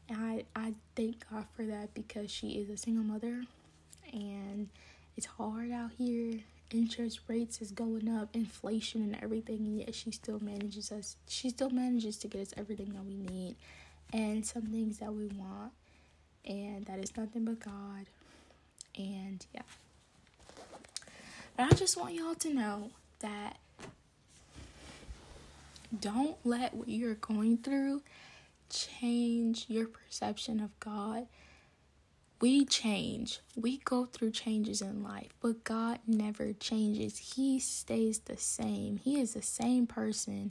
And 0.09 0.19
I, 0.19 0.45
I 0.55 0.75
thank 0.95 1.29
God 1.31 1.47
for 1.55 1.65
that 1.65 1.95
because 1.95 2.31
she 2.31 2.51
is 2.51 2.71
a 2.71 2.77
single 2.77 3.05
mother 3.05 3.43
and 4.13 4.69
it's 5.17 5.27
hard 5.27 5.71
out 5.73 5.93
here. 5.97 6.41
Interest 6.71 7.21
rates 7.29 7.63
is 7.63 7.71
going 7.71 8.09
up, 8.09 8.29
inflation 8.35 9.03
and 9.03 9.17
everything, 9.23 9.59
and 9.59 9.79
yet 9.79 9.95
she 9.95 10.11
still 10.11 10.41
manages 10.41 10.91
us 10.91 11.17
she 11.29 11.51
still 11.51 11.71
manages 11.71 12.17
to 12.19 12.29
get 12.29 12.41
us 12.43 12.55
everything 12.57 12.93
that 12.93 13.05
we 13.05 13.15
need 13.15 13.55
and 14.13 14.45
some 14.45 14.63
things 14.67 14.99
that 14.99 15.15
we 15.15 15.27
want. 15.27 15.73
And 16.47 16.85
that 16.87 16.99
is 16.99 17.17
nothing 17.17 17.45
but 17.45 17.61
God. 17.61 18.07
And 18.97 19.45
yeah. 19.55 19.63
But 21.57 21.73
I 21.73 21.75
just 21.75 21.97
want 21.97 22.15
y'all 22.15 22.35
to 22.35 22.55
know 22.55 22.91
that 23.21 23.59
don't 25.99 26.37
let 26.45 26.75
what 26.75 26.89
you're 26.89 27.15
going 27.15 27.59
through 27.59 28.03
change 28.69 29.67
your 29.69 29.87
perception 29.87 30.61
of 30.61 30.79
God. 30.81 31.27
We 32.41 32.67
change, 32.67 33.41
we 33.55 33.79
go 33.79 34.05
through 34.05 34.33
changes 34.33 34.83
in 34.83 35.03
life, 35.03 35.33
but 35.41 35.65
God 35.65 36.01
never 36.07 36.53
changes. 36.53 37.35
He 37.35 37.59
stays 37.59 38.19
the 38.19 38.37
same. 38.37 38.99
He 38.99 39.19
is 39.19 39.33
the 39.33 39.41
same 39.41 39.87
person 39.87 40.51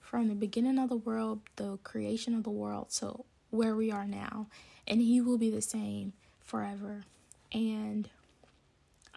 from 0.00 0.28
the 0.28 0.36
beginning 0.36 0.78
of 0.78 0.88
the 0.88 0.96
world, 0.96 1.40
the 1.56 1.78
creation 1.78 2.32
of 2.32 2.44
the 2.44 2.50
world, 2.50 2.90
to 2.98 3.24
where 3.50 3.74
we 3.74 3.90
are 3.90 4.06
now. 4.06 4.46
And 4.86 5.00
He 5.00 5.20
will 5.20 5.38
be 5.38 5.50
the 5.50 5.62
same 5.62 6.12
forever. 6.40 7.04
And 7.52 8.08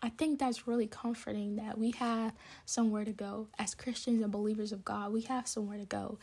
I 0.02 0.10
think 0.10 0.40
that's 0.40 0.68
really 0.68 0.88
comforting 0.88 1.58
that 1.58 1.78
we 1.78 1.92
have 1.92 2.34
somewhere 2.66 3.04
to 3.06 3.12
go. 3.12 3.48
As 3.58 3.76
Christians 3.76 4.22
and 4.22 4.32
believers 4.32 4.72
of 4.72 4.86
God, 4.86 5.12
we 5.12 5.22
have 5.24 5.48
somewhere 5.48 5.78
to 5.78 5.86
go. 5.86 6.18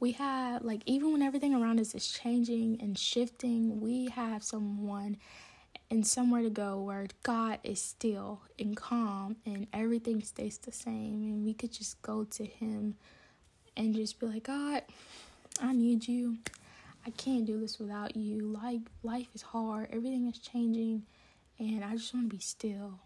We 0.00 0.12
have, 0.12 0.62
like, 0.62 0.82
even 0.86 1.12
when 1.12 1.22
everything 1.22 1.54
around 1.54 1.80
us 1.80 1.94
is 1.94 2.08
changing 2.08 2.78
and 2.80 2.96
shifting, 2.96 3.80
we 3.80 4.06
have 4.10 4.42
someone 4.42 5.16
and 5.90 6.06
somewhere 6.06 6.42
to 6.42 6.50
go 6.50 6.80
where 6.80 7.06
God 7.22 7.58
is 7.64 7.80
still 7.82 8.42
and 8.58 8.76
calm 8.76 9.36
and 9.44 9.66
everything 9.72 10.22
stays 10.22 10.58
the 10.58 10.72
same. 10.72 11.22
And 11.22 11.44
we 11.44 11.54
could 11.54 11.72
just 11.72 12.00
go 12.02 12.24
to 12.24 12.44
Him 12.44 12.94
and 13.76 13.94
just 13.94 14.20
be 14.20 14.26
like, 14.26 14.44
God, 14.44 14.82
I 15.60 15.72
need 15.72 16.06
you. 16.06 16.38
I 17.06 17.10
can't 17.10 17.44
do 17.44 17.58
this 17.58 17.78
without 17.78 18.16
you. 18.16 18.40
Like, 18.40 18.80
life 19.02 19.28
is 19.34 19.42
hard, 19.42 19.88
everything 19.92 20.28
is 20.28 20.38
changing, 20.38 21.04
and 21.58 21.84
I 21.84 21.92
just 21.96 22.12
want 22.14 22.30
to 22.30 22.36
be 22.36 22.42
still 22.42 23.00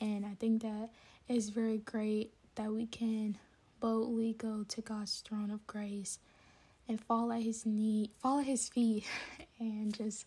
and 0.00 0.24
I 0.26 0.34
think 0.38 0.62
that 0.62 0.90
it's 1.28 1.48
very 1.48 1.78
great 1.78 2.32
that 2.56 2.72
we 2.72 2.86
can 2.86 3.38
boldly 3.80 4.34
go 4.34 4.64
to 4.68 4.80
God's 4.80 5.20
throne 5.20 5.50
of 5.50 5.66
grace 5.66 6.18
and 6.88 7.00
fall 7.00 7.32
at 7.32 7.42
his 7.42 7.64
knee, 7.64 8.10
fall 8.20 8.40
at 8.40 8.46
his 8.46 8.68
feet 8.68 9.04
and 9.58 9.94
just 9.94 10.26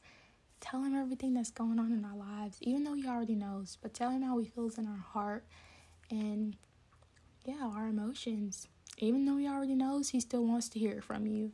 tell 0.60 0.84
him 0.84 0.96
everything 0.96 1.34
that's 1.34 1.52
going 1.52 1.80
on 1.80 1.92
in 1.92 2.04
our 2.04 2.16
lives, 2.16 2.58
even 2.62 2.84
though 2.84 2.94
he 2.94 3.08
already 3.08 3.36
knows, 3.36 3.78
but 3.82 3.94
tell 3.94 4.10
him 4.10 4.24
how 4.24 4.38
he 4.40 4.46
feels 4.46 4.78
in 4.78 4.88
our 4.88 4.98
heart 5.14 5.44
and 6.10 6.56
yeah, 7.46 7.70
our 7.76 7.88
emotions. 7.88 8.68
Even 9.00 9.26
though 9.26 9.38
he 9.38 9.48
already 9.48 9.76
knows, 9.76 10.10
he 10.10 10.20
still 10.20 10.46
wants 10.46 10.70
to 10.70 10.80
hear 10.80 10.94
it 10.98 11.04
from 11.04 11.28
you, 11.28 11.52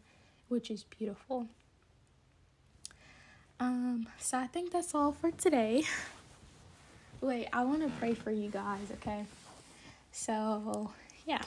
which 0.48 0.70
is 0.70 0.84
beautiful. 0.84 1.48
Um, 3.60 4.08
so 4.20 4.38
I 4.38 4.48
think 4.48 4.72
that's 4.72 4.94
all 4.94 5.12
for 5.12 5.32
today. 5.32 5.84
Wait, 7.22 7.48
I 7.54 7.64
want 7.64 7.82
to 7.82 7.90
pray 8.00 8.14
for 8.14 8.32
you 8.32 8.50
guys, 8.50 8.92
okay? 8.96 9.26
So, 10.12 10.92
yeah. 11.26 11.42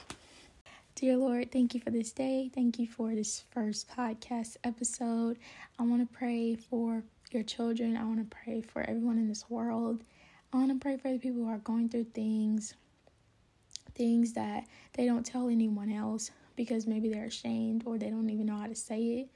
Dear 0.95 1.19
Lord, 1.19 1.53
thank 1.53 1.75
you 1.75 1.81
for 1.81 1.91
this 1.91 2.13
day. 2.13 2.51
Thank 2.55 2.79
you 2.79 2.87
for 2.87 3.15
this 3.15 3.45
first 3.51 3.91
podcast 3.95 4.57
episode. 4.65 5.37
I 5.79 5.83
want 5.83 6.09
to 6.09 6.17
pray 6.17 6.57
for 6.57 7.03
your 7.31 7.43
children. 7.43 7.99
I 7.99 8.05
want 8.05 8.19
to 8.19 8.37
pray 8.45 8.63
for 8.63 8.81
everyone 8.81 9.19
in 9.19 9.29
this 9.29 9.45
world. 9.51 10.03
I 10.53 10.57
want 10.57 10.71
to 10.71 10.79
pray 10.83 10.97
for 10.97 11.13
the 11.13 11.19
people 11.19 11.43
who 11.43 11.51
are 11.51 11.59
going 11.59 11.91
through 11.91 12.07
things, 12.15 12.73
things 13.95 14.33
that 14.33 14.65
they 14.95 15.05
don't 15.05 15.27
tell 15.27 15.49
anyone 15.49 15.93
else 15.93 16.31
because 16.57 16.87
maybe 16.87 17.09
they're 17.09 17.27
ashamed 17.27 17.85
or 17.87 17.99
they 17.99 18.11
don't 18.11 18.31
even 18.31 18.47
know 18.47 18.57
how 18.57 18.67
to 18.67 18.75
say 18.75 19.01
it. 19.21 19.29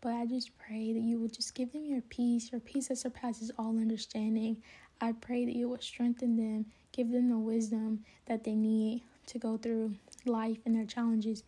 But 0.00 0.12
I 0.12 0.26
just 0.26 0.56
pray 0.58 0.92
that 0.92 1.00
you 1.00 1.18
will 1.18 1.28
just 1.28 1.54
give 1.54 1.72
them 1.72 1.86
your 1.86 2.02
peace, 2.02 2.52
your 2.52 2.60
peace 2.60 2.88
that 2.88 2.98
surpasses 2.98 3.50
all 3.58 3.78
understanding. 3.78 4.58
I 5.00 5.12
pray 5.12 5.44
that 5.46 5.56
you 5.56 5.68
will 5.68 5.80
strengthen 5.80 6.36
them, 6.36 6.66
give 6.92 7.10
them 7.10 7.30
the 7.30 7.38
wisdom 7.38 8.04
that 8.26 8.44
they 8.44 8.54
need 8.54 9.02
to 9.28 9.38
go 9.38 9.56
through 9.56 9.94
life 10.26 10.58
and 10.66 10.74
their 10.74 10.84
challenges. 10.84 11.42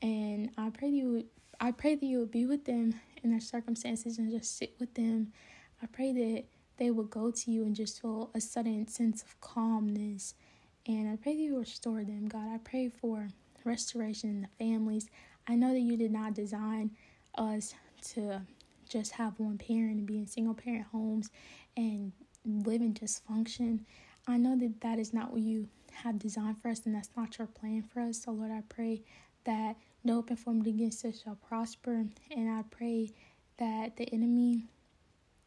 And 0.00 0.50
I 0.56 0.70
pray 0.70 0.90
that 0.90 0.96
you 0.96 1.12
would, 1.12 1.26
I 1.60 1.72
pray 1.72 1.94
that 1.94 2.06
you 2.06 2.18
would 2.20 2.30
be 2.30 2.46
with 2.46 2.64
them 2.64 2.94
in 3.22 3.30
their 3.30 3.40
circumstances 3.40 4.18
and 4.18 4.30
just 4.30 4.56
sit 4.56 4.74
with 4.78 4.94
them. 4.94 5.32
I 5.82 5.86
pray 5.86 6.12
that 6.12 6.44
they 6.76 6.90
will 6.90 7.04
go 7.04 7.30
to 7.30 7.50
you 7.50 7.64
and 7.64 7.76
just 7.76 8.00
feel 8.00 8.30
a 8.34 8.40
sudden 8.40 8.88
sense 8.88 9.22
of 9.22 9.40
calmness. 9.40 10.34
And 10.86 11.08
I 11.08 11.16
pray 11.16 11.34
that 11.34 11.42
you 11.42 11.58
restore 11.58 12.04
them, 12.04 12.28
God. 12.28 12.48
I 12.52 12.58
pray 12.58 12.88
for 12.88 13.28
restoration 13.64 14.30
in 14.30 14.40
the 14.42 14.48
families. 14.58 15.08
I 15.46 15.56
know 15.56 15.72
that 15.72 15.80
you 15.80 15.96
did 15.96 16.12
not 16.12 16.34
design 16.34 16.90
us 17.36 17.74
to 18.12 18.42
just 18.88 19.12
have 19.12 19.38
one 19.38 19.58
parent 19.58 19.98
and 19.98 20.06
be 20.06 20.18
in 20.18 20.26
single 20.26 20.54
parent 20.54 20.86
homes 20.92 21.30
and 21.76 22.12
live 22.44 22.80
in 22.80 22.94
dysfunction. 22.94 23.80
I 24.26 24.36
know 24.36 24.56
that 24.58 24.80
that 24.80 24.98
is 24.98 25.12
not 25.12 25.32
what 25.32 25.40
you 25.40 25.68
have 25.92 26.18
designed 26.18 26.60
for 26.60 26.68
us, 26.68 26.82
and 26.84 26.94
that's 26.94 27.10
not 27.16 27.38
your 27.38 27.46
plan 27.46 27.82
for 27.82 28.00
us. 28.00 28.22
So, 28.22 28.32
Lord, 28.32 28.50
I 28.50 28.62
pray 28.68 29.02
that 29.44 29.76
no 30.02 30.16
weapon 30.16 30.36
formed 30.36 30.66
against 30.66 31.04
us 31.04 31.22
shall 31.22 31.36
prosper, 31.36 32.06
and 32.30 32.50
I 32.50 32.62
pray 32.70 33.10
that 33.58 33.96
the 33.96 34.12
enemy 34.12 34.66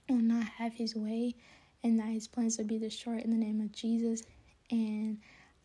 will 0.10 0.18
not 0.18 0.46
have 0.46 0.74
his 0.74 0.96
way, 0.96 1.36
and 1.84 2.00
that 2.00 2.08
his 2.08 2.28
plans 2.28 2.58
will 2.58 2.66
be 2.66 2.80
destroyed 2.80 3.22
in 3.22 3.32
the 3.32 3.38
name 3.38 3.62
of 3.62 3.72
Jesus. 3.72 4.24
And 4.72 5.20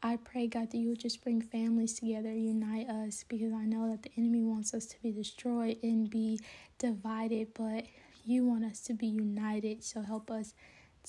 I 0.04 0.16
pray, 0.16 0.48
God, 0.48 0.70
that 0.72 0.76
you 0.78 0.88
would 0.88 0.98
just 0.98 1.22
bring 1.22 1.40
families 1.40 1.94
together, 1.94 2.32
unite 2.32 2.88
us, 2.88 3.24
because 3.28 3.52
I 3.52 3.64
know 3.64 3.88
that 3.88 4.02
the 4.02 4.10
enemy 4.16 4.42
wants 4.42 4.74
us 4.74 4.86
to 4.86 4.96
be 5.00 5.12
destroyed 5.12 5.78
and 5.84 6.10
be 6.10 6.40
divided, 6.78 7.54
but 7.54 7.84
you 8.24 8.44
want 8.44 8.64
us 8.64 8.80
to 8.80 8.94
be 8.94 9.06
united. 9.06 9.84
So 9.84 10.02
help 10.02 10.28
us 10.28 10.54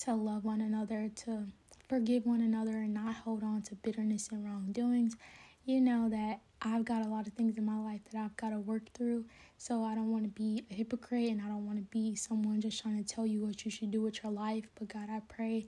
to 0.02 0.14
love 0.14 0.44
one 0.44 0.60
another, 0.60 1.10
to 1.24 1.46
forgive 1.88 2.24
one 2.24 2.40
another, 2.40 2.70
and 2.70 2.94
not 2.94 3.14
hold 3.14 3.42
on 3.42 3.62
to 3.62 3.74
bitterness 3.74 4.28
and 4.30 4.44
wrongdoings. 4.44 5.16
You 5.64 5.80
know 5.80 6.08
that 6.10 6.40
I've 6.62 6.84
got 6.84 7.04
a 7.04 7.08
lot 7.08 7.26
of 7.26 7.32
things 7.32 7.58
in 7.58 7.64
my 7.64 7.78
life 7.78 8.00
that 8.12 8.18
I've 8.20 8.36
got 8.36 8.50
to 8.50 8.60
work 8.60 8.92
through. 8.94 9.24
So 9.58 9.82
I 9.82 9.94
don't 9.94 10.12
want 10.12 10.24
to 10.24 10.30
be 10.30 10.64
a 10.70 10.74
hypocrite 10.74 11.30
and 11.30 11.40
I 11.40 11.46
don't 11.46 11.66
want 11.66 11.78
to 11.78 11.84
be 11.84 12.14
someone 12.14 12.60
just 12.60 12.80
trying 12.80 13.02
to 13.02 13.04
tell 13.04 13.26
you 13.26 13.40
what 13.40 13.64
you 13.64 13.70
should 13.70 13.90
do 13.90 14.02
with 14.02 14.22
your 14.22 14.30
life. 14.30 14.64
But 14.78 14.88
God, 14.88 15.08
I 15.10 15.20
pray 15.28 15.66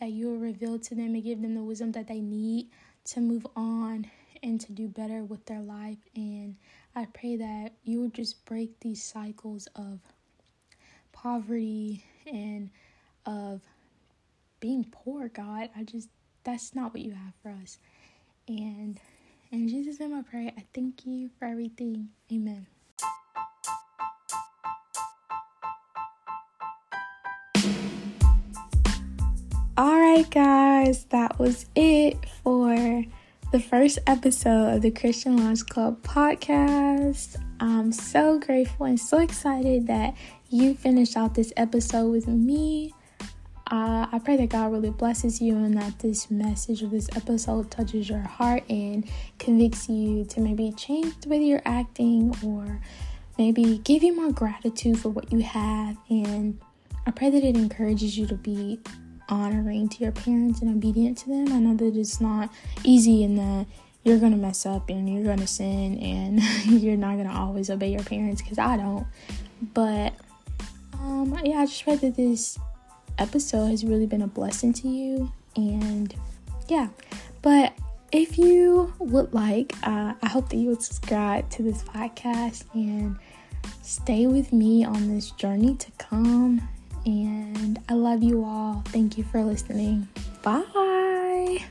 that 0.00 0.10
you 0.10 0.28
will 0.28 0.38
reveal 0.38 0.78
to 0.78 0.94
them 0.94 1.14
and 1.14 1.24
give 1.24 1.42
them 1.42 1.54
the 1.54 1.62
wisdom 1.62 1.92
that 1.92 2.08
they 2.08 2.20
need 2.20 2.68
to 3.06 3.20
move 3.20 3.46
on 3.56 4.06
and 4.42 4.60
to 4.60 4.72
do 4.72 4.88
better 4.88 5.24
with 5.24 5.44
their 5.46 5.60
life. 5.60 5.98
And 6.14 6.56
I 6.94 7.06
pray 7.06 7.36
that 7.36 7.72
you 7.84 8.00
will 8.00 8.10
just 8.10 8.44
break 8.44 8.80
these 8.80 9.02
cycles 9.02 9.68
of 9.74 10.00
poverty 11.12 12.04
and 12.26 12.70
of 13.26 13.62
being 14.60 14.86
poor, 14.90 15.28
God. 15.28 15.70
I 15.76 15.84
just, 15.84 16.08
that's 16.44 16.74
not 16.74 16.92
what 16.92 17.02
you 17.02 17.12
have 17.12 17.34
for 17.42 17.50
us. 17.62 17.78
And 18.46 18.98
in 19.50 19.68
Jesus' 19.68 20.00
name 20.00 20.14
I 20.14 20.22
pray, 20.22 20.52
I 20.56 20.64
thank 20.74 21.06
you 21.06 21.30
for 21.38 21.46
everything. 21.46 22.08
Amen. 22.32 22.66
Alright, 30.08 30.30
guys, 30.30 31.04
that 31.10 31.38
was 31.38 31.66
it 31.76 32.16
for 32.42 33.04
the 33.52 33.60
first 33.60 33.98
episode 34.06 34.76
of 34.76 34.80
the 34.80 34.90
Christian 34.90 35.36
Lounge 35.36 35.66
Club 35.66 36.02
podcast. 36.02 37.36
I'm 37.60 37.92
so 37.92 38.38
grateful 38.38 38.86
and 38.86 38.98
so 38.98 39.18
excited 39.18 39.86
that 39.88 40.14
you 40.48 40.72
finished 40.72 41.14
out 41.14 41.34
this 41.34 41.52
episode 41.58 42.10
with 42.10 42.26
me. 42.26 42.94
Uh, 43.70 44.06
I 44.10 44.18
pray 44.24 44.38
that 44.38 44.48
God 44.48 44.72
really 44.72 44.88
blesses 44.88 45.42
you 45.42 45.54
and 45.58 45.76
that 45.76 45.98
this 45.98 46.30
message 46.30 46.82
of 46.82 46.90
this 46.90 47.10
episode 47.14 47.70
touches 47.70 48.08
your 48.08 48.22
heart 48.22 48.64
and 48.70 49.06
convicts 49.38 49.90
you 49.90 50.24
to 50.24 50.40
maybe 50.40 50.72
change 50.72 51.20
the 51.20 51.28
way 51.28 51.44
you're 51.44 51.60
acting 51.66 52.34
or 52.42 52.80
maybe 53.36 53.76
give 53.84 54.02
you 54.02 54.16
more 54.16 54.32
gratitude 54.32 54.98
for 54.98 55.10
what 55.10 55.30
you 55.30 55.40
have. 55.40 55.98
And 56.08 56.58
I 57.06 57.10
pray 57.10 57.28
that 57.28 57.44
it 57.44 57.56
encourages 57.56 58.16
you 58.16 58.26
to 58.28 58.36
be 58.36 58.80
honoring 59.28 59.88
to 59.88 60.02
your 60.02 60.12
parents 60.12 60.60
and 60.60 60.74
obedient 60.74 61.18
to 61.18 61.28
them. 61.28 61.52
I 61.52 61.58
know 61.58 61.76
that 61.76 61.96
it's 61.96 62.20
not 62.20 62.50
easy 62.84 63.24
and 63.24 63.38
that 63.38 63.66
you're 64.04 64.18
gonna 64.18 64.36
mess 64.36 64.64
up 64.66 64.88
and 64.88 65.08
you're 65.08 65.24
gonna 65.24 65.46
sin 65.46 65.98
and 65.98 66.40
you're 66.64 66.96
not 66.96 67.16
gonna 67.16 67.32
always 67.34 67.70
obey 67.70 67.90
your 67.90 68.02
parents 68.04 68.42
because 68.42 68.58
I 68.58 68.76
don't. 68.76 69.06
But 69.74 70.14
um, 70.94 71.38
yeah, 71.44 71.60
I 71.60 71.66
just 71.66 71.84
pray 71.84 71.96
that 71.96 72.16
this 72.16 72.58
episode 73.18 73.66
has 73.66 73.84
really 73.84 74.06
been 74.06 74.22
a 74.22 74.26
blessing 74.26 74.72
to 74.74 74.88
you. 74.88 75.32
And 75.56 76.14
yeah, 76.68 76.88
but 77.42 77.72
if 78.12 78.38
you 78.38 78.92
would 78.98 79.34
like, 79.34 79.74
uh, 79.82 80.14
I 80.22 80.28
hope 80.28 80.48
that 80.50 80.56
you 80.56 80.68
would 80.70 80.82
subscribe 80.82 81.50
to 81.50 81.62
this 81.62 81.82
podcast 81.82 82.64
and 82.74 83.18
stay 83.82 84.26
with 84.26 84.52
me 84.52 84.84
on 84.84 85.14
this 85.14 85.30
journey 85.32 85.74
to 85.76 85.90
come. 85.98 86.66
And 87.06 87.78
I 87.88 87.94
love 87.94 88.22
you 88.22 88.44
all. 88.44 88.82
Thank 88.86 89.18
you 89.18 89.24
for 89.24 89.42
listening. 89.42 90.08
Bye. 90.42 91.64